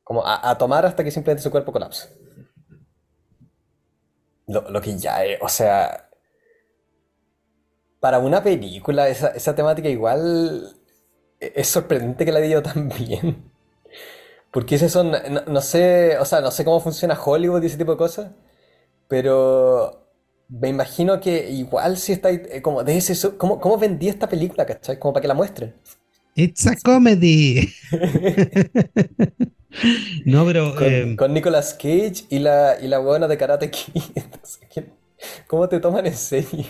Como 0.02 0.26
a, 0.26 0.56
tomar 0.58 0.84
hasta 0.84 1.04
que 1.04 1.10
simplemente 1.12 1.42
su 1.42 1.50
cuerpo 1.50 1.72
colapse. 1.72 2.08
Lo, 4.46 4.80
que 4.80 4.98
ya 4.98 5.24
es, 5.24 5.38
o 5.40 5.48
sea, 5.48 6.10
para 8.00 8.18
una 8.18 8.42
película, 8.42 9.08
esa, 9.08 9.28
esa 9.28 9.54
temática 9.54 9.88
igual 9.88 10.76
e, 11.40 11.52
es 11.56 11.68
sorprendente 11.68 12.24
que 12.24 12.32
la 12.32 12.40
haya 12.40 12.62
tan 12.62 12.88
bien. 12.98 13.52
Porque 14.50 14.74
ese 14.74 14.88
son, 14.88 15.12
no, 15.46 15.60
sé, 15.62 16.18
o 16.18 16.24
sea, 16.24 16.40
no 16.40 16.50
sé 16.50 16.64
cómo 16.64 16.80
funciona 16.80 17.18
Hollywood 17.18 17.62
y 17.62 17.66
ese 17.66 17.78
tipo 17.78 17.92
de 17.92 17.98
cosas, 17.98 18.32
pero 19.08 20.08
me 20.48 20.68
imagino 20.68 21.20
que 21.20 21.50
igual 21.50 21.96
si 21.96 22.12
está 22.12 22.30
eh, 22.30 22.60
como 22.62 22.84
de 22.84 22.96
ese, 22.98 23.36
¿cómo, 23.38 23.60
cómo 23.60 23.78
vendí 23.78 24.08
esta 24.08 24.28
película, 24.28 24.66
cachai? 24.66 24.98
Como 24.98 25.14
para 25.14 25.22
que 25.22 25.28
la 25.28 25.34
muestren. 25.34 25.74
It's 26.34 26.66
a 26.66 26.76
comedy. 26.76 27.74
no, 30.24 30.46
pero. 30.46 30.74
Con, 30.74 30.84
eh, 30.84 31.16
con, 31.16 31.34
Nicolas 31.34 31.74
Cage 31.74 32.24
y 32.30 32.38
la, 32.38 32.76
y 32.80 32.88
la 32.88 32.98
buena 32.98 33.28
de 33.28 33.36
Karate 33.36 33.70
Kid. 33.70 33.92
¿Cómo 35.46 35.68
te 35.68 35.78
toman 35.78 36.06
en 36.06 36.14
serio? 36.14 36.64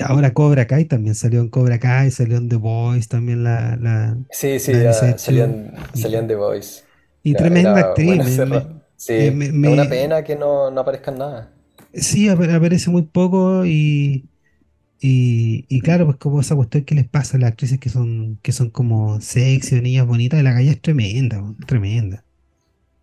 Ahora 0.00 0.32
Cobra 0.32 0.66
Kai 0.66 0.84
también 0.84 1.14
salió 1.14 1.40
en 1.40 1.48
Cobra 1.48 1.78
Kai, 1.78 2.10
salió 2.10 2.36
en 2.36 2.48
The 2.48 2.56
Voice 2.56 3.08
también 3.08 3.42
la... 3.42 3.76
la 3.76 4.16
sí, 4.30 4.60
sí, 4.60 4.72
salió, 5.16 5.44
en, 5.44 6.28
The 6.28 6.36
Voice. 6.36 6.82
Y 7.22 7.34
tremenda 7.34 7.78
actriz. 7.78 8.38
sí, 8.96 9.14
es 9.14 9.32
una 9.32 9.88
pena 9.88 10.22
que 10.22 10.36
no, 10.36 10.70
no 10.70 10.82
aparezca 10.82 11.10
nada. 11.10 11.52
Sí, 11.94 12.28
aparece 12.28 12.90
muy 12.90 13.02
poco 13.02 13.64
y, 13.64 14.28
y, 15.00 15.80
claro, 15.80 16.06
pues 16.06 16.16
como 16.18 16.40
esa 16.40 16.56
cuestión 16.56 16.84
que 16.84 16.94
les 16.94 17.08
pasa 17.08 17.36
a 17.36 17.40
las 17.40 17.50
actrices 17.50 17.78
que 17.78 17.88
son, 17.88 18.38
que 18.42 18.52
son 18.52 18.70
como 18.70 19.20
sexy 19.20 19.76
o 19.76 19.82
niñas 19.82 20.06
bonitas, 20.06 20.42
la 20.42 20.54
calle 20.54 20.70
es 20.70 20.80
tremenda, 20.80 21.42
tremenda. 21.66 22.24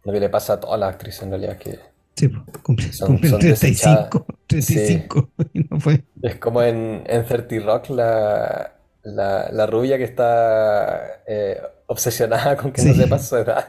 Lo 0.04 0.12
que 0.12 0.20
le 0.20 0.30
pasa 0.30 0.54
a 0.54 0.60
todas 0.60 0.80
las 0.80 0.94
actrices 0.94 1.24
en 1.24 1.30
realidad 1.30 1.58
que 1.58 1.80
Sí, 2.16 2.32
cumple, 2.64 2.94
son, 2.94 3.20
35, 3.20 4.26
35 4.48 5.30
no 5.70 5.80
fue. 5.82 6.04
Es 6.22 6.36
como 6.36 6.62
en, 6.62 7.04
en 7.08 7.26
30 7.26 7.66
Rock 7.66 7.90
la, 7.90 8.72
la, 9.04 9.66
rubia 9.66 9.98
que 9.98 10.06
está 10.06 11.24
eh, 11.28 11.60
obsesionada 11.88 12.56
con 12.56 12.72
que 12.72 12.84
no 12.84 12.94
sepa 12.94 13.20
su 13.20 13.36
edad. 13.36 13.68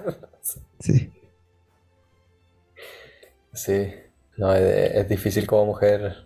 Sí. 0.78 1.10
Sí, 3.52 3.92
no, 4.36 4.54
es, 4.54 5.08
difícil 5.08 5.46
como 5.46 5.66
mujer. 5.66 6.25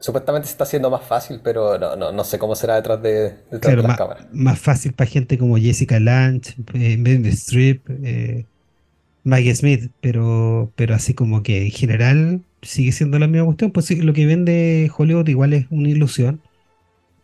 Supuestamente 0.00 0.46
se 0.46 0.52
está 0.52 0.64
haciendo 0.64 0.90
más 0.90 1.02
fácil, 1.02 1.40
pero 1.42 1.76
no, 1.76 1.96
no, 1.96 2.12
no 2.12 2.24
sé 2.24 2.38
cómo 2.38 2.54
será 2.54 2.76
detrás 2.76 3.02
de, 3.02 3.34
detrás 3.50 3.74
de 3.74 3.76
las 3.76 3.86
más, 3.86 3.98
cámaras. 3.98 4.26
Más 4.32 4.58
fácil 4.58 4.92
para 4.92 5.10
gente 5.10 5.38
como 5.38 5.56
Jessica 5.56 5.98
Lange, 5.98 6.54
Ben 6.72 7.26
Strip, 7.26 7.88
eh, 8.04 8.46
Maggie 9.24 9.54
Smith, 9.54 9.90
pero, 10.00 10.72
pero 10.76 10.94
así 10.94 11.14
como 11.14 11.42
que 11.42 11.64
en 11.64 11.70
general 11.72 12.42
sigue 12.62 12.92
siendo 12.92 13.18
la 13.18 13.26
misma 13.26 13.46
cuestión, 13.46 13.72
pues 13.72 13.90
lo 13.98 14.12
que 14.12 14.26
vende 14.26 14.90
Hollywood 14.96 15.28
igual 15.28 15.52
es 15.52 15.66
una 15.70 15.88
ilusión. 15.88 16.40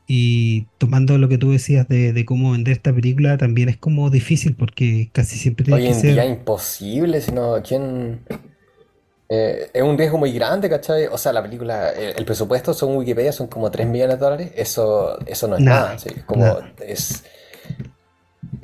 Y 0.07 0.67
tomando 0.77 1.17
lo 1.17 1.29
que 1.29 1.39
tú 1.39 1.53
decías 1.53 1.89
de, 1.89 2.25
cómo 2.27 2.53
vender 2.53 2.75
esta 2.75 2.93
película, 2.93 3.39
también 3.39 3.71
es 3.71 3.79
como 3.79 4.11
difícil 4.11 4.55
porque 4.55 5.09
casi 5.13 5.39
siempre 5.39 5.65
tiene 5.65 5.81
Hoy 5.81 5.87
en 5.87 6.03
día 6.03 6.25
imposible, 6.27 7.21
sino 7.21 7.63
¿quién...? 7.63 8.21
Eh, 9.29 9.71
es 9.73 9.83
un 9.83 9.97
riesgo 9.97 10.19
muy 10.19 10.33
grande, 10.33 10.69
¿cachai? 10.69 11.07
O 11.07 11.17
sea, 11.17 11.33
la 11.33 11.43
película, 11.43 11.91
el, 11.91 12.25
presupuesto 12.25 12.75
según 12.75 12.97
Wikipedia 12.97 13.33
son 13.33 13.47
como 13.47 13.71
3 13.71 13.87
millones 13.87 14.19
de 14.19 14.25
dólares, 14.25 14.53
eso, 14.55 15.19
eso 15.27 15.49
no 15.49 15.57
es 15.57 15.63
nada, 15.63 15.97
como 16.27 16.59
es 16.81 17.25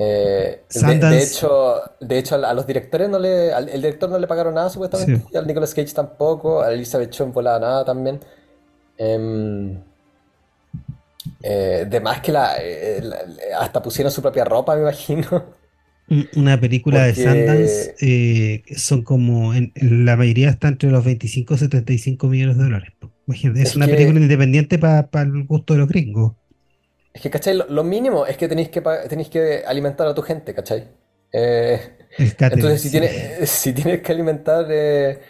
eh, 0.02 0.64
de, 0.72 1.22
hecho, 1.22 1.74
de 2.00 2.18
hecho 2.18 2.34
a, 2.34 2.54
los 2.54 2.66
directores 2.66 3.10
no 3.10 3.18
le, 3.18 3.52
al, 3.52 3.68
el 3.68 3.82
director 3.82 4.08
no 4.08 4.18
le 4.18 4.26
pagaron 4.26 4.54
nada 4.54 4.70
supuestamente, 4.70 5.26
y 5.30 5.36
al 5.36 5.46
Nicolas 5.46 5.74
Cage 5.74 5.92
tampoco, 5.92 6.62
a 6.62 6.72
Elizabeth 6.72 7.10
Chon 7.10 7.32
volaba 7.32 7.58
nada 7.58 7.84
también. 7.84 8.18
Em, 8.96 9.78
eh, 11.42 11.86
de 11.86 12.00
más 12.00 12.22
que 12.22 12.32
eh, 12.32 13.00
la, 13.02 13.18
hasta 13.58 13.82
pusieron 13.82 14.10
su 14.10 14.22
propia 14.22 14.44
ropa, 14.44 14.74
me 14.74 14.82
imagino. 14.82 15.28
Una 16.34 16.60
película 16.60 17.04
de 17.04 17.14
Sundance 17.14 18.64
son 18.76 19.02
como, 19.02 19.54
en, 19.54 19.72
la 19.76 20.16
mayoría 20.16 20.50
está 20.50 20.68
entre 20.68 20.90
los 20.90 21.04
25 21.04 21.54
y 21.54 21.58
75 21.58 22.26
millones 22.26 22.58
de 22.58 22.64
dólares. 22.64 22.92
Imagínate, 23.26 23.62
es, 23.62 23.76
una 23.76 23.86
película 23.86 24.18
independiente 24.18 24.78
para 24.78 25.06
el 25.22 25.44
gusto 25.44 25.74
de 25.74 25.80
los 25.80 25.88
gringos. 25.88 26.32
Es 27.12 27.22
que, 27.22 27.30
¿cachai? 27.30 27.56
Lo, 27.68 27.84
mínimo 27.84 28.26
es 28.26 28.36
que 28.36 28.48
tenéis 28.48 28.68
que, 28.68 28.80
tenéis 29.08 29.28
que 29.28 29.62
alimentar 29.66 30.06
a 30.06 30.14
tu 30.14 30.22
gente, 30.22 30.54
¿cachai? 30.54 30.88
Eh, 31.32 31.80
entonces, 32.18 32.82
si, 32.82 32.90
tienes, 32.90 33.50
si 33.50 33.72
tienes 33.72 34.02
que 34.02 34.12
alimentar 34.12 34.66
eh, 34.70 35.20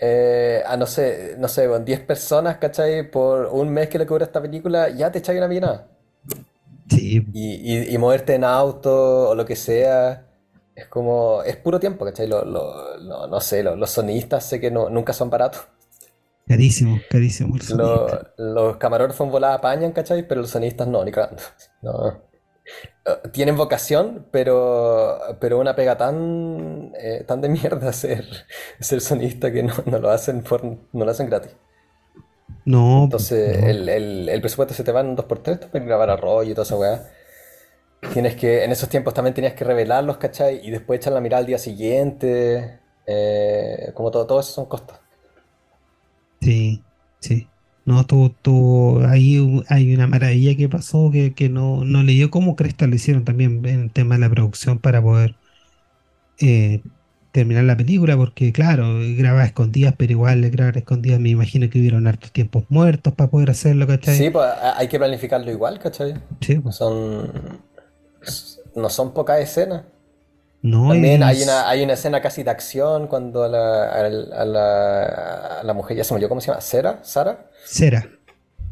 eh, 0.00 0.62
a, 0.66 0.76
no 0.76 0.86
sé, 0.86 1.36
no 1.38 1.48
sé, 1.48 1.68
10 1.68 2.00
personas, 2.00 2.58
¿cachai? 2.58 3.10
Por 3.10 3.46
un 3.46 3.70
mes 3.70 3.88
que 3.88 3.98
le 3.98 4.06
cobra 4.06 4.24
esta 4.24 4.42
película, 4.42 4.88
ya 4.90 5.10
te 5.12 5.18
echáis 5.18 5.38
una 5.38 5.48
millonada. 5.48 5.88
Sí. 6.88 7.26
Y, 7.32 7.98
moverte 7.98 8.34
en 8.34 8.44
auto 8.44 9.30
o 9.30 9.34
lo 9.34 9.44
que 9.44 9.56
sea, 9.56 10.26
es 10.74 10.86
como, 10.86 11.42
es 11.42 11.56
puro 11.56 11.80
tiempo, 11.80 12.04
¿cachai? 12.04 12.26
Lo, 12.26 12.44
no 12.44 13.40
sé, 13.40 13.62
los 13.62 13.90
sonistas 13.90 14.44
sé 14.44 14.60
que 14.60 14.70
no, 14.70 14.90
nunca 14.90 15.12
son 15.12 15.30
baratos. 15.30 15.66
Carísimo, 16.46 17.00
carísimo. 17.08 17.56
los 18.36 18.76
camarógrafos 18.76 19.30
volada 19.30 19.54
apañan, 19.54 19.92
¿cachai? 19.92 20.28
Pero 20.28 20.42
los 20.42 20.50
sonistas 20.50 20.86
no, 20.86 21.04
ni 21.04 21.10
cagando. 21.10 21.42
No. 21.80 22.34
Eh, 23.06 23.28
tienen 23.32 23.56
vocación, 23.56 24.26
pero, 24.30 25.18
pero 25.40 25.58
una 25.58 25.74
pega 25.74 25.96
tan, 25.96 26.92
eh, 26.98 27.24
tan 27.26 27.40
de 27.40 27.48
mierda 27.48 27.92
ser, 27.94 28.24
ser 28.80 29.00
sonista 29.00 29.52
que 29.52 29.62
no, 29.62 29.74
lo 29.86 30.10
hacen 30.10 30.42
por, 30.42 30.64
no 30.64 31.04
lo 31.04 31.10
hacen 31.10 31.28
gratis. 31.28 31.56
No. 32.64 33.04
Entonces 33.04 33.62
El, 33.62 33.88
el, 34.28 34.40
presupuesto 34.40 34.74
se 34.74 34.84
te 34.84 34.92
va 34.92 35.00
en 35.00 35.16
2x3 35.16 35.68
para 35.70 35.84
grabar 35.84 36.10
arroyo 36.10 36.50
y 36.50 36.54
toda 36.54 36.64
esa 36.64 36.76
weá. 36.76 37.10
Tienes 38.12 38.36
que, 38.36 38.64
en 38.64 38.72
esos 38.72 38.88
tiempos 38.88 39.14
también 39.14 39.34
tenías 39.34 39.54
que 39.54 39.64
revelarlos, 39.64 40.18
¿cachai? 40.18 40.60
Y 40.66 40.70
después 40.70 41.00
echar 41.00 41.12
la 41.12 41.20
mirada 41.20 41.40
al 41.40 41.46
día 41.46 41.58
siguiente. 41.58 42.80
Eh, 43.06 43.92
como 43.94 44.10
todo, 44.10 44.26
todo 44.26 44.40
eso 44.40 44.52
son 44.52 44.66
costos. 44.66 44.98
Sí, 46.40 46.82
sí. 47.20 47.48
No, 47.86 48.04
tú, 48.06 49.00
ahí 49.06 49.62
hay 49.68 49.94
una 49.94 50.06
maravilla 50.06 50.56
que 50.56 50.68
pasó 50.68 51.10
que, 51.10 51.48
no, 51.50 51.84
no 51.84 52.02
le 52.02 52.12
dio 52.12 52.30
como 52.30 52.56
cresta 52.56 52.86
lo 52.86 52.94
hicieron 52.94 53.24
también 53.24 53.64
en 53.66 53.82
el 53.82 53.92
tema 53.92 54.14
de 54.14 54.22
la 54.22 54.30
producción 54.30 54.78
para 54.78 55.02
poder 55.02 55.36
eh, 56.40 56.82
terminar 57.34 57.64
la 57.64 57.76
película, 57.76 58.16
porque 58.16 58.52
claro, 58.52 59.00
graba 59.18 59.44
escondidas, 59.44 59.92
pero 59.98 60.12
igual 60.12 60.48
grabar 60.50 60.76
escondidas 60.76 61.18
me 61.18 61.30
imagino 61.30 61.68
que 61.68 61.80
hubieron 61.80 62.06
hartos 62.06 62.30
tiempos 62.30 62.64
muertos 62.68 63.12
para 63.12 63.28
poder 63.28 63.50
hacerlo, 63.50 63.88
¿cachai? 63.88 64.16
Sí, 64.16 64.30
pues 64.30 64.48
hay 64.62 64.86
que 64.86 64.98
planificarlo 64.98 65.50
igual, 65.50 65.80
¿cachai? 65.80 66.14
Sí. 66.40 66.62
Son, 66.70 67.60
no 68.76 68.88
son 68.88 69.12
pocas 69.12 69.40
escenas. 69.40 69.82
No, 70.62 70.90
También 70.90 71.24
hay, 71.24 71.42
una, 71.42 71.68
hay 71.68 71.82
una 71.82 71.94
escena 71.94 72.22
casi 72.22 72.44
de 72.44 72.50
acción 72.50 73.08
cuando 73.08 73.42
a 73.42 73.48
la, 73.48 73.90
a 73.90 74.44
la, 74.44 75.58
a 75.60 75.62
la, 75.64 75.72
mujer, 75.74 75.96
ya 75.96 76.04
se 76.04 76.14
olvidó 76.14 76.28
cómo 76.28 76.40
se 76.40 76.46
llama, 76.46 76.60
¿Sera? 76.60 77.00
¿Sara? 77.02 77.50
Cera. 77.66 78.08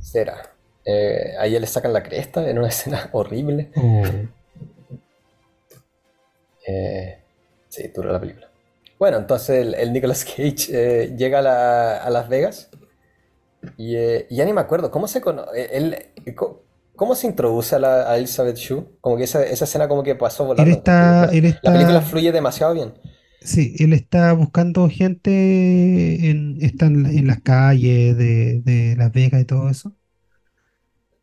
Cera. 0.00 0.54
Eh, 0.84 1.34
a 1.36 1.46
ella 1.46 1.58
le 1.58 1.66
sacan 1.66 1.92
la 1.92 2.04
cresta 2.04 2.48
en 2.48 2.58
una 2.58 2.68
escena 2.74 3.10
horrible. 3.10 3.72
Oh. 3.74 4.04
Eh, 6.64 7.18
sí, 7.68 7.88
dura 7.88 8.12
la 8.12 8.20
película. 8.20 8.51
Bueno, 9.02 9.16
entonces 9.16 9.74
el, 9.76 9.92
Nicolas 9.92 10.24
Cage 10.36 10.68
eh, 10.70 11.16
llega 11.18 11.40
a, 11.40 12.08
Las 12.08 12.28
Vegas 12.28 12.70
Y 13.76 13.96
eh, 13.96 14.28
ya 14.30 14.44
ni 14.44 14.52
me 14.52 14.60
acuerdo, 14.60 14.92
¿cómo 14.92 15.08
se 15.08 15.20
él, 15.72 15.96
¿Cómo 16.94 17.16
se 17.16 17.26
introduce 17.26 17.74
a, 17.74 17.80
la, 17.80 18.16
Elizabeth 18.16 18.56
Shue? 18.56 18.86
Como 19.00 19.16
que 19.16 19.24
esa, 19.24 19.42
escena 19.42 19.88
como 19.88 20.04
que 20.04 20.14
pasó 20.14 20.44
volando. 20.44 20.70
Él 20.70 20.78
está, 20.78 21.26
la, 21.26 21.32
él 21.32 21.46
está, 21.46 21.70
la 21.72 21.72
película 21.72 22.00
fluye 22.00 22.30
demasiado 22.30 22.74
bien. 22.74 22.94
Sí, 23.40 23.74
él 23.80 23.92
está 23.92 24.32
buscando 24.34 24.88
gente, 24.88 26.30
en, 26.30 26.58
está 26.60 26.86
en, 26.86 27.26
las 27.26 27.40
calles 27.40 28.16
de, 28.16 28.94
Las 28.96 29.12
Vegas 29.12 29.40
y 29.40 29.44
todo 29.46 29.68
eso. 29.68 29.96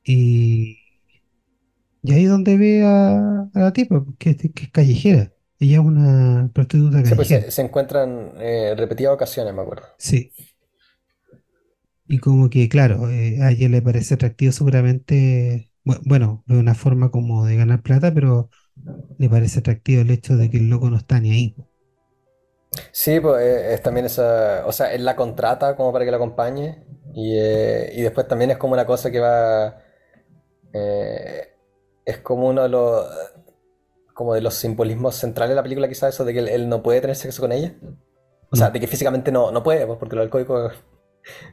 Y, 0.04 0.80
y 2.04 2.12
ahí 2.12 2.26
es 2.26 2.30
donde 2.30 2.58
ve 2.58 2.84
a, 2.84 3.50
la 3.54 3.72
tipa, 3.72 4.04
que, 4.18 4.32
es 4.32 4.70
callejera. 4.74 5.32
Ella 5.60 5.80
es 5.80 5.80
una 5.80 6.50
prostituta 6.54 7.00
pues, 7.00 7.10
callejera. 7.10 7.52
se, 7.52 7.62
encuentran 7.62 8.32
eh, 8.40 8.74
repetidas 8.78 9.14
ocasiones, 9.14 9.54
me 9.54 9.62
acuerdo. 9.62 9.88
Sí. 9.98 10.32
Y 12.08 12.20
como 12.20 12.50
que, 12.50 12.70
claro, 12.70 13.10
eh, 13.10 13.40
a 13.42 13.52
ella 13.52 13.68
le 13.68 13.82
parece 13.82 14.14
atractivo 14.14 14.54
seguramente, 14.54 15.70
bueno, 15.84 16.44
de 16.48 16.58
una 16.58 16.76
forma 16.76 17.12
como 17.12 17.46
de 17.46 17.58
ganar 17.58 17.82
plata, 17.82 18.14
pero 18.14 18.50
le 19.18 19.30
parece 19.30 19.60
atractivo 19.60 20.02
el 20.02 20.12
hecho 20.12 20.38
de 20.38 20.50
que 20.50 20.58
el 20.58 20.70
loco 20.70 20.90
no 20.90 20.96
está 20.96 21.20
ni 21.20 21.32
ahí. 21.32 21.56
Sí, 22.94 23.20
pues 23.20 23.42
eh, 23.44 23.74
es 23.74 23.82
también 23.84 24.06
esa, 24.06 24.66
o 24.66 24.72
sea, 24.72 24.94
él 24.94 25.04
la 25.04 25.18
contrata 25.18 25.76
como 25.76 25.92
para 25.92 26.06
que 26.06 26.12
la 26.12 26.18
acompañe 26.18 26.86
y, 27.14 27.34
y 27.38 28.02
después 28.02 28.28
también 28.30 28.52
es 28.52 28.58
como 28.58 28.74
una 28.74 28.86
cosa 28.86 29.12
que 29.12 29.20
va, 29.20 29.78
es 30.72 32.18
como 32.20 32.48
uno 32.48 32.64
de 32.64 32.70
los, 32.70 33.06
como 34.20 34.34
de 34.34 34.42
los 34.42 34.56
simbolismos 34.56 35.16
centrales 35.16 35.52
de 35.52 35.56
la 35.56 35.64
película 35.64 35.88
quizás 35.88 36.14
eso 36.14 36.26
de 36.26 36.34
que 36.34 36.40
él, 36.40 36.68
no 36.68 36.84
puede 36.84 37.00
tener 37.00 37.16
sexo 37.16 37.42
con 37.42 37.54
ella. 37.54 37.74
O 38.52 38.58
sea, 38.58 38.70
de 38.70 38.78
que 38.78 38.86
físicamente 38.86 39.32
no, 39.32 39.50
no 39.50 39.64
puede, 39.64 39.86
pues 39.88 39.98
porque 39.98 40.18
los 40.18 40.24
alcohólicos 40.24 40.74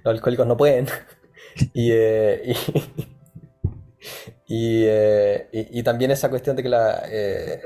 los 0.03 0.15
alcohólicos 0.15 0.47
no 0.49 0.57
pueden. 0.57 0.89
Eh, 1.75 2.55
eh, 4.51 5.49
y, 5.53 5.79
y, 5.79 5.83
también 5.83 6.11
esa 6.11 6.29
cuestión 6.29 6.55
de 6.55 6.63
que 6.63 6.69
la, 6.69 7.03
eh, 7.07 7.63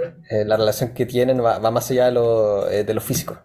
la 0.46 0.56
relación 0.56 0.94
que 0.94 1.06
tienen 1.06 1.44
va, 1.44 1.58
más 1.58 1.90
allá 1.90 2.04
de 2.04 2.12
lo, 2.12 2.66
de 2.66 2.94
lo 2.94 3.00
físico. 3.00 3.36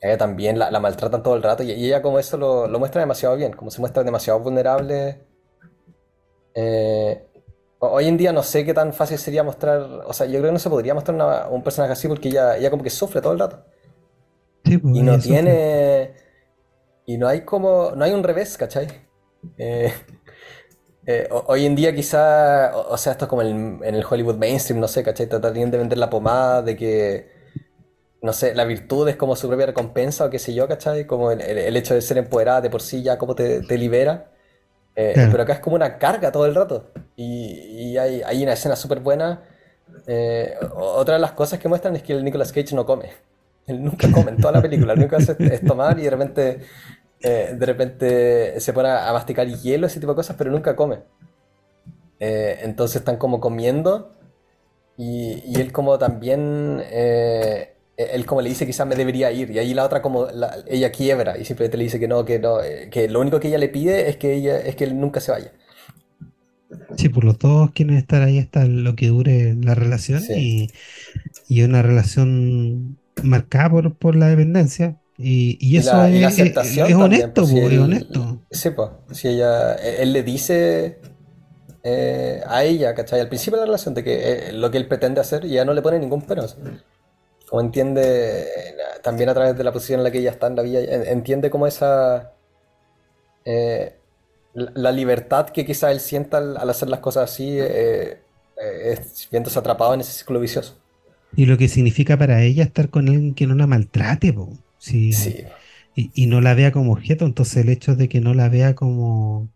Ella 0.00 0.18
también 0.18 0.58
la, 0.58 0.80
maltratan 0.80 1.22
todo 1.22 1.36
el 1.36 1.44
rato 1.44 1.62
y, 1.62 1.70
ella 1.70 2.02
como 2.02 2.18
eso 2.18 2.36
lo, 2.36 2.66
lo, 2.66 2.80
muestra 2.80 3.00
demasiado 3.00 3.36
bien, 3.36 3.52
como 3.52 3.70
se 3.70 3.78
muestra 3.78 4.02
demasiado 4.02 4.40
vulnerable. 4.40 5.20
Hoy 7.78 8.06
en 8.06 8.16
día 8.16 8.32
no 8.32 8.42
sé 8.42 8.64
qué 8.64 8.74
tan 8.74 8.92
fácil 8.92 9.18
sería 9.18 9.42
mostrar, 9.42 9.80
o 10.06 10.12
sea, 10.12 10.26
yo 10.26 10.38
creo 10.38 10.46
que 10.46 10.52
no 10.52 10.58
se 10.58 10.70
podría 10.70 10.94
mostrar 10.94 11.48
un 11.50 11.62
personaje 11.62 11.92
así 11.92 12.08
porque 12.08 12.28
ella, 12.28 12.56
ella 12.56 12.70
como 12.70 12.82
que 12.82 12.90
sufre 12.90 13.20
todo 13.20 13.32
el 13.32 13.38
rato. 13.38 13.64
Pues, 14.62 14.78
y 14.82 15.02
no 15.02 15.18
tiene... 15.18 16.14
Y 17.06 17.16
no 17.16 17.26
hay 17.26 17.40
como, 17.40 17.92
no 17.96 18.04
hay 18.04 18.12
un 18.12 18.22
revés, 18.22 18.58
¿cachai? 18.58 18.86
Eh, 19.56 19.90
eh, 21.06 21.28
hoy 21.46 21.64
en 21.64 21.74
día 21.74 21.94
quizá, 21.94 22.76
o, 22.76 22.98
sea, 22.98 23.12
esto 23.12 23.24
es 23.24 23.28
como 23.30 23.40
en 23.40 23.82
el 23.82 24.04
Hollywood 24.04 24.36
mainstream, 24.36 24.78
no 24.78 24.88
sé, 24.88 25.02
¿cachai? 25.02 25.26
Tratarían 25.26 25.70
de 25.70 25.78
vender 25.78 25.96
la 25.96 26.10
pomada, 26.10 26.60
de 26.60 26.76
que, 26.76 27.30
no 28.20 28.32
sé, 28.32 28.54
la 28.54 28.64
virtud 28.64 29.08
es 29.08 29.16
como 29.16 29.36
su 29.36 29.48
propia 29.48 29.66
recompensa 29.66 30.26
o 30.26 30.30
qué 30.30 30.38
sé 30.38 30.52
yo, 30.52 30.68
¿cachai? 30.68 31.06
Como 31.06 31.30
el, 31.30 31.76
hecho 31.76 31.94
de 31.94 32.02
ser 32.02 32.18
empoderada 32.18 32.60
de 32.60 32.70
por 32.70 32.82
sí 32.82 33.02
ya 33.02 33.16
como 33.16 33.34
te, 33.34 33.62
libera. 33.78 34.32
Eh, 35.00 35.28
pero 35.30 35.44
acá 35.44 35.52
es 35.52 35.60
como 35.60 35.76
una 35.76 35.96
carga 35.96 36.32
todo 36.32 36.46
el 36.46 36.54
rato. 36.54 36.90
Y, 37.14 37.96
hay, 37.96 38.22
hay, 38.22 38.42
una 38.42 38.54
escena 38.54 38.74
súper 38.74 39.00
buena. 39.00 39.42
otra 40.74 41.14
de 41.14 41.20
las 41.20 41.32
cosas 41.32 41.58
que 41.60 41.68
muestran 41.68 41.94
es 41.94 42.02
que 42.02 42.12
el 42.12 42.24
Nicolas 42.24 42.52
Cage 42.52 42.74
no 42.74 42.84
come. 42.84 43.10
Él 43.66 43.84
nunca 43.84 44.10
come 44.10 44.30
en 44.30 44.38
toda 44.38 44.52
la 44.52 44.62
película. 44.62 44.94
Lo 44.94 45.00
único 45.00 45.16
que 45.16 45.22
hace 45.22 45.36
es 45.38 45.64
tomar 45.64 45.98
y 45.98 46.02
de 46.02 46.10
repente 46.10 46.60
eh, 47.20 47.56
de 47.58 47.66
repente 47.66 48.60
se 48.60 48.72
pone 48.72 48.90
a 48.90 49.12
masticar 49.12 49.46
hielo, 49.48 49.86
ese 49.86 50.00
tipo 50.00 50.12
de 50.12 50.16
cosas, 50.16 50.36
pero 50.38 50.50
nunca 50.50 50.76
come. 50.76 51.00
Eh, 52.20 52.60
entonces 52.62 52.96
están 52.96 53.16
como 53.16 53.40
comiendo 53.40 54.12
y, 54.96 55.60
él 55.60 55.72
como 55.72 55.98
también, 55.98 56.82
eh, 56.90 57.76
él 57.98 58.24
como 58.26 58.40
le 58.40 58.48
dice 58.48 58.66
quizás 58.66 58.86
me 58.86 58.94
debería 58.94 59.30
ir 59.32 59.50
y 59.50 59.58
ahí 59.58 59.74
la 59.74 59.84
otra 59.84 60.00
como 60.00 60.28
ella 60.68 60.92
quiebra 60.92 61.36
y 61.36 61.44
simplemente 61.44 61.76
le 61.76 61.84
dice 61.84 61.98
que 61.98 62.08
no, 62.08 62.24
que 62.24 62.38
no, 62.38 62.58
que 62.90 63.08
lo 63.08 63.20
único 63.20 63.40
que 63.40 63.48
ella 63.48 63.58
le 63.58 63.68
pide 63.68 64.08
es 64.08 64.16
que 64.16 64.34
ella, 64.34 64.58
es 64.58 64.76
que 64.76 64.84
él 64.84 64.98
nunca 64.98 65.20
se 65.20 65.32
vaya. 65.32 65.52
Sí, 66.96 67.08
por 67.08 67.24
los 67.24 67.38
dos 67.38 67.70
quieren 67.72 67.96
estar 67.96 68.22
ahí 68.22 68.38
hasta 68.38 68.66
lo 68.66 68.94
que 68.94 69.08
dure 69.08 69.54
la 69.54 69.74
relación 69.74 70.22
y, 70.28 70.70
y, 71.48 71.62
una 71.62 71.82
relación 71.82 72.98
marcada 73.22 73.70
por, 73.70 73.94
por 73.94 74.16
la 74.16 74.28
dependencia, 74.28 74.98
y, 75.20 75.76
eso 75.76 76.04
es, 76.04 76.24
honesto, 76.94 77.42
pues, 77.42 77.52
es 77.52 77.78
honesto. 77.78 78.40
Sí, 78.52 78.70
pues, 78.70 78.90
si 79.10 79.28
ella, 79.28 79.74
él 79.74 80.12
le 80.12 80.22
dice 80.22 81.00
eh, 81.82 82.40
a 82.46 82.62
ella, 82.62 82.94
¿cachai? 82.94 83.20
Al 83.20 83.28
principio 83.28 83.56
de 83.56 83.62
la 83.62 83.66
relación, 83.66 83.94
de 83.94 84.04
que 84.04 84.12
eh, 84.14 84.52
lo 84.52 84.70
que 84.70 84.78
él 84.78 84.86
pretende 84.86 85.20
hacer, 85.20 85.44
y 85.44 85.54
ella 85.54 85.64
no 85.64 85.74
le 85.74 85.82
pone 85.82 85.98
ningún 85.98 86.22
pero. 86.22 86.46
Como 87.48 87.62
entiende, 87.62 88.46
también 89.02 89.28
a 89.28 89.34
través 89.34 89.56
de 89.56 89.64
la 89.64 89.72
posición 89.72 90.00
en 90.00 90.04
la 90.04 90.10
que 90.10 90.18
ella 90.18 90.30
está 90.30 90.48
en 90.48 90.56
la 90.56 90.62
vida, 90.62 90.80
entiende 90.80 91.50
como 91.50 91.66
esa. 91.66 92.32
Eh, 93.44 93.94
la 94.54 94.92
libertad 94.92 95.48
que 95.50 95.64
quizá 95.64 95.90
él 95.90 96.00
sienta 96.00 96.38
al, 96.38 96.68
hacer 96.68 96.88
las 96.88 97.00
cosas 97.00 97.30
así, 97.30 97.58
es 97.58 99.28
viéndose 99.30 99.58
atrapado 99.58 99.94
en 99.94 100.00
ese 100.00 100.12
ciclo 100.12 100.40
vicioso. 100.40 100.76
Y 101.36 101.46
lo 101.46 101.58
que 101.58 101.68
significa 101.68 102.16
para 102.16 102.42
ella 102.42 102.64
estar 102.64 102.88
con 102.88 103.08
alguien 103.08 103.34
que 103.34 103.46
no 103.46 103.54
la 103.54 103.66
maltrate, 103.66 104.32
po. 104.32 104.50
Sí. 104.78 105.10
Y, 105.94 106.26
no 106.26 106.40
la 106.40 106.54
vea 106.54 106.70
como 106.70 106.92
objeto, 106.92 107.24
entonces 107.24 107.56
el 107.56 107.68
hecho 107.70 107.96
de 107.96 108.08
que 108.08 108.20
no 108.20 108.32
la 108.32 108.48
vea 108.48 108.76
como... 108.76 109.48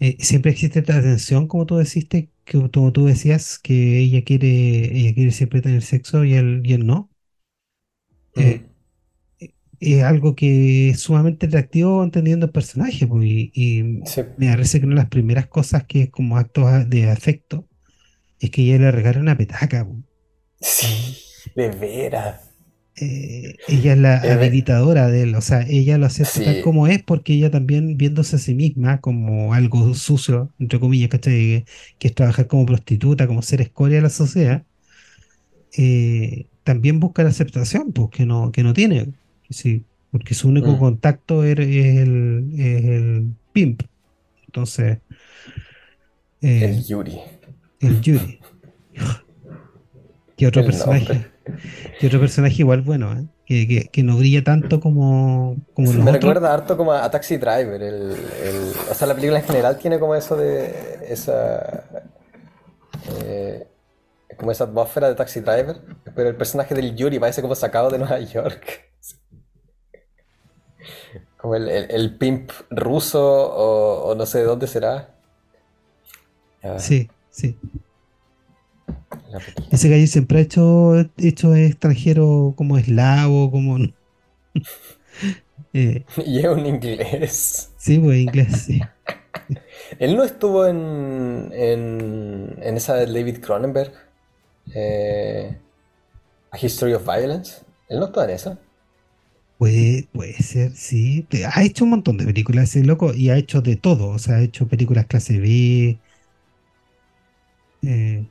Eh, 0.00 0.16
siempre 0.18 0.50
existe 0.50 0.78
esta 0.78 1.02
tensión, 1.02 1.46
como 1.46 1.66
tú 1.66 1.76
deciste, 1.76 2.30
que, 2.44 2.70
como 2.70 2.90
tú 2.90 3.04
decías, 3.04 3.58
que 3.58 3.98
ella 3.98 4.24
quiere, 4.24 4.96
ella 4.96 5.14
quiere 5.14 5.30
siempre 5.30 5.60
tener 5.60 5.82
sexo 5.82 6.24
y 6.24 6.34
él, 6.34 6.62
y 6.64 6.72
él 6.72 6.86
no. 6.86 7.10
Eh, 8.34 8.62
eh, 9.40 9.54
es 9.78 10.02
algo 10.02 10.34
que 10.34 10.88
es 10.88 11.00
sumamente 11.00 11.46
atractivo 11.46 12.02
entendiendo 12.02 12.46
el 12.46 12.52
personaje, 12.52 13.06
pues, 13.06 13.26
y, 13.26 14.00
me 14.38 14.48
parece 14.48 14.80
que 14.80 14.86
una 14.86 14.96
de 14.96 15.02
las 15.02 15.10
primeras 15.10 15.48
cosas 15.48 15.84
que 15.84 16.02
es 16.04 16.10
como 16.10 16.38
acto 16.38 16.66
de 16.86 17.10
afecto 17.10 17.68
es 18.38 18.50
que 18.50 18.62
ella 18.62 18.78
le 18.78 18.90
regala 18.92 19.20
una 19.20 19.36
petaca. 19.36 19.86
Pues. 19.86 19.98
Sí, 20.62 21.22
de 21.54 21.68
veras. 21.70 22.49
Eh, 23.02 23.56
ella 23.66 23.94
es 23.94 23.98
la 23.98 24.16
habilitadora 24.18 25.06
de 25.06 25.22
él, 25.22 25.34
o 25.34 25.40
sea, 25.40 25.62
ella 25.66 25.96
lo 25.96 26.04
hace 26.04 26.24
tal 26.44 26.60
como 26.60 26.86
es 26.86 27.02
porque 27.02 27.32
ella 27.32 27.50
también 27.50 27.96
viéndose 27.96 28.36
a 28.36 28.38
sí 28.38 28.54
misma 28.54 29.00
como 29.00 29.54
algo 29.54 29.94
sucio, 29.94 30.50
entre 30.58 30.78
comillas, 30.78 31.08
Que, 31.08 31.64
es 31.98 32.14
trabajar 32.14 32.46
como 32.46 32.66
prostituta, 32.66 33.26
como 33.26 33.40
ser 33.40 33.62
escoria 33.62 33.96
de 33.96 34.02
la 34.02 34.10
sociedad, 34.10 34.64
eh, 35.78 36.44
también 36.62 37.00
busca 37.00 37.22
la 37.22 37.30
aceptación, 37.30 37.92
pues, 37.92 38.10
que 38.10 38.26
no, 38.26 38.52
que 38.52 38.62
no 38.62 38.74
tiene, 38.74 39.08
sí, 39.48 39.82
porque 40.10 40.34
su 40.34 40.48
único 40.48 40.72
mm. 40.72 40.78
contacto 40.78 41.42
es, 41.42 41.58
el, 41.58 42.52
el, 42.58 43.32
pimp, 43.54 43.82
entonces... 44.44 44.98
Eh, 46.42 46.64
el 46.64 46.84
Yuri. 46.84 47.18
El 47.80 48.00
Yuri. 48.02 48.40
¿Qué 50.36 50.46
otro 50.46 50.66
personaje? 50.66 51.30
Y 52.00 52.06
otro 52.06 52.20
personaje 52.20 52.56
igual 52.58 52.82
bueno, 52.82 53.12
¿eh? 53.12 53.24
que, 53.46 53.88
que, 53.90 54.02
no 54.02 54.16
brilla 54.16 54.44
tanto 54.44 54.80
como, 54.80 55.56
como 55.74 55.92
Me 55.92 56.12
recuerda 56.12 56.54
harto 56.54 56.76
como 56.76 56.92
a, 56.92 57.10
Taxi 57.10 57.36
Driver. 57.36 57.82
El, 57.82 58.16
o 58.90 58.94
sea, 58.94 59.08
la 59.08 59.14
película 59.14 59.40
en 59.40 59.44
general 59.44 59.78
tiene 59.78 59.98
como 59.98 60.14
eso 60.14 60.36
de. 60.36 61.00
esa. 61.08 61.84
Eh, 63.24 63.66
como 64.36 64.52
esa 64.52 64.64
atmósfera 64.64 65.08
de 65.08 65.16
Taxi 65.16 65.40
Driver. 65.40 65.80
Pero 66.14 66.28
el 66.28 66.36
personaje 66.36 66.74
del 66.74 66.94
Yuri 66.94 67.18
parece 67.18 67.42
como 67.42 67.54
sacado 67.54 67.90
de 67.90 67.98
Nueva 67.98 68.20
York. 68.20 68.88
Como 71.36 71.56
el, 71.56 71.68
el, 71.68 72.16
pimp 72.18 72.50
ruso 72.70 73.20
o, 73.20 74.10
o, 74.10 74.14
no 74.14 74.26
sé 74.26 74.38
de 74.38 74.44
dónde 74.44 74.66
será. 74.66 75.14
Sí, 76.78 77.08
sí. 77.30 77.58
Ese 79.70 79.88
gallo 79.88 80.06
siempre 80.06 80.38
ha 80.38 80.42
hecho, 80.42 80.94
hecho 81.18 81.54
extranjero 81.54 82.54
como 82.56 82.78
eslavo, 82.78 83.50
como... 83.50 83.78
eh, 85.72 86.06
y 86.26 86.38
es 86.38 86.46
un 86.46 86.66
inglés. 86.66 87.70
Sí, 87.76 87.98
pues 87.98 88.18
inglés, 88.20 88.62
sí. 88.66 88.80
Él 89.98 90.16
no 90.16 90.24
estuvo 90.24 90.66
en, 90.66 91.50
en, 91.52 92.56
en 92.60 92.76
esa 92.76 92.94
de 92.96 93.06
David 93.06 93.40
Cronenberg, 93.40 93.92
eh, 94.74 95.56
A 96.52 96.58
History 96.58 96.94
of 96.94 97.04
Violence. 97.04 97.62
Él 97.88 98.00
no 98.00 98.06
estuvo 98.06 98.24
en 98.24 98.30
esa. 98.30 98.58
Puede, 99.58 100.08
puede 100.12 100.34
ser, 100.42 100.72
sí. 100.74 101.28
Ha 101.52 101.62
hecho 101.62 101.84
un 101.84 101.90
montón 101.90 102.16
de 102.16 102.24
películas 102.24 102.70
ese 102.70 102.84
loco 102.84 103.12
y 103.14 103.28
ha 103.30 103.36
hecho 103.36 103.60
de 103.60 103.76
todo. 103.76 104.08
O 104.08 104.18
sea, 104.18 104.36
ha 104.36 104.42
hecho 104.42 104.66
películas 104.68 105.06
clase 105.06 105.38
B. 105.38 106.00
Eh, 107.82 108.30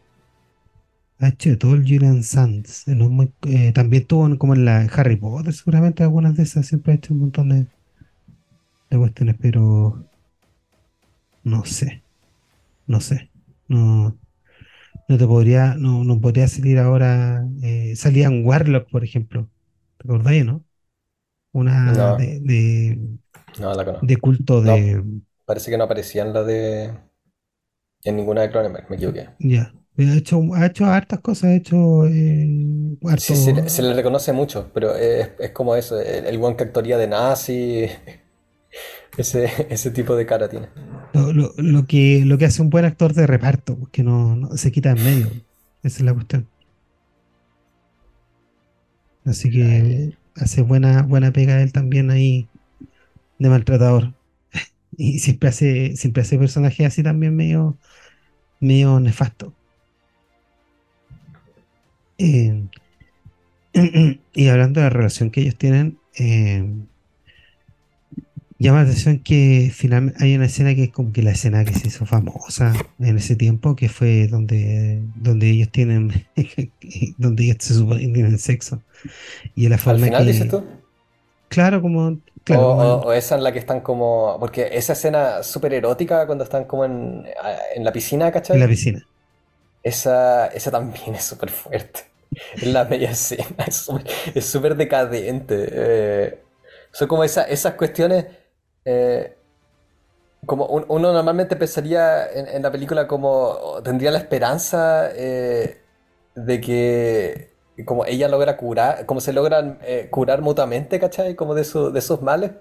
ha 1.19 1.27
hecho 1.29 1.58
todo 1.58 1.75
el 1.75 1.82
Julian 1.84 2.23
Sands. 2.23 2.86
Eh, 2.88 3.71
también 3.73 4.05
tuvo 4.08 4.38
como 4.38 4.53
en 4.55 4.65
la 4.65 4.82
Harry 4.82 5.15
Potter, 5.17 5.53
seguramente 5.53 6.03
algunas 6.03 6.36
de 6.36 6.43
esas 6.43 6.67
siempre 6.67 6.93
ha 6.93 6.95
hecho 6.95 7.13
un 7.13 7.21
montón 7.21 7.49
de, 7.49 7.67
de 8.91 8.97
cuestiones, 8.97 9.36
pero 9.41 10.05
no 11.43 11.65
sé. 11.65 12.03
No 12.88 13.01
sé. 13.01 13.32
No, 13.67 14.17
no 15.10 15.17
te 15.17 15.27
podría, 15.27 15.75
no, 15.75 16.03
no 16.03 16.21
podría 16.21 16.47
salir 16.47 16.79
ahora. 16.79 17.45
Eh, 17.63 17.95
salían 17.95 18.45
Warlock, 18.45 18.89
por 18.91 19.03
ejemplo. 19.03 19.49
¿Te 19.97 20.08
acordáis, 20.08 20.45
no? 20.45 20.65
Una 21.53 22.15
de, 22.17 22.39
de, 22.41 22.99
de, 24.01 24.17
culto 24.17 24.62
de. 24.62 25.03
parece 25.45 25.71
que 25.71 25.77
no 25.77 25.84
aparecía 25.86 26.21
en 26.23 26.34
la 26.34 26.43
de. 26.43 26.93
En 28.03 28.17
ninguna 28.17 28.41
de 28.41 28.51
Cronenberg, 28.51 28.89
me 28.89 28.97
equivoqué. 28.97 29.29
Ya. 29.39 29.73
Ha 29.97 30.15
hecho, 30.15 30.41
ha 30.56 30.65
hecho 30.65 30.86
hartas 30.86 31.19
cosas, 31.19 31.45
ha 31.45 31.56
hecho. 31.56 32.06
Eh, 32.06 32.97
sí, 33.17 33.36
se, 33.36 33.82
le 33.82 33.93
reconoce 33.93 34.32
mucho, 34.32 34.71
pero 34.73 34.95
es, 34.95 35.32
es 35.39 35.52
como 35.52 35.75
eso, 35.75 35.99
el, 35.99 36.38
buen 36.38 36.56
que 36.56 36.63
actoría 36.63 36.97
de 36.97 37.08
nazi. 37.08 37.86
Ese, 39.17 39.49
ese 39.69 39.91
tipo 39.91 40.15
de 40.15 40.25
cara 40.25 40.47
tiene. 40.47 40.69
Lo, 41.13 41.52
lo, 41.58 41.86
que, 41.88 42.23
lo 42.25 42.38
que 42.38 42.45
hace 42.45 42.62
un 42.62 42.69
buen 42.69 42.86
actor 42.86 43.13
de 43.13 43.28
reparto, 43.28 43.89
que 43.91 44.02
no, 44.02 44.36
no, 44.38 44.56
se 44.56 44.71
quita 44.71 44.91
en 44.91 45.04
medio. 45.04 45.28
Esa 45.84 45.97
es 45.97 46.02
la 46.02 46.13
cuestión. 46.13 46.47
Así 49.25 49.52
que 49.52 50.17
hace 50.36 50.62
buena, 50.62 51.04
buena 51.04 51.32
pega 51.32 51.62
él 51.62 51.71
también 51.71 52.12
ahí 52.12 52.47
de 53.38 53.49
maltratador. 53.49 54.13
Y 54.97 55.19
siempre 55.19 55.49
hace, 55.49 55.95
siempre 55.95 56.23
hace 56.23 56.38
personajes 56.38 56.88
así 56.88 57.04
también 57.04 57.36
medio, 57.36 57.78
medio 58.60 58.99
nefasto. 58.99 59.54
Eh, 62.19 62.63
y 64.34 64.47
hablando 64.47 64.79
de 64.79 64.86
la 64.86 64.89
relación 64.89 65.32
que 65.32 65.41
ellos 65.41 65.55
tienen, 65.55 65.97
eh, 66.17 66.65
llama 68.60 68.79
la 68.79 68.84
atención 68.84 69.19
que 69.19 69.71
finalmente 69.73 70.23
hay 70.23 70.36
una 70.36 70.45
escena 70.45 70.75
que 70.75 70.84
es 70.84 70.91
como 70.91 71.13
que 71.13 71.23
la 71.23 71.32
escena 71.32 71.63
que 71.63 71.73
se 71.73 71.88
hizo 71.88 72.05
famosa 72.05 72.73
en 72.99 73.17
ese 73.17 73.36
tiempo, 73.36 73.75
que 73.75 73.88
fue 73.89 74.27
donde, 74.27 75.01
donde 75.15 75.49
ellos 75.49 75.69
tienen, 75.69 76.27
donde 77.17 77.45
ellos 77.45 77.58
se 77.60 77.73
supone 77.73 78.05
tienen 78.10 78.38
sexo. 78.38 78.82
Y 79.55 79.69
la 79.69 79.77
forma 79.77 79.99
¿Al 79.99 80.05
final 80.05 80.25
dices 80.27 80.49
tú? 80.49 80.63
Claro, 81.47 81.82
como... 81.82 82.19
o, 82.55 83.13
esa 83.13 83.36
en 83.36 83.43
la 83.43 83.51
que 83.51 83.60
están 83.60 83.79
como... 83.79 84.38
Porque 84.39 84.69
esa 84.73 84.93
escena 84.93 85.41
súper 85.41 85.73
erótica 85.73 86.27
cuando 86.27 86.43
están 86.43 86.65
como 86.65 86.86
en, 86.86 87.25
en, 87.75 87.84
la 87.84 87.91
piscina, 87.91 88.32
¿cachai? 88.32 88.58
En 88.58 88.62
la 88.62 88.67
piscina. 88.67 89.05
Esa, 89.89 90.47
esa 90.47 90.69
también 90.69 91.15
es 91.19 91.25
súper 91.25 91.49
fuerte. 91.49 92.02
En 92.62 92.73
la 92.73 92.86
media 92.86 93.10
escena. 93.12 93.65
Es 94.36 94.45
súper 94.45 94.75
decadente. 94.75 95.67
Eh, 95.71 96.43
son 96.91 97.08
como 97.08 97.23
esas 97.23 97.73
cuestiones 97.73 98.25
eh, 98.86 99.36
como 100.45 100.65
uno 100.65 101.12
normalmente 101.12 101.56
pensaría 101.56 102.28
en, 102.32 102.62
la 102.63 102.71
película 102.71 103.08
como 103.08 103.82
tendría 103.84 104.10
la 104.10 104.19
esperanza 104.19 105.10
eh, 105.13 105.82
de 106.34 106.62
que 106.62 107.54
como 107.86 108.06
ella 108.06 108.28
logra 108.30 108.58
curar, 108.58 109.06
como 109.06 109.21
se 109.21 109.34
logran 109.34 109.80
curar 110.10 110.41
mutuamente, 110.41 110.99
¿cachai? 110.99 111.36
Como 111.36 111.56
de, 111.56 111.63
su, 111.63 111.91
de 111.91 112.02
sus 112.02 112.21
males. 112.21 112.52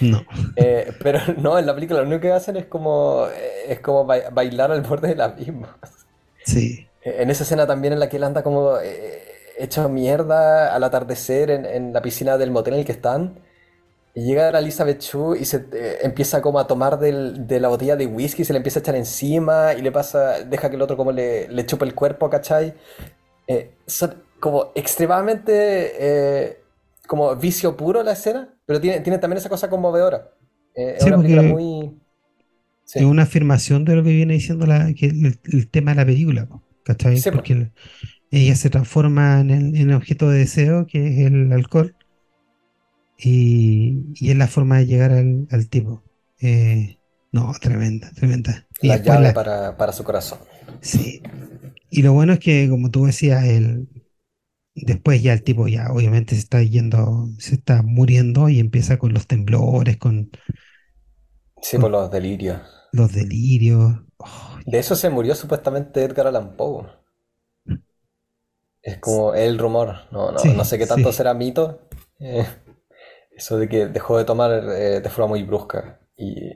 No. 0.00 0.24
pero 1.02 1.20
no, 1.38 1.58
en 1.58 1.66
la 1.66 1.74
película 1.74 2.00
lo 2.00 2.06
único 2.06 2.22
que 2.22 2.32
hacen 2.32 2.56
es 2.56 2.66
como, 2.66 3.26
es 3.68 3.80
como 3.80 4.04
bailar 4.04 4.72
al 4.72 4.82
borde 4.82 5.08
del 5.08 5.20
abismo. 5.20 5.68
Sí. 6.44 6.86
En 7.02 7.30
esa 7.30 7.44
escena 7.44 7.66
también 7.66 7.92
en 7.92 8.00
la 8.00 8.08
que 8.08 8.16
él 8.16 8.24
anda 8.24 8.42
como 8.42 8.78
hecho 9.58 9.88
mierda 9.88 10.74
al 10.74 10.84
atardecer 10.84 11.50
en, 11.50 11.66
en 11.66 11.92
la 11.92 12.02
piscina 12.02 12.38
del 12.38 12.50
motel 12.50 12.74
en 12.74 12.80
el 12.80 12.86
que 12.86 12.92
están. 12.92 13.38
Y 14.16 14.26
llega 14.26 14.52
la 14.52 14.60
Elizabeth 14.60 15.00
Chu 15.00 15.34
y 15.34 15.44
se 15.44 15.66
eh, 15.72 15.98
empieza 16.02 16.40
como 16.40 16.60
a 16.60 16.68
tomar 16.68 17.00
de 17.00 17.60
la 17.60 17.68
botella 17.68 17.96
de 17.96 18.06
whisky, 18.06 18.44
se 18.44 18.52
le 18.52 18.58
empieza 18.58 18.78
a 18.78 18.82
echar 18.82 18.94
encima 18.94 19.74
y 19.74 19.82
le 19.82 19.90
pasa, 19.90 20.44
deja 20.44 20.70
que 20.70 20.76
el 20.76 20.82
otro 20.82 20.96
como 20.96 21.10
le, 21.10 21.48
le 21.48 21.66
chupa 21.66 21.84
el 21.84 21.96
cuerpo, 21.96 22.30
¿cachai? 22.30 22.74
Eh, 23.48 23.72
son 23.86 24.22
como 24.38 24.70
extremadamente 24.76 25.92
eh, 25.98 26.60
como 27.08 27.34
vicio 27.34 27.76
puro 27.76 28.04
la 28.04 28.12
escena, 28.12 28.54
pero 28.64 28.80
tiene, 28.80 29.00
tiene 29.00 29.18
también 29.18 29.38
esa 29.38 29.48
cosa 29.48 29.68
conmovedora. 29.68 30.30
es 30.74 31.02
una 31.04 31.16
película 31.16 31.42
muy... 31.42 32.00
Es 32.92 33.02
una 33.02 33.22
afirmación 33.22 33.84
de 33.84 33.96
lo 33.96 34.04
que 34.04 34.12
viene 34.12 34.34
diciendo 34.34 34.66
la, 34.66 34.92
que 34.94 35.06
el, 35.06 35.68
tema 35.68 35.92
de 35.92 35.96
la 35.96 36.06
película, 36.06 36.48
¿cachai? 36.84 37.20
porque 37.32 37.70
ella 38.30 38.56
se 38.56 38.70
transforma 38.70 39.40
en 39.40 39.50
el, 39.50 39.76
en 39.76 39.92
objeto 39.92 40.28
de 40.28 40.40
deseo, 40.40 40.86
que 40.86 41.06
es 41.06 41.26
el 41.26 41.52
alcohol 41.52 41.96
y, 43.18 44.30
es 44.30 44.36
la 44.36 44.46
forma 44.46 44.78
de 44.78 44.86
llegar 44.86 45.12
al, 45.12 45.68
tipo. 45.68 46.02
Eh, 46.40 46.98
no, 47.32 47.52
tremenda, 47.60 48.10
tremenda. 48.12 48.66
la 48.82 48.96
llave 48.98 49.32
para, 49.32 49.92
su 49.92 50.04
corazón. 50.04 50.38
Sí. 50.80 51.22
Y 51.90 52.02
lo 52.02 52.12
bueno 52.12 52.34
es 52.34 52.38
que, 52.38 52.68
como 52.68 52.90
tú 52.90 53.06
decías, 53.06 53.44
el, 53.44 53.88
después 54.74 55.22
ya 55.22 55.32
el 55.32 55.42
tipo 55.42 55.68
ya 55.68 55.90
obviamente 55.90 56.34
se 56.34 56.40
está 56.40 56.62
yendo, 56.62 57.28
se 57.38 57.54
está 57.54 57.82
muriendo 57.82 58.48
y 58.48 58.58
empieza 58.58 58.98
con 58.98 59.12
los 59.14 59.26
temblores, 59.26 59.96
con... 59.96 60.30
Sí, 61.64 61.78
con, 61.78 61.92
los 61.92 62.10
delirios. 62.10 62.60
Los 62.92 63.10
delirios. 63.12 63.94
de 64.66 64.78
eso 64.78 64.94
se 64.94 65.08
murió 65.08 65.34
supuestamente 65.34 66.04
Edgar 66.04 66.26
Allan 66.26 66.58
Poe. 66.58 66.86
Es 68.82 68.98
como 68.98 69.34
el 69.34 69.58
rumor. 69.58 69.94
No, 70.12 70.30
no, 70.30 70.44
no 70.44 70.64
sé 70.66 70.76
qué 70.76 70.86
tanto 70.86 71.10
será 71.10 71.32
mito. 71.32 71.88
Eh, 72.20 72.46
eso 73.34 73.56
de 73.56 73.66
que 73.66 73.86
dejó 73.86 74.18
de 74.18 74.26
tomar 74.26 74.52
eh, 74.52 75.00
de 75.00 75.08
forma 75.08 75.28
muy 75.28 75.42
brusca 75.42 76.00
y, 76.18 76.50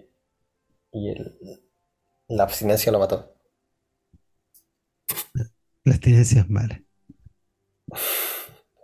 y 0.93 1.15
la 2.29 2.43
abstinencia 2.43 2.93
lo 2.93 2.99
mató. 2.99 3.35
La 5.85 5.95
abstinencia 5.95 6.43
es 6.43 6.51
mala. 6.51 6.83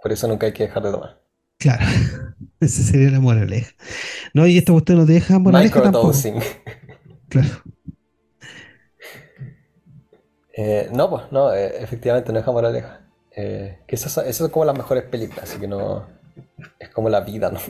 Por 0.03 0.11
eso 0.11 0.27
nunca 0.27 0.47
hay 0.47 0.55
que 0.55 0.65
dejar 0.65 0.85
de 0.85 0.91
tomar. 0.91 1.24
Claro, 1.65 1.87
esa 2.61 2.83
sería 2.83 3.11
la 3.11 3.21
moraleja. 3.21 3.73
No, 4.35 4.47
y 4.47 4.59
esto 4.59 4.75
usted 4.75 4.95
no 4.95 5.07
te 5.07 5.13
deja 5.13 5.39
moraleja 5.39 5.83
tampoco. 5.83 6.13
Claro. 7.29 7.49
Eh, 10.57 10.89
no, 10.93 11.11
pues 11.11 11.25
no, 11.33 11.53
eh, 11.53 11.83
efectivamente 11.83 12.33
no 12.33 12.39
deja 12.39 12.53
moraleja. 12.53 13.01
que 13.35 13.81
esas, 13.89 14.19
esas 14.19 14.37
son 14.37 14.51
como 14.51 14.65
las 14.65 14.77
mejores 14.77 15.05
películas, 15.05 15.51
así 15.51 15.59
que 15.59 15.67
no, 15.67 16.07
es 16.79 16.89
como 16.91 17.09
la 17.09 17.21
vida, 17.21 17.51
¿no? 17.51 17.61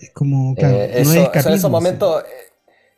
Es 0.00 0.10
como, 0.10 0.54
claro, 0.54 0.76
eh, 0.76 1.02
no 1.04 1.12
es 1.12 1.46
en 1.46 1.52
esos 1.52 1.70
momentos, 1.70 2.22
eh, 2.24 2.52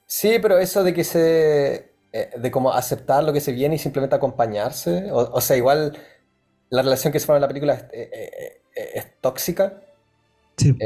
sí, 0.06 0.38
pero 0.40 0.58
eso 0.58 0.82
de 0.82 0.92
que 0.92 1.04
se, 1.04 1.92
eh, 2.12 2.30
de 2.37 2.50
como 2.50 2.72
aceptar 2.72 3.22
lo 3.22 3.32
que 3.32 3.40
se 3.40 3.52
viene 3.52 3.76
y 3.76 3.78
simplemente 3.78 4.16
acompañarse, 4.16 5.11
o, 5.12 5.40
sea, 5.40 5.56
igual 5.56 5.96
la 6.70 6.82
relación 6.82 7.12
que 7.12 7.20
se 7.20 7.26
forma 7.26 7.38
en 7.38 7.42
la 7.42 7.48
película 7.48 7.88
es, 7.92 9.06
tóxica. 9.20 9.82
Sí. 10.59 10.77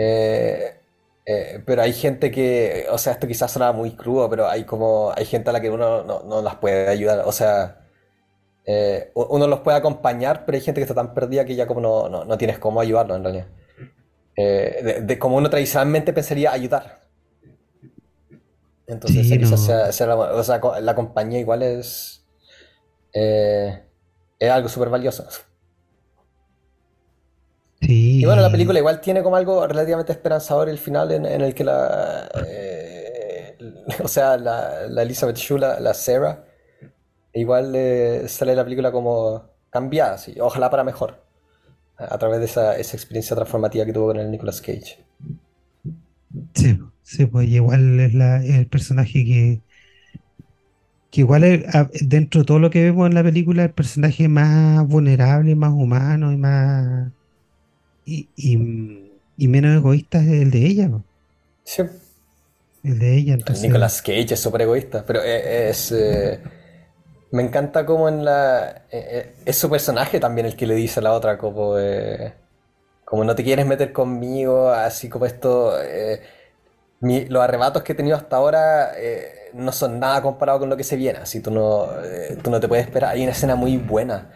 pero 1.67 1.83
hay 1.83 1.93
gente 1.93 2.31
que, 2.31 2.87
o 2.91 2.99
sea, 2.99 3.15
esto 3.15 3.27
quizás 3.27 3.51
suena 3.51 3.73
muy 3.73 3.93
crudo, 3.93 4.29
pero 4.29 4.49
hay 4.49 4.65
como, 4.65 5.13
hay 5.17 5.25
gente 5.25 5.51
a 5.51 5.53
la 5.53 5.61
que 5.61 5.71
uno 5.71 6.05
no, 6.05 6.43
las 6.43 6.57
puede 6.57 6.89
ayudar, 6.89 7.23
o 7.25 7.33
sea, 7.33 7.81
uno 9.15 9.47
los 9.47 9.61
puede 9.61 9.79
acompañar, 9.79 10.45
pero 10.45 10.57
hay 10.57 10.63
gente 10.63 10.81
que 10.81 10.85
está 10.85 10.95
tan 10.95 11.15
perdida 11.15 11.45
que 11.45 11.55
ya 11.55 11.67
como 11.67 11.81
no, 11.81 12.25
no 12.25 12.39
tienes 12.39 12.59
cómo 12.59 12.81
ayudarlo 12.81 13.17
en 13.17 13.25
realidad. 13.25 13.47
Eh, 14.37 15.03
de, 15.03 15.19
como 15.19 15.37
uno 15.37 15.51
tradicionalmente 15.51 16.13
pensaría 16.13 16.53
ayudar. 16.53 17.03
Entonces, 18.87 19.29
la, 20.01 20.95
compañía 20.95 21.39
igual 21.39 21.63
es, 21.63 22.25
eh, 23.13 23.83
es 24.39 24.51
algo 24.51 24.69
súper 24.69 24.89
valioso. 24.89 25.27
Y 27.83 28.25
bueno, 28.25 28.42
la 28.42 28.51
película 28.51 28.79
igual 28.79 29.01
tiene 29.01 29.23
como 29.23 29.37
algo 29.37 29.66
relativamente 29.66 30.12
esperanzador 30.12 30.68
el 30.68 30.79
final 30.79 31.11
en, 31.11 31.27
el 31.27 31.55
que 31.55 31.64
la. 31.64 32.29
Eh, 32.47 33.59
o 34.05 34.09
sea, 34.09 34.37
la, 34.37 34.85
Elizabeth 35.03 35.37
Shue, 35.37 35.59
la, 35.59 35.95
Sarah, 35.95 36.45
igual 37.33 37.77
sale 38.29 38.55
la 38.55 38.64
película 38.64 38.92
como 38.92 39.51
cambiada, 39.71 40.16
ojalá 40.41 40.70
para 40.70 40.85
mejor 40.85 41.22
a 41.97 42.18
través 42.18 42.39
de 42.41 42.47
esa, 42.47 42.78
experiencia 42.78 43.35
transformativa 43.37 43.85
que 43.85 43.93
tuvo 43.93 44.09
con 44.09 44.18
el 44.18 44.30
Nicolas 44.30 44.61
Cage. 44.61 45.05
Sí, 46.55 46.78
sí, 47.03 47.26
pues 47.26 47.49
igual 47.49 48.01
es 48.01 48.14
el 48.14 48.66
personaje 48.66 49.24
que, 49.24 49.61
que 51.11 51.20
igual 51.20 51.45
es, 51.45 51.64
dentro 52.01 52.41
de 52.41 52.47
todo 52.47 52.59
lo 52.59 52.70
que 52.70 52.85
vemos 52.85 53.09
en 53.09 53.14
la 53.14 53.22
película, 53.22 53.64
el 53.64 53.70
personaje 53.70 54.28
más 54.28 54.87
vulnerable, 54.87 55.55
más 55.55 55.72
humano 55.72 56.33
y 56.33 56.37
más 56.37 57.12
y, 58.05 59.48
menos 59.48 59.76
egoísta 59.76 60.18
es 60.18 60.28
el 60.28 60.50
de 60.50 60.66
ella. 60.66 60.90
Sí. 61.64 61.82
El 62.82 62.98
de 62.98 63.16
ella. 63.16 63.34
Entonces... 63.34 63.64
Nicolas 63.64 64.03
Cage 64.03 64.34
es 64.34 64.40
súper 64.40 64.62
egoísta, 64.62 65.05
pero 65.07 65.22
es... 65.22 65.92
Eh, 65.92 66.40
me 67.30 67.42
encanta 67.42 67.86
como 67.86 68.09
en 68.09 68.24
la... 68.24 68.84
Eh, 68.90 69.07
eh, 69.11 69.34
es 69.44 69.57
su 69.57 69.70
personaje 69.70 70.20
también 70.20 70.46
el 70.46 70.57
que 70.57 70.66
le 70.66 70.74
dice 70.74 71.00
a 71.00 71.03
la 71.03 71.12
otra 71.12 71.38
como... 71.38 71.76
como 73.05 73.24
no 73.24 73.34
te 73.34 73.44
quieres 73.44 73.66
meter 73.66 73.92
conmigo, 73.92 74.70
así 74.70 75.09
como 75.09 75.26
esto... 75.26 75.80
Eh, 75.82 76.20
los 77.03 77.42
arrebatos 77.42 77.82
que 77.82 77.92
he 77.92 77.94
tenido 77.94 78.16
hasta 78.16 78.36
ahora 78.36 78.92
eh, 78.96 79.50
no 79.55 79.72
son 79.72 79.98
nada 79.98 80.22
comparado 80.22 80.61
con 80.61 80.68
lo 80.68 80.76
que 80.76 80.84
se 80.84 80.96
viene. 80.96 81.18
Así 81.18 81.40
tú 81.40 81.50
no, 81.50 81.88
eh, 82.03 82.38
tú 82.42 82.50
no 82.50 82.61
te 82.61 82.68
puedes 82.68 82.84
esperar. 82.84 83.11
Hay 83.11 83.22
una 83.22 83.32
escena 83.32 83.57
muy 83.57 83.76
buena. 83.76 84.30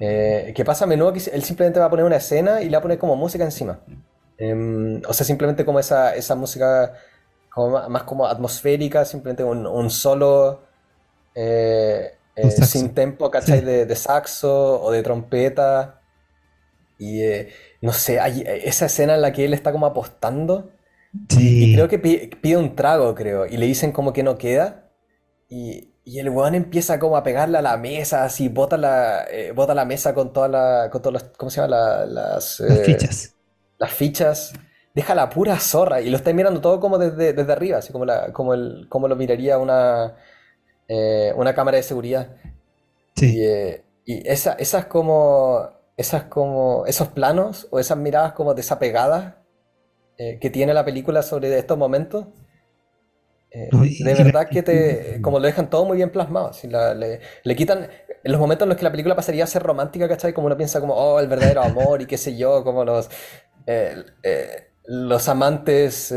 Eh, 0.00 0.52
que 0.54 0.64
pasa 0.64 0.84
a 0.84 0.88
menudo 0.88 1.12
que 1.12 1.20
él 1.32 1.42
simplemente 1.44 1.78
va 1.78 1.86
a 1.86 1.90
poner 1.90 2.04
una 2.04 2.16
escena 2.16 2.62
y 2.62 2.66
le 2.66 2.72
va 2.72 2.78
a 2.78 2.82
poner 2.82 2.98
como 2.98 3.16
música 3.16 3.44
encima. 3.44 3.80
Em, 4.38 5.00
o 5.06 5.12
sea, 5.12 5.24
simplemente 5.24 5.64
como 5.64 5.78
esa, 5.78 6.14
esa 6.14 6.34
música 6.34 6.94
más 7.88 8.02
como 8.04 8.26
atmosférica, 8.26 9.04
simplemente 9.04 9.44
un, 9.44 9.90
solo 9.90 10.62
sin 12.66 12.94
tempo, 12.94 13.30
¿cachai? 13.30 13.60
De, 13.60 13.96
saxo 13.96 14.82
o 14.82 14.90
de 14.90 15.02
trompeta. 15.02 16.00
Y 16.98 17.22
no 17.80 17.92
sé, 17.92 18.20
hay 18.20 18.42
esa 18.46 18.86
escena 18.86 19.14
en 19.14 19.22
la 19.22 19.32
que 19.32 19.44
él 19.44 19.54
está 19.54 19.70
como 19.70 19.86
apostando 19.86 20.70
y 21.30 21.74
creo 21.74 21.88
que 21.88 21.98
pide, 21.98 22.56
un 22.56 22.74
trago, 22.74 23.14
creo. 23.14 23.46
Y 23.46 23.56
le 23.56 23.66
dicen 23.66 23.92
como 23.92 24.12
que 24.12 24.22
no 24.22 24.38
queda. 24.38 24.90
Y, 25.48 25.91
el 26.04 26.30
weón 26.30 26.54
empieza 26.54 26.98
como 26.98 27.16
a 27.16 27.22
pegarle 27.22 27.58
a 27.58 27.62
la 27.62 27.76
mesa, 27.76 28.24
así, 28.24 28.48
bota 28.48 28.76
la, 28.76 29.24
eh, 29.30 29.52
bota 29.52 29.74
la 29.74 29.84
mesa 29.84 30.14
con 30.14 30.32
todas 30.32 30.50
la, 30.50 30.88
con 30.90 31.00
todas 31.00 31.22
las, 31.22 31.32
¿cómo 31.36 31.50
se 31.50 31.60
llama? 31.60 32.04
las, 32.06 32.60
eh, 32.60 32.84
fichas. 32.84 33.34
Las 33.78 33.92
fichas. 33.92 34.52
Deja 34.94 35.14
la 35.14 35.30
pura 35.30 35.58
zorra 35.58 36.00
y 36.00 36.10
lo 36.10 36.16
está 36.16 36.32
mirando 36.32 36.60
todo 36.60 36.78
como 36.80 36.98
desde, 36.98 37.32
desde 37.32 37.52
arriba, 37.52 37.78
así 37.78 37.92
como, 37.92 38.04
la, 38.04 38.32
como, 38.32 38.52
el, 38.52 38.86
como 38.88 39.08
lo 39.08 39.16
miraría 39.16 39.58
una, 39.58 40.16
eh, 40.88 41.32
una 41.36 41.54
cámara 41.54 41.76
de 41.76 41.82
seguridad. 41.82 42.36
Sí. 43.16 43.40
Y, 43.40 44.12
y 44.12 44.28
esa, 44.28 44.52
esas 44.54 44.86
como, 44.86 45.70
esas 45.96 46.24
como, 46.24 46.84
esos 46.86 47.08
planos 47.08 47.68
o 47.70 47.78
esas 47.78 47.96
miradas 47.96 48.32
como 48.32 48.54
desapegadas 48.54 49.34
que 50.40 50.50
tiene 50.50 50.72
la 50.72 50.84
película 50.84 51.20
sobre 51.22 51.58
estos 51.58 51.76
momentos, 51.76 52.26
eh, 53.54 53.68
de 53.70 54.14
verdad 54.14 54.48
que 54.48 54.62
te, 54.62 55.20
como 55.20 55.38
lo 55.38 55.46
dejan 55.46 55.68
todo 55.68 55.84
muy 55.84 55.96
bien 55.96 56.10
plasmado, 56.10 56.52
le, 57.44 57.56
quitan, 57.56 57.88
en 58.24 58.32
los 58.32 58.40
momentos 58.40 58.64
en 58.64 58.70
los 58.70 58.78
que 58.78 58.84
la 58.84 58.90
película 58.90 59.14
pasaría 59.14 59.44
a 59.44 59.46
ser 59.46 59.62
romántica, 59.62 60.08
¿cachai? 60.08 60.32
Como 60.32 60.46
uno 60.46 60.56
piensa 60.56 60.80
como, 60.80 60.94
oh, 60.94 61.20
el 61.20 61.28
verdadero 61.28 61.62
amor 61.62 62.00
y 62.00 62.06
qué 62.06 62.16
sé 62.16 62.36
yo, 62.36 62.64
como 62.64 62.84
los, 62.84 63.10
eh, 63.66 64.04
los 64.86 65.28
amantes 65.28 66.14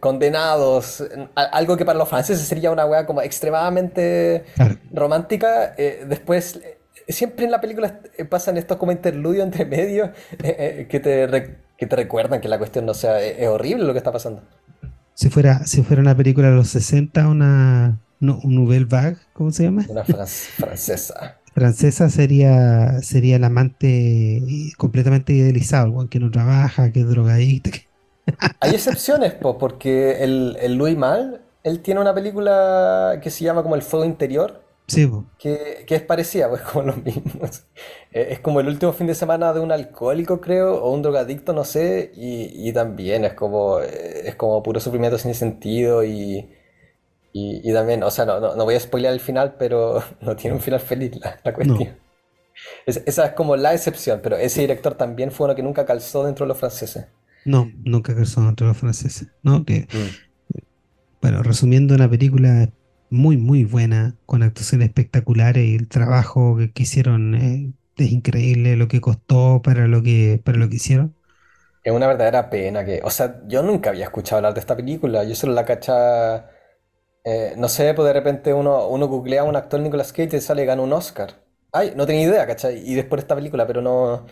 condenados, 0.00 1.02
algo 1.34 1.76
que 1.76 1.84
para 1.84 1.98
los 1.98 2.08
franceses 2.08 2.46
sería 2.46 2.70
una 2.70 2.84
weá 2.84 3.06
como 3.06 3.22
extremadamente 3.22 4.44
romántica, 4.92 5.74
después 6.06 6.60
siempre 7.08 7.46
en 7.46 7.50
la 7.50 7.60
película 7.60 8.00
pasan 8.28 8.56
estos 8.56 8.76
como 8.76 8.92
interludios 8.92 9.44
entre 9.44 9.64
medios 9.64 10.10
que 10.38 11.00
te 11.00 11.64
que 11.76 11.86
te 11.86 11.96
recuerdan 11.96 12.40
que 12.40 12.48
la 12.48 12.58
cuestión 12.58 12.86
no 12.86 12.94
sea, 12.94 13.20
es, 13.20 13.48
horrible 13.48 13.84
lo 13.84 13.92
que 13.92 13.98
está 13.98 14.12
pasando. 14.12 14.42
Si 15.14 15.30
fuera, 15.30 15.66
si 15.66 15.82
fuera 15.82 16.02
una 16.02 16.16
película 16.16 16.50
de 16.50 16.56
los 16.56 16.68
60, 16.68 17.28
una 17.28 18.00
no, 18.20 18.40
un 18.42 18.54
Nouvelle 18.54 18.84
Vague, 18.86 19.18
¿cómo 19.32 19.50
se 19.52 19.64
llama? 19.64 19.86
Una 19.86 20.04
francesa. 20.04 21.40
francesa 21.54 22.10
sería, 22.10 23.00
sería 23.02 23.36
el 23.36 23.44
amante 23.44 24.42
completamente 24.76 25.32
idealizado, 25.32 26.02
el 26.02 26.08
que 26.08 26.20
no 26.20 26.30
trabaja, 26.30 26.92
que 26.92 27.00
es 27.00 27.08
drogadicto. 27.08 27.70
Hay 28.60 28.74
excepciones, 28.74 29.34
porque 29.34 30.22
el, 30.24 30.56
el 30.60 30.74
Louis 30.76 30.96
Mal, 30.96 31.42
él 31.62 31.80
tiene 31.82 32.00
una 32.00 32.14
película 32.14 33.20
que 33.22 33.30
se 33.30 33.44
llama 33.44 33.62
como 33.62 33.74
El 33.74 33.82
Fuego 33.82 34.04
Interior, 34.06 34.63
Sí, 34.86 35.10
que, 35.38 35.86
es 35.88 36.02
parecida, 36.02 36.48
pues 36.50 36.60
como 36.72 36.86
los 36.86 37.02
mismos. 37.02 37.64
Eh, 38.12 38.28
es 38.32 38.40
como 38.40 38.60
el 38.60 38.68
último 38.68 38.92
fin 38.92 39.06
de 39.06 39.14
semana 39.14 39.52
de 39.52 39.60
un 39.60 39.72
alcohólico, 39.72 40.40
creo, 40.40 40.76
o 40.82 40.92
un 40.92 41.02
drogadicto, 41.02 41.52
no 41.52 41.64
sé, 41.64 42.12
y, 42.14 42.72
también 42.72 43.24
es 43.24 43.34
como, 43.34 43.80
eh, 43.80 44.28
es 44.28 44.34
como 44.36 44.62
puro 44.62 44.80
sufrimiento 44.80 45.18
sin 45.18 45.34
sentido 45.34 46.04
y, 46.04 46.50
y, 47.32 47.72
también, 47.72 48.02
o 48.02 48.10
sea, 48.10 48.26
no, 48.26 48.40
no, 48.40 48.64
voy 48.64 48.74
a 48.74 48.80
spoilear 48.80 49.14
el 49.14 49.20
final, 49.20 49.56
pero 49.58 50.02
no 50.20 50.36
tiene 50.36 50.56
un 50.56 50.62
final 50.62 50.80
feliz 50.80 51.12
la, 51.16 51.54
cuestión. 51.54 51.96
esa 52.86 53.26
es 53.26 53.32
como 53.32 53.56
la 53.56 53.72
excepción, 53.72 54.20
pero 54.22 54.36
ese 54.36 54.60
director 54.60 54.94
también 54.94 55.32
fue 55.32 55.46
uno 55.46 55.54
que 55.54 55.62
nunca 55.62 55.86
calzó 55.86 56.24
dentro 56.24 56.44
de 56.44 56.48
los 56.48 56.58
franceses. 56.58 57.06
No, 57.46 57.70
nunca 57.84 58.14
calzó 58.14 58.42
dentro 58.42 58.66
de 58.66 58.72
los 58.72 58.78
franceses. 58.78 59.28
No, 59.42 59.64
que, 59.64 59.80
mm. 59.80 60.58
bueno, 61.20 61.42
resumiendo 61.42 61.94
una 61.94 62.08
película 62.08 62.70
muy, 63.14 63.36
muy 63.36 63.64
buena, 63.64 64.16
con 64.26 64.42
actuaciones 64.42 64.88
espectaculares 64.88 65.64
y 65.64 65.76
el 65.76 65.88
trabajo 65.88 66.56
que, 66.74 66.82
hicieron 66.82 67.34
eh, 67.34 67.72
es 67.96 68.12
increíble, 68.12 68.76
lo 68.76 68.88
que 68.88 69.00
costó 69.00 69.62
para 69.62 69.86
lo 69.88 70.02
que, 70.02 70.40
para 70.44 70.58
lo 70.58 70.68
que 70.68 70.76
hicieron. 70.76 71.14
Es 71.82 71.92
una 71.92 72.06
verdadera 72.06 72.50
pena 72.50 72.84
que, 72.84 73.00
o 73.04 73.10
sea, 73.10 73.42
yo 73.46 73.62
nunca 73.62 73.90
había 73.90 74.04
escuchado 74.04 74.38
hablar 74.38 74.54
de 74.54 74.60
esta 74.60 74.76
película, 74.76 75.24
yo 75.24 75.34
solo 75.34 75.52
la 75.52 75.64
cachaba, 75.64 76.50
eh, 77.24 77.54
no 77.56 77.68
sé, 77.68 77.94
pues 77.94 78.06
de 78.06 78.12
repente 78.12 78.52
uno, 78.54 78.88
uno 78.88 79.06
googlea 79.08 79.42
a 79.42 79.44
un 79.44 79.56
actor 79.56 79.80
Nicolas 79.80 80.12
Cage 80.12 80.36
y 80.36 80.40
sale 80.40 80.64
gana 80.64 80.82
un 80.82 80.92
Oscar. 80.92 81.42
Ay, 81.72 81.92
no 81.96 82.06
tenía 82.06 82.22
idea, 82.22 82.46
¿cachai? 82.46 82.78
Y 82.88 82.94
después 82.94 83.18
de 83.20 83.24
esta 83.24 83.34
película, 83.36 83.66
pero 83.66 83.82
no... 83.82 84.26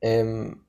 Em, 0.00 0.64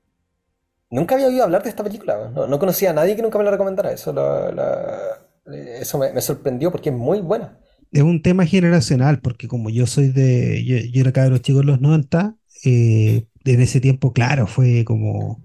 nunca 0.90 1.14
había 1.16 1.28
oído 1.28 1.44
hablar 1.44 1.62
de 1.62 1.70
esta 1.70 1.84
película, 1.84 2.30
no, 2.34 2.58
conocía 2.58 2.90
a 2.90 2.92
nadie 2.94 3.16
que 3.16 3.22
nunca 3.22 3.38
me 3.38 3.44
la 3.44 3.50
recomendara, 3.50 3.92
eso 3.92 4.12
la 4.12 5.25
eso 5.52 5.98
me, 5.98 6.20
sorprendió 6.20 6.70
porque 6.70 6.90
es 6.90 6.96
muy 6.96 7.20
buena. 7.20 7.58
Es 7.92 8.02
un 8.02 8.22
tema 8.22 8.46
generacional, 8.46 9.20
porque 9.20 9.48
como 9.48 9.70
yo 9.70 9.86
soy 9.86 10.08
de. 10.08 10.64
Yo, 10.64 10.76
yo 10.78 11.00
era 11.00 11.24
de 11.24 11.30
los 11.30 11.42
chicos 11.42 11.62
de 11.62 11.66
los 11.66 11.80
90, 11.80 12.36
eh, 12.64 13.26
en 13.44 13.60
ese 13.60 13.80
tiempo, 13.80 14.12
claro, 14.12 14.46
fue 14.46 14.84
como. 14.84 15.42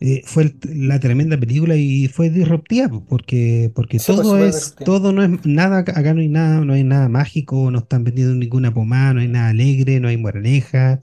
Eh, 0.00 0.22
fue 0.24 0.54
la 0.62 1.00
tremenda 1.00 1.36
película 1.36 1.74
y 1.74 2.06
fue 2.06 2.30
disruptiva 2.30 3.02
porque 3.08 3.72
porque 3.74 3.98
todo 3.98 4.38
es 4.38 4.76
todo 4.76 5.12
no 5.12 5.24
es 5.24 5.44
nada 5.44 5.78
acá 5.78 6.14
no 6.14 6.20
hay 6.20 6.28
nada 6.28 6.60
no 6.60 6.74
hay 6.74 6.84
nada 6.84 7.08
mágico 7.08 7.68
no 7.72 7.80
están 7.80 8.04
vendiendo 8.04 8.32
ninguna 8.36 8.72
pomada 8.72 9.14
no 9.14 9.20
hay 9.22 9.26
nada 9.26 9.48
alegre 9.48 9.98
no 9.98 10.06
hay 10.06 10.16
moraleja 10.16 11.00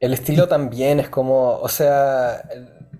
el 0.00 0.12
estilo 0.14 0.48
también 0.48 0.98
es 0.98 1.08
como 1.08 1.58
o 1.58 1.68
sea 1.68 2.42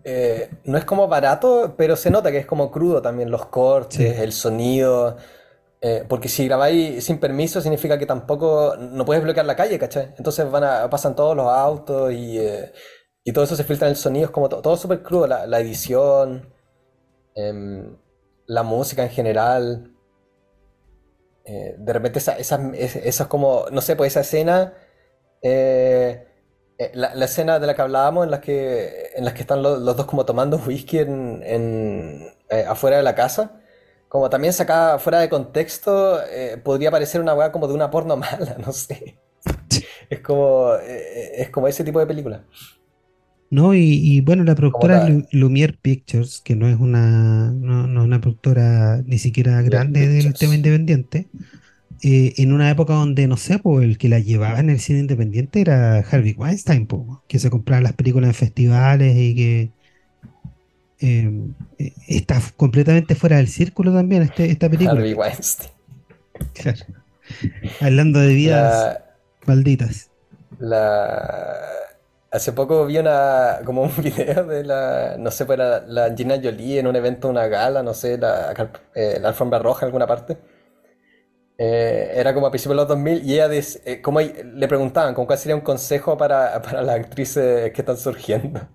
eh, 0.04 0.50
no 0.64 0.78
es 0.78 0.84
como 0.84 1.08
barato, 1.08 1.74
pero 1.76 1.96
se 1.96 2.10
nota 2.10 2.30
que 2.30 2.38
es 2.38 2.46
como 2.46 2.70
crudo 2.70 3.02
también 3.02 3.30
los 3.30 3.46
cortes, 3.46 4.18
el 4.18 4.32
sonido. 4.32 5.16
Eh, 5.82 6.04
porque 6.08 6.28
si 6.28 6.46
grabáis 6.46 7.04
sin 7.04 7.18
permiso 7.18 7.60
significa 7.60 7.98
que 7.98 8.06
tampoco 8.06 8.76
no 8.76 9.04
puedes 9.04 9.22
bloquear 9.22 9.46
la 9.46 9.56
calle, 9.56 9.78
¿cachai? 9.78 10.14
Entonces 10.18 10.50
van 10.50 10.64
a, 10.64 10.90
pasan 10.90 11.16
todos 11.16 11.36
los 11.36 11.46
autos 11.46 12.12
y, 12.12 12.38
eh, 12.38 12.72
y 13.24 13.32
todo 13.32 13.44
eso 13.44 13.56
se 13.56 13.64
filtra 13.64 13.88
en 13.88 13.92
el 13.92 13.96
sonido, 13.96 14.26
es 14.26 14.30
como 14.30 14.48
todo 14.48 14.76
súper 14.76 15.02
crudo, 15.02 15.26
la, 15.26 15.60
edición, 15.60 16.52
em, 17.34 17.96
la 18.46 18.62
música 18.62 19.02
en 19.02 19.10
general. 19.10 19.94
de 21.78 21.92
repente 21.92 22.18
esa, 22.20 22.38
esa, 22.38 22.60
es 22.74 23.20
como, 23.26 23.66
no 23.72 23.80
sé, 23.80 23.96
pues 23.96 24.12
esa 24.12 24.20
escena 24.20 24.74
eh, 25.42 26.29
la, 26.94 27.24
escena 27.24 27.58
de 27.58 27.66
la 27.66 27.74
que 27.74 27.82
hablábamos 27.82 28.24
en 28.24 28.30
las 28.30 28.40
que, 28.40 29.10
en 29.14 29.24
las 29.24 29.34
que 29.34 29.40
están 29.42 29.62
los, 29.62 29.84
dos 29.84 30.06
como 30.06 30.24
tomando 30.24 30.56
whisky 30.66 30.98
en, 30.98 32.26
eh, 32.50 32.64
afuera 32.68 32.96
de 32.96 33.02
la 33.02 33.14
casa, 33.14 33.60
como 34.08 34.30
también 34.30 34.52
sacada 34.52 34.98
fuera 34.98 35.20
de 35.20 35.28
contexto, 35.28 36.20
eh, 36.24 36.60
podría 36.62 36.90
parecer 36.90 37.20
una 37.20 37.34
weá 37.34 37.52
como 37.52 37.68
de 37.68 37.74
una 37.74 37.90
porno 37.90 38.16
mala, 38.16 38.56
no 38.64 38.72
sé. 38.72 39.18
Es 40.08 40.20
como, 40.20 40.74
es 40.74 41.50
como 41.50 41.68
ese 41.68 41.84
tipo 41.84 42.00
de 42.00 42.06
película. 42.06 42.44
No, 43.50 43.74
y, 43.74 44.20
bueno, 44.20 44.44
la 44.44 44.54
productora 44.54 45.08
Lumiere 45.32 45.76
Pictures, 45.82 46.40
que 46.40 46.54
no 46.54 46.68
es 46.68 46.78
una, 46.78 47.50
no, 47.50 47.88
no 47.88 48.00
es 48.00 48.06
una 48.06 48.20
productora 48.20 49.02
ni 49.04 49.18
siquiera 49.18 49.60
grande 49.62 50.06
del 50.06 50.34
tema 50.34 50.54
independiente, 50.54 51.26
eh, 52.02 52.34
en 52.38 52.52
una 52.52 52.70
época 52.70 52.94
donde, 52.94 53.26
no 53.26 53.36
sé, 53.36 53.58
pues 53.58 53.84
el 53.84 53.98
que 53.98 54.08
la 54.08 54.18
llevaba 54.18 54.58
en 54.60 54.70
el 54.70 54.80
cine 54.80 55.00
independiente 55.00 55.60
era 55.60 55.98
Harvey 55.98 56.34
Weinstein, 56.36 56.88
que 57.28 57.38
se 57.38 57.50
compraba 57.50 57.82
las 57.82 57.92
películas 57.92 58.28
en 58.28 58.34
festivales 58.34 59.14
y 59.16 59.34
que 59.34 59.70
em, 60.98 61.52
eh, 61.78 61.92
está 62.08 62.40
completamente 62.56 63.14
fuera 63.14 63.36
del 63.36 63.48
círculo 63.48 63.92
también 63.92 64.22
este, 64.22 64.50
esta 64.50 64.70
película. 64.70 64.98
Harvey 64.98 65.12
Weinstein. 65.12 65.70
Hablando 67.80 68.20
de 68.20 68.34
vidas 68.34 68.98
malditas. 69.46 70.10
La... 70.58 71.58
Hace 72.32 72.52
poco 72.52 72.86
vi 72.86 72.96
una, 72.96 73.58
como 73.64 73.82
un 73.82 73.92
video 74.02 74.44
de 74.44 74.64
la, 74.64 75.16
no 75.18 75.30
sé, 75.30 75.44
pues 75.44 75.58
la, 75.58 75.80
la 75.80 76.14
Gina 76.16 76.36
Jolie 76.42 76.78
en 76.78 76.86
un 76.86 76.96
evento, 76.96 77.28
una 77.28 77.46
gala, 77.48 77.82
no 77.82 77.92
sé, 77.92 78.16
la, 78.16 78.54
eh, 78.94 79.18
la 79.20 79.28
alfombra 79.28 79.58
roja 79.58 79.84
en 79.84 79.88
alguna 79.88 80.06
parte. 80.06 80.38
Eh, 81.62 82.12
era 82.14 82.32
como 82.32 82.46
a 82.46 82.50
principios 82.50 82.74
de 82.74 82.76
los 82.76 82.88
2000 82.88 83.22
y 83.22 83.34
ella 83.34 83.50
eh, 83.52 84.00
como 84.00 84.18
le 84.20 84.66
preguntaban 84.66 85.12
como 85.12 85.26
cuál 85.26 85.38
sería 85.38 85.54
un 85.54 85.60
consejo 85.60 86.16
para, 86.16 86.62
para 86.62 86.80
las 86.80 86.96
actrices 86.96 87.70
que 87.72 87.82
están 87.82 87.98
surgiendo. 87.98 88.60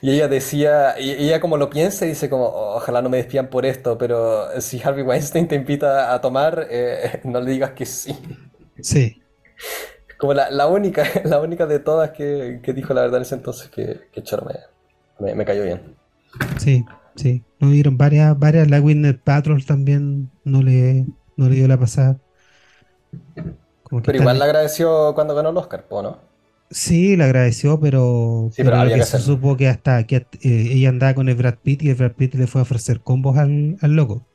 Y 0.00 0.10
ella 0.12 0.28
decía, 0.28 0.94
y 1.00 1.10
ella 1.10 1.40
como 1.40 1.56
lo 1.56 1.68
piensa 1.68 2.06
y 2.06 2.10
dice 2.10 2.30
como, 2.30 2.44
ojalá 2.44 3.02
no 3.02 3.08
me 3.08 3.16
despidan 3.16 3.48
por 3.48 3.66
esto, 3.66 3.98
pero 3.98 4.60
si 4.60 4.80
Harvey 4.80 5.02
Weinstein 5.06 5.48
te 5.48 5.56
invita 5.56 6.14
a 6.14 6.20
tomar, 6.20 6.68
eh, 6.70 7.20
no 7.24 7.40
le 7.40 7.50
digas 7.50 7.72
que 7.72 7.84
sí. 7.84 8.16
Sí. 8.80 9.20
Como 10.18 10.34
la, 10.34 10.50
la 10.50 10.68
única, 10.68 11.04
la 11.24 11.40
única 11.40 11.66
de 11.66 11.80
todas 11.80 12.10
que, 12.10 12.60
que, 12.62 12.74
dijo 12.74 12.94
la 12.94 13.00
verdad 13.00 13.16
en 13.16 13.22
ese 13.22 13.34
entonces 13.34 13.68
que, 13.68 14.02
que 14.12 14.22
me, 15.18 15.34
me, 15.34 15.44
cayó 15.44 15.64
bien. 15.64 15.96
Sí. 16.58 16.84
Sí, 17.16 17.42
no 17.58 17.70
vieron 17.70 17.96
varias, 17.96 18.38
varias, 18.38 18.70
la 18.70 18.80
Winnet 18.80 19.20
Patrol 19.20 19.64
también 19.64 20.30
no 20.44 20.62
le, 20.62 21.06
no 21.36 21.48
le 21.48 21.54
dio 21.54 21.68
la 21.68 21.78
pasada. 21.78 22.18
pero 23.34 24.18
igual 24.18 24.38
le 24.38 24.44
agradeció 24.44 25.14
cuando 25.14 25.34
ganó 25.34 25.50
el 25.50 25.56
Oscar, 25.56 25.84
¿no? 25.90 26.18
Sí, 26.70 27.16
le 27.16 27.24
agradeció, 27.24 27.78
pero, 27.78 28.50
sí, 28.52 28.64
pero, 28.64 28.84
que, 28.88 29.02
se 29.04 29.20
supo 29.20 29.56
que 29.56 29.68
hasta 29.68 30.04
que 30.04 30.16
eh, 30.16 30.26
ella 30.42 30.88
andaba 30.88 31.14
con 31.14 31.28
el 31.28 31.36
Brad 31.36 31.56
Pitt 31.62 31.82
y 31.82 31.90
el 31.90 31.94
Brad 31.94 32.12
Pitt 32.12 32.34
le 32.34 32.48
fue 32.48 32.60
a 32.60 32.62
ofrecer 32.62 33.00
combos 33.00 33.38
al, 33.38 33.76
al 33.80 33.92
loco. 33.94 34.26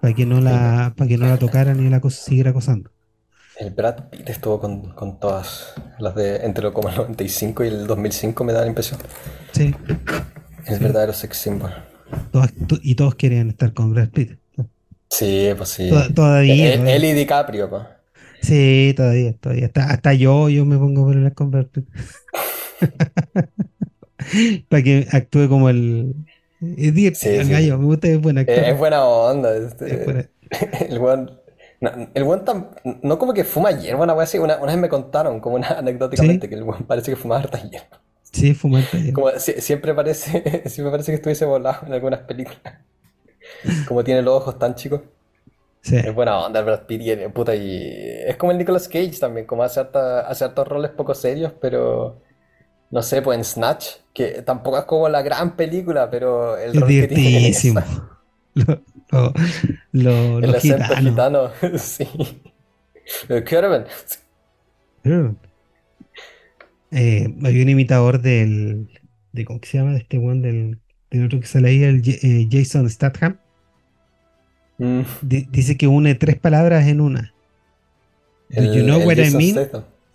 Para 0.00 0.14
que 0.14 0.24
no 0.24 0.40
la, 0.40 0.94
para 0.96 1.08
que 1.08 1.18
no 1.18 1.26
la 1.26 1.38
tocara 1.38 1.74
ni 1.74 1.90
la 1.90 2.00
cosa 2.00 2.22
siguiera 2.22 2.50
acosando. 2.50 2.90
El 3.58 3.70
Brad 3.70 4.08
Pitt 4.08 4.28
estuvo 4.30 4.58
con, 4.58 4.92
con 4.92 5.20
todas 5.20 5.74
las 5.98 6.14
de 6.14 6.36
entre 6.46 6.64
lo 6.64 6.72
como 6.72 6.88
el 6.88 6.96
95 6.96 7.64
y 7.64 7.68
el 7.68 7.86
2005 7.86 8.44
me 8.44 8.52
da 8.54 8.62
la 8.62 8.68
impresión. 8.68 9.00
Sí. 9.52 9.74
El 10.66 10.78
verdadero 10.78 11.12
sex 11.12 11.36
symbol. 11.36 11.72
y 12.82 12.94
todos 12.94 13.14
querían 13.16 13.50
estar 13.50 13.74
con 13.74 13.92
Brad 13.92 14.08
Pitt. 14.08 14.38
Sí, 15.08 15.50
pues 15.56 15.68
sí. 15.70 15.90
todavía, 16.14 16.74
Él, 16.74 17.04
y 17.04 17.12
DiCaprio, 17.12 17.70
pues. 17.70 17.82
Sí, 18.42 18.94
todavía, 18.96 19.34
todavía. 19.34 19.66
Hasta, 19.66 19.84
hasta 19.90 20.12
yo, 20.14 20.48
yo 20.48 20.64
me 20.64 20.76
pongo 20.76 21.02
a 21.02 21.06
poner 21.06 21.34
con 21.34 21.50
Brad 21.50 21.66
Pitt. 21.66 21.86
Para 24.68 24.82
que 24.82 25.06
actúe 25.10 25.48
como 25.48 25.68
el. 25.68 26.14
Es 26.60 27.24
el 27.24 27.48
gallo, 27.48 27.78
me 27.78 27.84
gusta, 27.84 28.08
es 28.08 28.20
buena 28.20 28.42
actor. 28.42 28.58
Es 28.58 28.78
buena 28.78 29.04
onda. 29.04 29.56
Este, 29.56 30.30
el 30.88 30.98
buen. 30.98 31.30
No, 31.80 31.90
el 32.14 32.24
buen 32.24 32.44
tan, 32.44 32.70
no 33.02 33.18
como 33.18 33.34
que 33.34 33.44
fuma 33.44 33.70
hierba, 33.70 34.04
una 34.04 34.22
así. 34.22 34.38
Una, 34.38 34.56
una, 34.56 34.72
vez 34.72 34.78
me 34.78 34.88
contaron, 34.88 35.40
como 35.40 35.56
una 35.56 35.68
anecdóticamente, 35.68 36.48
que 36.48 36.54
el 36.54 36.64
buen 36.64 36.84
parece 36.84 37.12
que 37.12 37.16
fumaba 37.16 37.42
harta 37.42 37.58
hierba. 37.62 38.00
Sí, 38.32 38.54
fumar 38.54 38.84
Como 39.14 39.30
siempre 39.38 39.94
parece, 39.94 40.62
siempre 40.68 40.90
parece 40.90 41.12
que 41.12 41.16
estuviese 41.16 41.44
volado 41.44 41.86
en 41.86 41.92
algunas 41.92 42.20
películas. 42.20 42.60
Como 43.86 44.04
tiene 44.04 44.22
los 44.22 44.34
ojos 44.34 44.58
tan 44.58 44.74
chicos. 44.74 45.02
Sí. 45.80 45.96
Es 45.96 46.14
buena 46.14 46.38
onda 46.38 46.62
Brad 46.62 46.86
Pitt 46.86 47.02
y, 47.02 47.28
puta, 47.28 47.54
y 47.54 47.92
es 48.26 48.36
como 48.36 48.50
el 48.50 48.58
Nicolas 48.58 48.88
Cage 48.88 49.18
también, 49.20 49.46
como 49.46 49.62
hace, 49.62 49.80
hace 49.80 50.44
hartos 50.44 50.66
roles 50.66 50.90
poco 50.90 51.14
serios, 51.14 51.52
pero 51.60 52.20
no 52.90 53.02
sé, 53.02 53.22
pues 53.22 53.38
en 53.38 53.44
Snatch, 53.44 53.86
que 54.12 54.42
tampoco 54.42 54.78
es 54.78 54.84
como 54.84 55.08
la 55.08 55.22
gran 55.22 55.56
película, 55.56 56.10
pero 56.10 56.56
el 56.56 56.74
rol 56.74 56.88
que 56.88 57.08
tiene 57.08 57.52
lo, 58.54 58.82
lo, 59.10 59.32
lo, 59.92 60.38
el 60.38 60.54
acento 60.54 60.96
gitano, 60.96 61.50
sí. 61.78 62.08
Kerben. 63.44 63.84
Eh, 66.90 67.34
hay 67.44 67.62
un 67.62 67.68
imitador 67.68 68.20
del. 68.20 68.88
De, 69.32 69.44
¿Cómo 69.44 69.60
se 69.62 69.78
llama? 69.78 69.92
De 69.92 69.98
este 69.98 70.18
one 70.18 70.40
del, 70.40 70.78
del 71.16 71.26
otro 71.26 71.40
que 71.40 71.46
sale 71.46 71.68
ahí, 71.68 71.82
el 71.82 72.02
eh, 72.06 72.48
Jason 72.50 72.88
Statham. 72.88 73.38
Mm. 74.78 75.02
dice 75.22 75.78
que 75.78 75.86
une 75.86 76.14
tres 76.14 76.38
palabras 76.38 76.86
en 76.86 77.00
una. 77.00 77.32
Do 78.50 78.74
you 78.74 78.84
know 78.84 79.00
what 79.00 79.16
I 79.16 79.30
mean? 79.30 79.56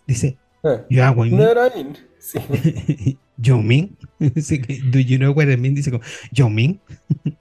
Dice, 0.08 0.38
eh. 0.64 0.82
you 0.89 1.02
know 1.02 1.14
what 1.14 1.72
I 1.76 1.84
mean. 1.84 1.97
Sí. 2.20 3.18
yo 3.38 3.58
mean. 3.58 3.97
Do 4.20 4.99
you 4.99 5.18
know 5.18 5.34
what 5.34 5.49
I 5.49 5.58
mean? 5.58 5.76
Dice 5.76 5.91
como, 5.91 6.04
yo 6.32 6.49
mean. 6.49 6.80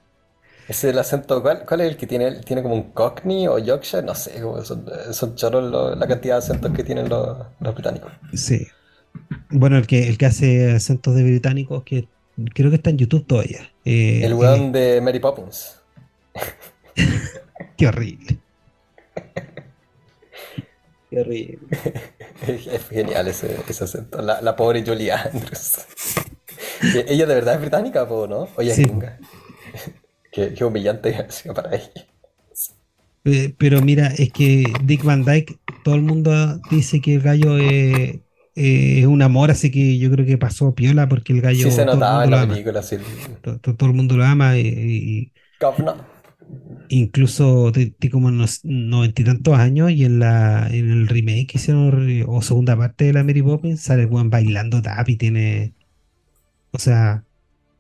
Ese 0.68 0.86
es 0.86 0.92
el 0.92 0.98
acento, 1.00 1.42
¿cuál, 1.42 1.64
¿cuál, 1.66 1.80
es 1.80 1.88
el 1.88 1.96
que 1.96 2.06
tiene? 2.06 2.42
¿Tiene 2.42 2.62
como 2.62 2.76
un 2.76 2.92
Cockney 2.92 3.48
o 3.48 3.58
Yorkshire? 3.58 4.04
No 4.04 4.14
sé, 4.14 4.40
son, 4.62 4.86
son 5.10 5.34
choros 5.34 5.98
la 5.98 6.06
cantidad 6.06 6.36
de 6.36 6.38
acentos 6.38 6.70
que 6.70 6.84
tienen 6.84 7.08
los, 7.08 7.38
los 7.58 7.74
británicos. 7.74 8.12
Sí. 8.34 8.68
Bueno, 9.48 9.78
el 9.78 9.88
que, 9.88 10.08
el 10.08 10.16
que 10.16 10.26
hace 10.26 10.70
acentos 10.70 11.16
de 11.16 11.24
británicos, 11.24 11.82
que 11.82 12.06
creo 12.54 12.70
que 12.70 12.76
está 12.76 12.90
en 12.90 12.98
YouTube 12.98 13.26
todavía. 13.26 13.70
Eh, 13.84 14.24
el 14.24 14.34
weón 14.34 14.74
eh, 14.74 14.78
de 14.78 15.00
Mary 15.00 15.18
Poppins. 15.18 15.80
Qué 17.76 17.86
horrible. 17.86 18.38
Qué 21.10 21.20
horrible. 21.20 21.58
Es 22.46 22.88
genial 22.88 23.28
ese, 23.28 23.56
ese 23.68 23.84
acento. 23.84 24.22
La, 24.22 24.40
la, 24.40 24.56
pobre 24.56 24.82
Julie 24.84 25.12
Andrews. 25.12 25.78
ella 27.06 27.26
de 27.26 27.34
verdad 27.34 27.54
es 27.54 27.60
británica, 27.60 28.06
¿no? 28.08 28.48
Oye, 28.56 28.74
sí. 28.74 28.90
qué, 30.32 30.54
qué, 30.54 30.64
humillante 30.64 31.14
ha 31.16 31.30
sido 31.30 31.54
para 31.54 31.76
ella. 31.76 32.06
Eh, 33.24 33.54
pero 33.58 33.82
mira, 33.82 34.06
es 34.16 34.32
que 34.32 34.64
Dick 34.84 35.04
Van 35.04 35.24
Dyke, 35.24 35.58
todo 35.84 35.94
el 35.94 36.02
mundo 36.02 36.60
dice 36.70 37.00
que 37.00 37.16
el 37.16 37.22
gallo 37.22 37.58
es 37.58 38.18
eh, 38.56 39.00
es 39.00 39.06
un 39.06 39.22
amor, 39.22 39.50
así 39.50 39.70
que 39.70 39.98
yo 39.98 40.10
creo 40.10 40.26
que 40.26 40.36
pasó 40.36 40.74
piola 40.74 41.08
porque 41.08 41.32
el 41.32 41.40
gallo. 41.40 41.64
Sí, 41.64 41.70
se 41.70 41.84
notaba 41.84 42.24
en 42.24 42.30
la 42.30 42.48
película, 42.48 42.82
sí. 42.82 42.96
Todo, 43.42 43.88
el 43.88 43.94
mundo 43.94 44.16
lo 44.16 44.24
ama 44.24 44.58
y. 44.58 45.32
incluso 46.88 47.70
de, 47.70 47.94
como 48.10 48.28
unos 48.28 48.64
noventa 48.64 49.22
y 49.22 49.24
tantos 49.24 49.56
años 49.56 49.92
y 49.92 50.04
en 50.04 50.18
la 50.18 50.68
en 50.68 50.90
el 50.90 51.06
remake 51.06 51.46
que 51.46 51.58
hicieron 51.58 52.24
o 52.26 52.42
segunda 52.42 52.76
parte 52.76 53.04
de 53.04 53.12
la 53.12 53.22
Mary 53.22 53.42
Poppins 53.42 53.80
sale 53.80 54.02
el 54.02 54.08
buen 54.08 54.30
bailando 54.30 54.82
tap 54.82 55.08
y 55.08 55.16
tiene 55.16 55.72
o 56.72 56.78
sea 56.78 57.22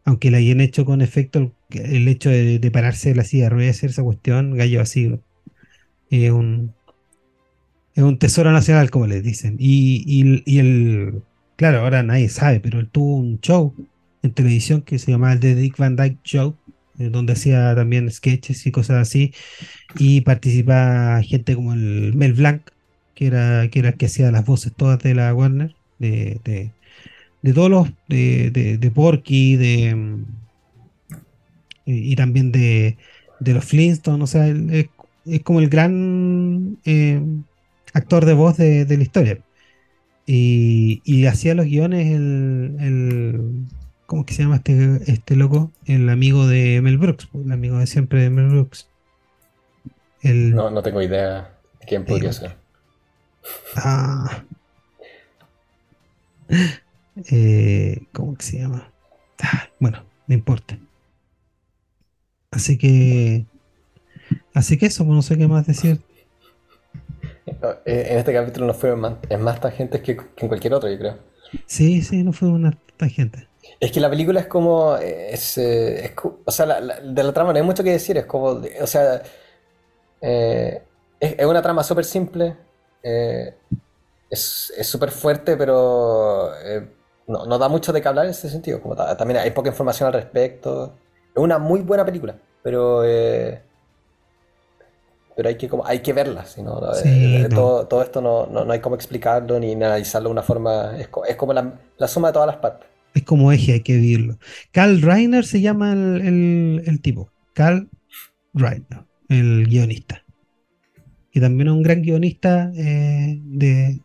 aunque 0.04 0.30
la 0.30 0.38
hayan 0.38 0.60
hecho 0.60 0.84
con 0.84 1.00
efecto 1.02 1.52
el, 1.70 2.06
hecho 2.06 2.30
de, 2.30 2.70
pararse 2.72 3.08
de 3.08 3.16
la 3.16 3.24
silla 3.24 3.44
de 3.44 3.50
ruedas 3.50 3.76
hacer 3.78 3.90
esa 3.90 4.04
cuestión 4.04 4.56
gallo 4.56 4.80
así 4.80 5.18
es 6.10 6.30
un 6.30 6.72
es 8.00 8.06
un 8.06 8.18
tesoro 8.18 8.50
nacional, 8.50 8.90
como 8.90 9.06
les 9.06 9.22
dicen. 9.22 9.56
Y, 9.58 10.58
el, 10.58 11.22
claro, 11.56 11.80
ahora 11.80 12.02
nadie 12.02 12.28
sabe, 12.28 12.60
pero 12.60 12.80
él 12.80 12.88
tuvo 12.88 13.16
un 13.16 13.40
show 13.40 13.74
en 14.22 14.32
televisión 14.32 14.82
que 14.82 14.98
se 14.98 15.12
llamaba 15.12 15.34
el 15.34 15.40
The 15.40 15.54
Dick 15.54 15.76
Van 15.76 15.96
Dyke 15.96 16.18
Show, 16.24 16.56
eh, 16.98 17.10
donde 17.10 17.34
hacía 17.34 17.74
también 17.74 18.10
sketches 18.10 18.66
y 18.66 18.70
cosas 18.70 18.96
así. 18.96 19.34
Y 19.98 20.22
participa 20.22 21.20
gente 21.22 21.54
como 21.54 21.74
el 21.74 22.14
Mel 22.14 22.32
Blanc, 22.32 22.62
que 23.14 23.26
era, 23.26 23.68
que 23.68 23.80
era 23.80 23.90
el 23.90 23.96
que 23.96 24.06
hacía 24.06 24.30
las 24.30 24.46
voces 24.46 24.72
todas 24.74 24.98
de 25.00 25.14
la 25.14 25.34
Warner, 25.34 25.74
de, 25.98 26.40
de, 27.42 27.52
todos 27.52 27.70
los, 27.70 27.88
de, 28.08 28.50
de, 28.50 28.90
Porky, 28.90 29.56
de 29.56 30.24
y, 31.84 32.16
también 32.16 32.52
de, 32.52 32.96
de 33.40 33.54
los 33.54 33.64
Flintstones, 33.64 34.22
o 34.22 34.26
sea, 34.26 34.48
es, 34.48 34.86
es 35.26 35.42
como 35.42 35.60
el 35.60 35.68
gran 35.68 36.78
eh, 36.84 37.20
actor 37.92 38.24
de 38.24 38.34
voz 38.34 38.56
de, 38.56 38.86
la 38.88 39.02
historia. 39.02 39.38
Y, 40.26 41.26
hacía 41.26 41.54
los 41.54 41.66
guiones 41.66 42.14
el, 42.14 42.76
el, 42.80 43.66
¿Cómo 44.06 44.26
que 44.26 44.34
se 44.34 44.42
llama 44.42 44.56
este, 44.56 45.00
este 45.10 45.36
loco? 45.36 45.72
El 45.86 46.08
amigo 46.08 46.46
de 46.46 46.80
Mel 46.82 46.98
Brooks, 46.98 47.26
pues, 47.26 47.46
el 47.46 47.52
amigo 47.52 47.78
de 47.78 47.86
siempre 47.86 48.22
de 48.22 48.30
Mel 48.30 48.48
Brooks. 48.48 48.88
no, 50.22 50.70
no 50.70 50.82
tengo 50.82 51.02
idea 51.02 51.56
de 51.80 51.86
quién 51.86 52.04
podría 52.04 52.32
ser. 52.32 52.56
Ah. 53.76 54.44
Eh, 57.30 58.06
¿Cómo 58.12 58.34
que 58.34 58.42
se 58.42 58.60
llama? 58.60 58.90
Ah, 59.42 59.68
bueno, 59.78 60.02
no 60.26 60.34
importa. 60.34 60.78
Así 62.50 62.78
que. 62.78 63.44
Así 64.54 64.78
que 64.78 64.86
eso, 64.86 65.04
pues, 65.04 65.14
no 65.14 65.20
sé 65.20 65.36
qué 65.36 65.46
más 65.46 65.66
decir 65.66 66.00
en 67.84 68.18
este 68.18 68.32
capítulo 68.32 68.66
no 68.66 68.74
fue 68.74 68.94
más, 68.96 69.14
es 69.28 69.38
más 69.38 69.60
tangentes 69.60 70.00
que, 70.00 70.16
en 70.36 70.48
cualquier 70.48 70.74
otro, 70.74 70.88
yo 70.88 70.98
creo. 70.98 71.18
Sí, 71.66 72.02
sí, 72.02 72.22
no 72.22 72.32
fue 72.32 72.48
una 72.48 72.76
tangente. 72.96 73.48
Es 73.78 73.92
que 73.92 74.00
la 74.00 74.10
película 74.10 74.40
es 74.40 74.46
como. 74.46 74.96
Es, 74.96 75.58
eh, 75.58 76.14
o 76.44 76.50
sea, 76.50 76.66
de 76.66 77.22
la 77.22 77.32
trama 77.32 77.52
no 77.52 77.58
hay 77.58 77.64
mucho 77.64 77.82
que 77.82 77.92
decir. 77.92 78.16
Es 78.16 78.26
como. 78.26 78.62
O 78.80 78.86
sea. 78.86 79.22
Eh, 80.20 80.82
es, 81.18 81.46
una 81.46 81.62
trama 81.62 81.82
súper 81.82 82.04
simple. 82.04 82.56
es 83.02 84.62
súper 84.82 85.10
fuerte, 85.10 85.56
pero. 85.56 86.50
no, 87.26 87.46
no, 87.46 87.58
da 87.58 87.68
mucho 87.68 87.92
de 87.92 88.02
qué 88.02 88.08
hablar 88.08 88.26
en 88.26 88.32
ese 88.32 88.50
sentido. 88.50 88.80
Como 88.80 88.96
también 88.96 89.40
hay 89.40 89.50
poca 89.50 89.70
información 89.70 90.06
al 90.08 90.14
respecto. 90.14 90.94
Es 91.34 91.42
una 91.42 91.58
muy 91.58 91.80
buena 91.80 92.04
película, 92.04 92.36
pero 92.62 93.02
pero 95.40 95.48
hay 95.48 95.56
que, 95.56 95.70
como, 95.70 95.86
hay 95.86 96.00
que 96.00 96.12
verla, 96.12 96.44
eh, 97.02 97.48
todo, 97.48 97.86
todo, 97.86 98.02
esto 98.02 98.20
no, 98.20 98.44
no, 98.44 98.70
hay 98.70 98.80
cómo 98.80 98.94
explicarlo 98.94 99.58
ni 99.58 99.72
analizarlo 99.72 100.28
de 100.28 100.32
una 100.32 100.42
forma, 100.42 100.98
es, 100.98 101.08
es 101.26 101.36
como 101.36 101.54
la, 101.54 101.80
la, 101.96 102.08
suma 102.08 102.28
de 102.28 102.34
todas 102.34 102.46
las 102.46 102.56
partes. 102.56 102.86
Es 103.14 103.22
como 103.22 103.50
eje, 103.50 103.72
hay 103.72 103.80
que 103.80 103.94
vivirlo. 103.94 104.38
Carl 104.70 105.00
Reiner 105.00 105.46
se 105.46 105.62
llama 105.62 105.94
el, 105.94 106.82
el, 106.84 107.00
tipo, 107.00 107.30
Carl 107.54 107.88
Reiner, 108.52 109.06
el 109.30 109.66
guionista. 109.66 110.26
Y 111.32 111.40
también 111.40 111.68
es 111.68 111.72
un 111.72 111.82
gran 111.84 112.02
guionista 112.02 112.70
eh, 112.76 113.40
de, 113.42 113.98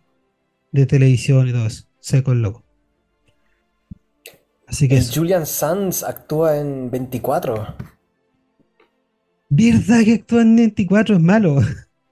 de, 0.71 0.85
televisión 0.85 1.49
y 1.49 1.51
todo 1.51 1.65
eso, 1.65 1.83
seco 1.99 2.31
el 2.31 2.43
loco. 2.43 2.63
Así 4.67 4.87
que... 4.87 5.03
Julian 5.03 5.45
Sands 5.45 6.01
actúa 6.01 6.55
en 6.55 6.89
24. 6.89 7.75
¿Verdad 9.49 10.03
que 10.03 10.15
actúa 10.15 10.41
en 10.41 10.55
24 10.55 11.15
es 11.15 11.21
malo? 11.21 11.59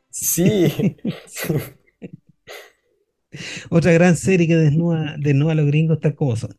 Sí. 0.09 0.97
Otra 3.69 3.91
gran 3.91 4.15
serie 4.15 4.47
que 4.47 4.55
desnuda, 4.55 5.15
desnuda 5.17 5.53
a 5.53 5.55
los 5.55 5.65
gringos 5.65 5.99
tal 5.99 6.15
como 6.15 6.35
son. 6.35 6.55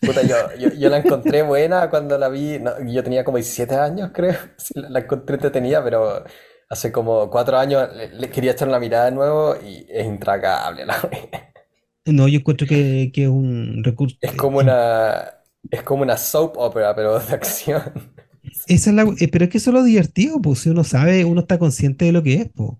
Puta, 0.00 0.22
yo, 0.22 0.36
yo, 0.76 0.90
la 0.90 0.98
encontré 0.98 1.42
buena 1.42 1.88
cuando 1.88 2.18
la 2.18 2.28
vi. 2.28 2.60
yo 2.86 3.02
tenía 3.02 3.24
como 3.24 3.38
17 3.38 3.74
años, 3.76 4.10
creo. 4.12 4.34
la, 4.74 5.00
encontré 5.00 5.36
entretenida, 5.36 5.82
pero 5.82 6.22
hace 6.68 6.92
como 6.92 7.30
4 7.30 7.56
años 7.56 7.88
le, 7.94 8.30
quería 8.30 8.52
echar 8.52 8.68
una 8.68 8.78
mirada 8.78 9.06
de 9.06 9.12
nuevo 9.12 9.56
y 9.56 9.86
es 9.88 10.04
intragable 10.06 10.84
la 10.84 11.08
No, 12.04 12.28
yo 12.28 12.40
encuentro 12.40 12.66
que, 12.66 13.10
que 13.12 13.22
es 13.22 13.28
un 13.28 13.82
recurso. 13.82 14.16
Es 14.20 14.32
como 14.32 14.58
una. 14.58 15.32
Es 15.70 15.82
como 15.82 16.02
una 16.02 16.16
soap 16.16 16.58
opera, 16.58 16.94
pero 16.94 17.18
de 17.18 17.34
acción. 17.34 17.82
Esa 18.66 18.90
es 18.90 18.96
la, 18.96 19.02
eh, 19.18 19.28
pero 19.28 19.44
es 19.44 19.50
que 19.50 19.58
eso 19.58 19.70
es 19.70 19.74
lo 19.74 19.84
divertido, 19.84 20.40
pues 20.40 20.60
si 20.60 20.70
uno 20.70 20.84
sabe, 20.84 21.24
uno 21.24 21.40
está 21.40 21.58
consciente 21.58 22.04
de 22.04 22.12
lo 22.12 22.22
que 22.22 22.34
es, 22.34 22.48
pues. 22.54 22.72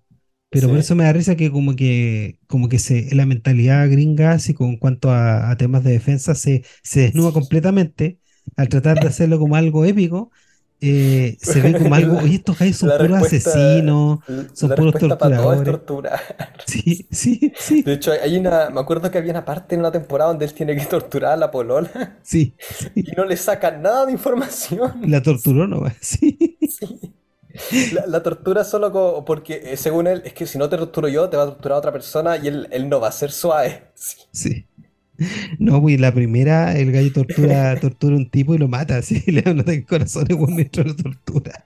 Pero 0.49 0.68
por 0.68 0.79
eso 0.79 0.95
me 0.95 1.05
da 1.05 1.12
risa 1.12 1.37
que 1.37 1.51
como 1.51 1.77
que, 1.77 2.39
como 2.47 2.68
que 2.68 2.79
se, 2.79 3.14
la 3.14 3.27
mentalidad 3.27 3.91
gringa, 3.91 4.33
así 4.33 4.55
con 4.55 4.77
cuanto 4.77 5.11
a, 5.11 5.55
temas 5.59 5.85
de 5.85 5.93
defensa, 5.93 6.35
se, 6.35 6.64
se 6.83 7.01
desnuda 7.01 7.33
completamente 7.33 8.20
al 8.57 8.68
tratar 8.68 9.01
de 9.01 9.09
hacerlo 9.09 9.39
como 9.39 9.57
algo 9.57 9.85
épico. 9.85 10.31
Eh, 10.79 11.39
se 11.41 11.62
ve 11.62 11.72
como 11.72 11.95
algo, 11.95 12.18
oye, 12.18 12.35
estos 12.37 12.59
gallos 12.59 12.77
son 12.79 12.91
puros 12.99 13.22
asesinos, 13.22 14.20
son 14.53 14.70
puros 14.74 14.95
torturadores. 14.95 15.81
Sí, 16.66 17.07
sí, 17.11 17.53
sí. 17.59 17.83
De 17.83 17.95
hecho, 17.95 18.12
hay 18.12 18.37
una, 18.37 18.70
me 18.70 18.81
acuerdo 18.81 19.11
que 19.11 19.18
había 19.18 19.31
una 19.31 19.45
parte 19.45 19.74
en 19.74 19.81
una 19.81 19.93
temporada 19.93 20.31
donde 20.31 20.45
él 20.45 20.53
tiene 20.53 20.77
que 20.77 20.85
torturar 20.85 21.33
a 21.33 21.37
la 21.37 21.51
polola. 21.51 22.18
Sí. 22.22 22.55
Y 22.95 23.12
no 23.16 23.24
le 23.24 23.37
sacan 23.37 23.83
nada 23.83 24.05
de 24.07 24.12
información. 24.12 25.01
La 25.07 25.22
torturó 25.22 25.66
no 25.66 25.83
sí. 26.01 26.59
Sí. 26.68 27.14
La, 28.07 28.22
tortura 28.22 28.64
solo 28.64 28.93
como 28.93 29.24
porque, 29.24 29.62
eh, 29.64 29.77
según 29.77 30.07
él, 30.09 30.22
es 30.24 30.35
que 30.35 30.47
si 30.47 30.59
no 30.59 30.68
te 30.68 30.77
torturo 30.77 31.09
yo, 31.09 31.29
te 31.31 31.37
va 31.37 31.45
a 31.45 31.47
torturar 31.47 31.79
otra 31.79 31.93
persona 31.93 32.37
y 32.37 32.49
él, 32.49 32.68
él 32.70 32.89
no 32.89 33.01
va 33.01 33.09
a 33.09 33.12
ser 33.12 33.31
suave. 33.31 33.93
Sí. 33.95 34.66
No, 35.59 35.81
pues 35.81 36.01
la 36.01 36.12
primera, 36.12 36.77
el 36.77 36.93
gallo 36.93 37.12
tortura, 37.12 37.77
tortura 37.81 38.14
a 38.14 38.19
un 38.19 38.31
tipo 38.31 38.55
y 38.55 38.59
lo 38.59 38.69
mata, 38.69 38.99
así, 38.99 39.23
le 39.31 39.43
da 39.43 39.53
un 39.53 39.61
ataque 39.61 39.79
al 39.79 39.87
corazón 39.87 40.27
y 40.29 40.35
mientras 40.53 40.87
lo 40.87 40.97
tortura. 40.97 41.64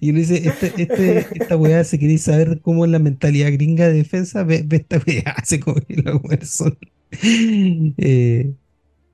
Y 0.00 0.10
uno 0.10 0.18
dice, 0.18 0.48
este, 0.48 0.72
este, 0.76 1.18
esta 1.34 1.56
weá, 1.56 1.84
si 1.84 1.98
queréis 1.98 2.22
saber 2.22 2.60
cómo 2.62 2.84
es 2.84 2.90
la 2.90 2.98
mentalidad 2.98 3.52
gringa 3.52 3.86
de 3.86 3.94
defensa, 3.94 4.42
ve, 4.42 4.66
esta 4.68 5.00
weá, 5.06 5.34
hace 5.36 5.60
como 5.60 5.80
que 5.80 5.96
los 6.02 6.20
weones 6.22 6.48
son 6.48 6.76
eh, 7.96 8.52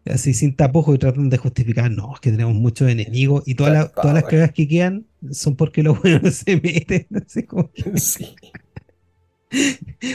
así 0.06 0.32
sin 0.32 0.54
tapujos 0.54 0.94
y 0.94 0.98
tratan 0.98 1.28
de 1.28 1.36
justificar, 1.36 1.90
no, 1.90 2.14
es 2.14 2.20
que 2.20 2.30
tenemos 2.30 2.54
muchos 2.54 2.88
enemigos 2.88 3.42
y 3.46 3.56
todas, 3.56 3.92
todas 3.92 4.14
las 4.14 4.24
cagas 4.24 4.52
que 4.52 4.66
quedan 4.66 5.04
son 5.32 5.56
porque 5.56 5.82
los 5.82 6.00
buenos 6.00 6.36
se 6.36 6.56
meten, 6.56 7.06
así 7.14 7.42
como 7.42 7.70
sí. 7.96 8.34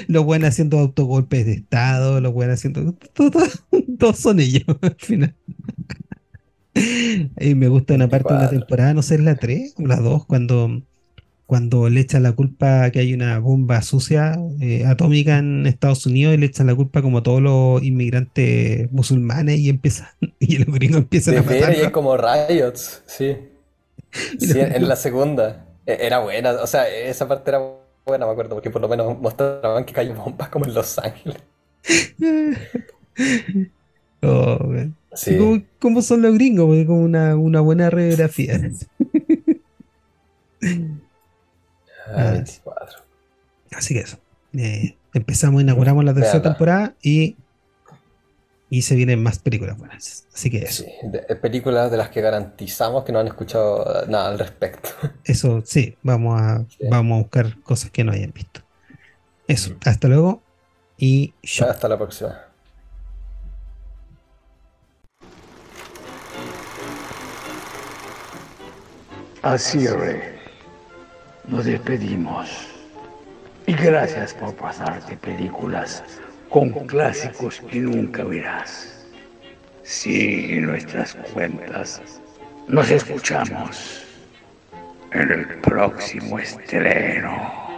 Los 0.07 0.23
buenos 0.23 0.49
haciendo 0.49 0.79
autogolpes 0.79 1.45
de 1.45 1.53
estado, 1.53 2.21
los 2.21 2.33
buenos 2.33 2.59
haciendo. 2.59 2.95
Todos 3.99 4.19
son 4.19 4.39
ellos 4.39 4.63
al 4.81 4.95
final. 4.97 5.35
Y 7.39 7.55
me 7.55 7.67
gusta 7.67 7.93
una 7.93 8.07
parte 8.07 8.33
de 8.33 8.39
una 8.39 8.49
temporada, 8.49 8.93
no 8.93 9.01
sé, 9.01 9.19
la 9.19 9.35
3 9.35 9.75
o 9.77 9.87
la 9.87 9.97
2, 9.97 10.25
cuando 10.25 10.81
cuando 11.45 11.89
le 11.89 11.99
echan 11.99 12.23
la 12.23 12.31
culpa 12.31 12.89
que 12.89 12.99
hay 12.99 13.13
una 13.13 13.37
bomba 13.37 13.81
sucia 13.81 14.39
eh, 14.61 14.85
atómica 14.87 15.37
en 15.37 15.67
Estados 15.67 16.05
Unidos 16.05 16.33
y 16.33 16.37
le 16.37 16.45
echan 16.47 16.67
la 16.67 16.73
culpa 16.73 17.01
como 17.01 17.19
a 17.19 17.23
todos 17.23 17.41
los 17.41 17.83
inmigrantes 17.83 18.91
musulmanes 18.91 19.59
y 19.59 19.69
empiezan 19.69 20.07
y 20.39 20.57
los 20.57 20.73
gringos 20.73 21.01
empiezan 21.01 21.37
a 21.37 21.43
matar. 21.43 21.75
Y 21.77 21.91
como 21.91 22.17
riots, 22.17 23.03
sí. 23.05 23.37
sí 24.39 24.59
en 24.59 24.87
la 24.87 24.95
segunda. 24.95 25.65
E-, 25.85 25.97
era 26.01 26.19
buena, 26.19 26.53
o 26.53 26.67
sea, 26.67 26.87
esa 26.89 27.27
parte 27.27 27.51
era 27.51 27.59
buena, 27.59 27.82
me 28.05 28.15
acuerdo, 28.15 28.55
porque 28.55 28.69
por 28.69 28.81
lo 28.81 28.87
menos 28.87 29.19
mostraban 29.19 29.85
que 29.85 29.93
caían 29.93 30.17
bombas 30.17 30.49
como 30.49 30.65
en 30.65 30.73
Los 30.73 30.99
Ángeles. 30.99 31.37
oh, 34.21 34.59
sí. 35.13 35.65
¿Cómo, 35.79 36.01
son 36.01 36.21
los 36.21 36.33
gringos? 36.33 36.67
Porque 36.67 36.85
como 36.85 37.01
una, 37.01 37.35
una 37.35 37.61
buena 37.61 37.89
radiografía. 37.89 38.59
Ah, 42.15 42.43
así 43.71 43.93
que 43.93 44.01
eso. 44.01 44.17
Eh, 44.55 44.95
empezamos, 45.13 45.61
inauguramos 45.61 46.03
la 46.03 46.13
tercera 46.13 46.41
temporada 46.41 46.95
y, 47.01 47.37
y 48.73 48.81
se 48.81 48.95
vienen 48.95 49.21
más 49.21 49.37
películas 49.37 49.77
buenas. 49.77 50.25
Así 50.33 50.49
que 50.49 50.57
eso. 50.63 50.83
Sí, 50.83 51.35
películas 51.43 51.91
de 51.91 51.97
las 51.97 52.09
que 52.09 52.21
garantizamos 52.21 53.03
que 53.03 53.11
no 53.11 53.19
han 53.19 53.27
escuchado 53.27 54.07
nada 54.07 54.29
al 54.29 54.39
respecto. 54.39 54.89
Eso, 55.23 55.61
sí, 55.63 55.95
vamos 56.01 56.41
a, 56.41 56.65
vamos 56.89 57.17
a 57.17 57.21
buscar 57.21 57.61
cosas 57.61 57.91
que 57.91 58.03
no 58.03 58.11
hayan 58.11 58.31
visto. 58.33 58.61
Eso, 59.47 59.75
hasta 59.85 60.07
luego 60.07 60.41
y 60.97 61.35
Hasta 61.43 61.87
la 61.87 61.97
próxima. 61.99 62.35
Así 69.43 69.85
es, 69.85 69.95
nos 71.47 71.63
despedimos. 71.63 72.49
Y 73.67 73.73
gracias 73.73 74.33
por 74.33 74.55
pasarte 74.55 75.15
películas 75.17 76.03
con 76.53 76.69
clásicos 76.85 77.61
que 77.61 77.79
nunca 77.79 78.23
verás. 78.23 79.07
Sí, 79.81 80.59
nuestras 80.61 81.15
cuentas. 81.33 81.99
Nos 82.67 82.91
escuchamos 82.91 84.05
en 85.11 85.31
el 85.31 85.47
próximo 85.61 86.37
estreno. 86.37 87.72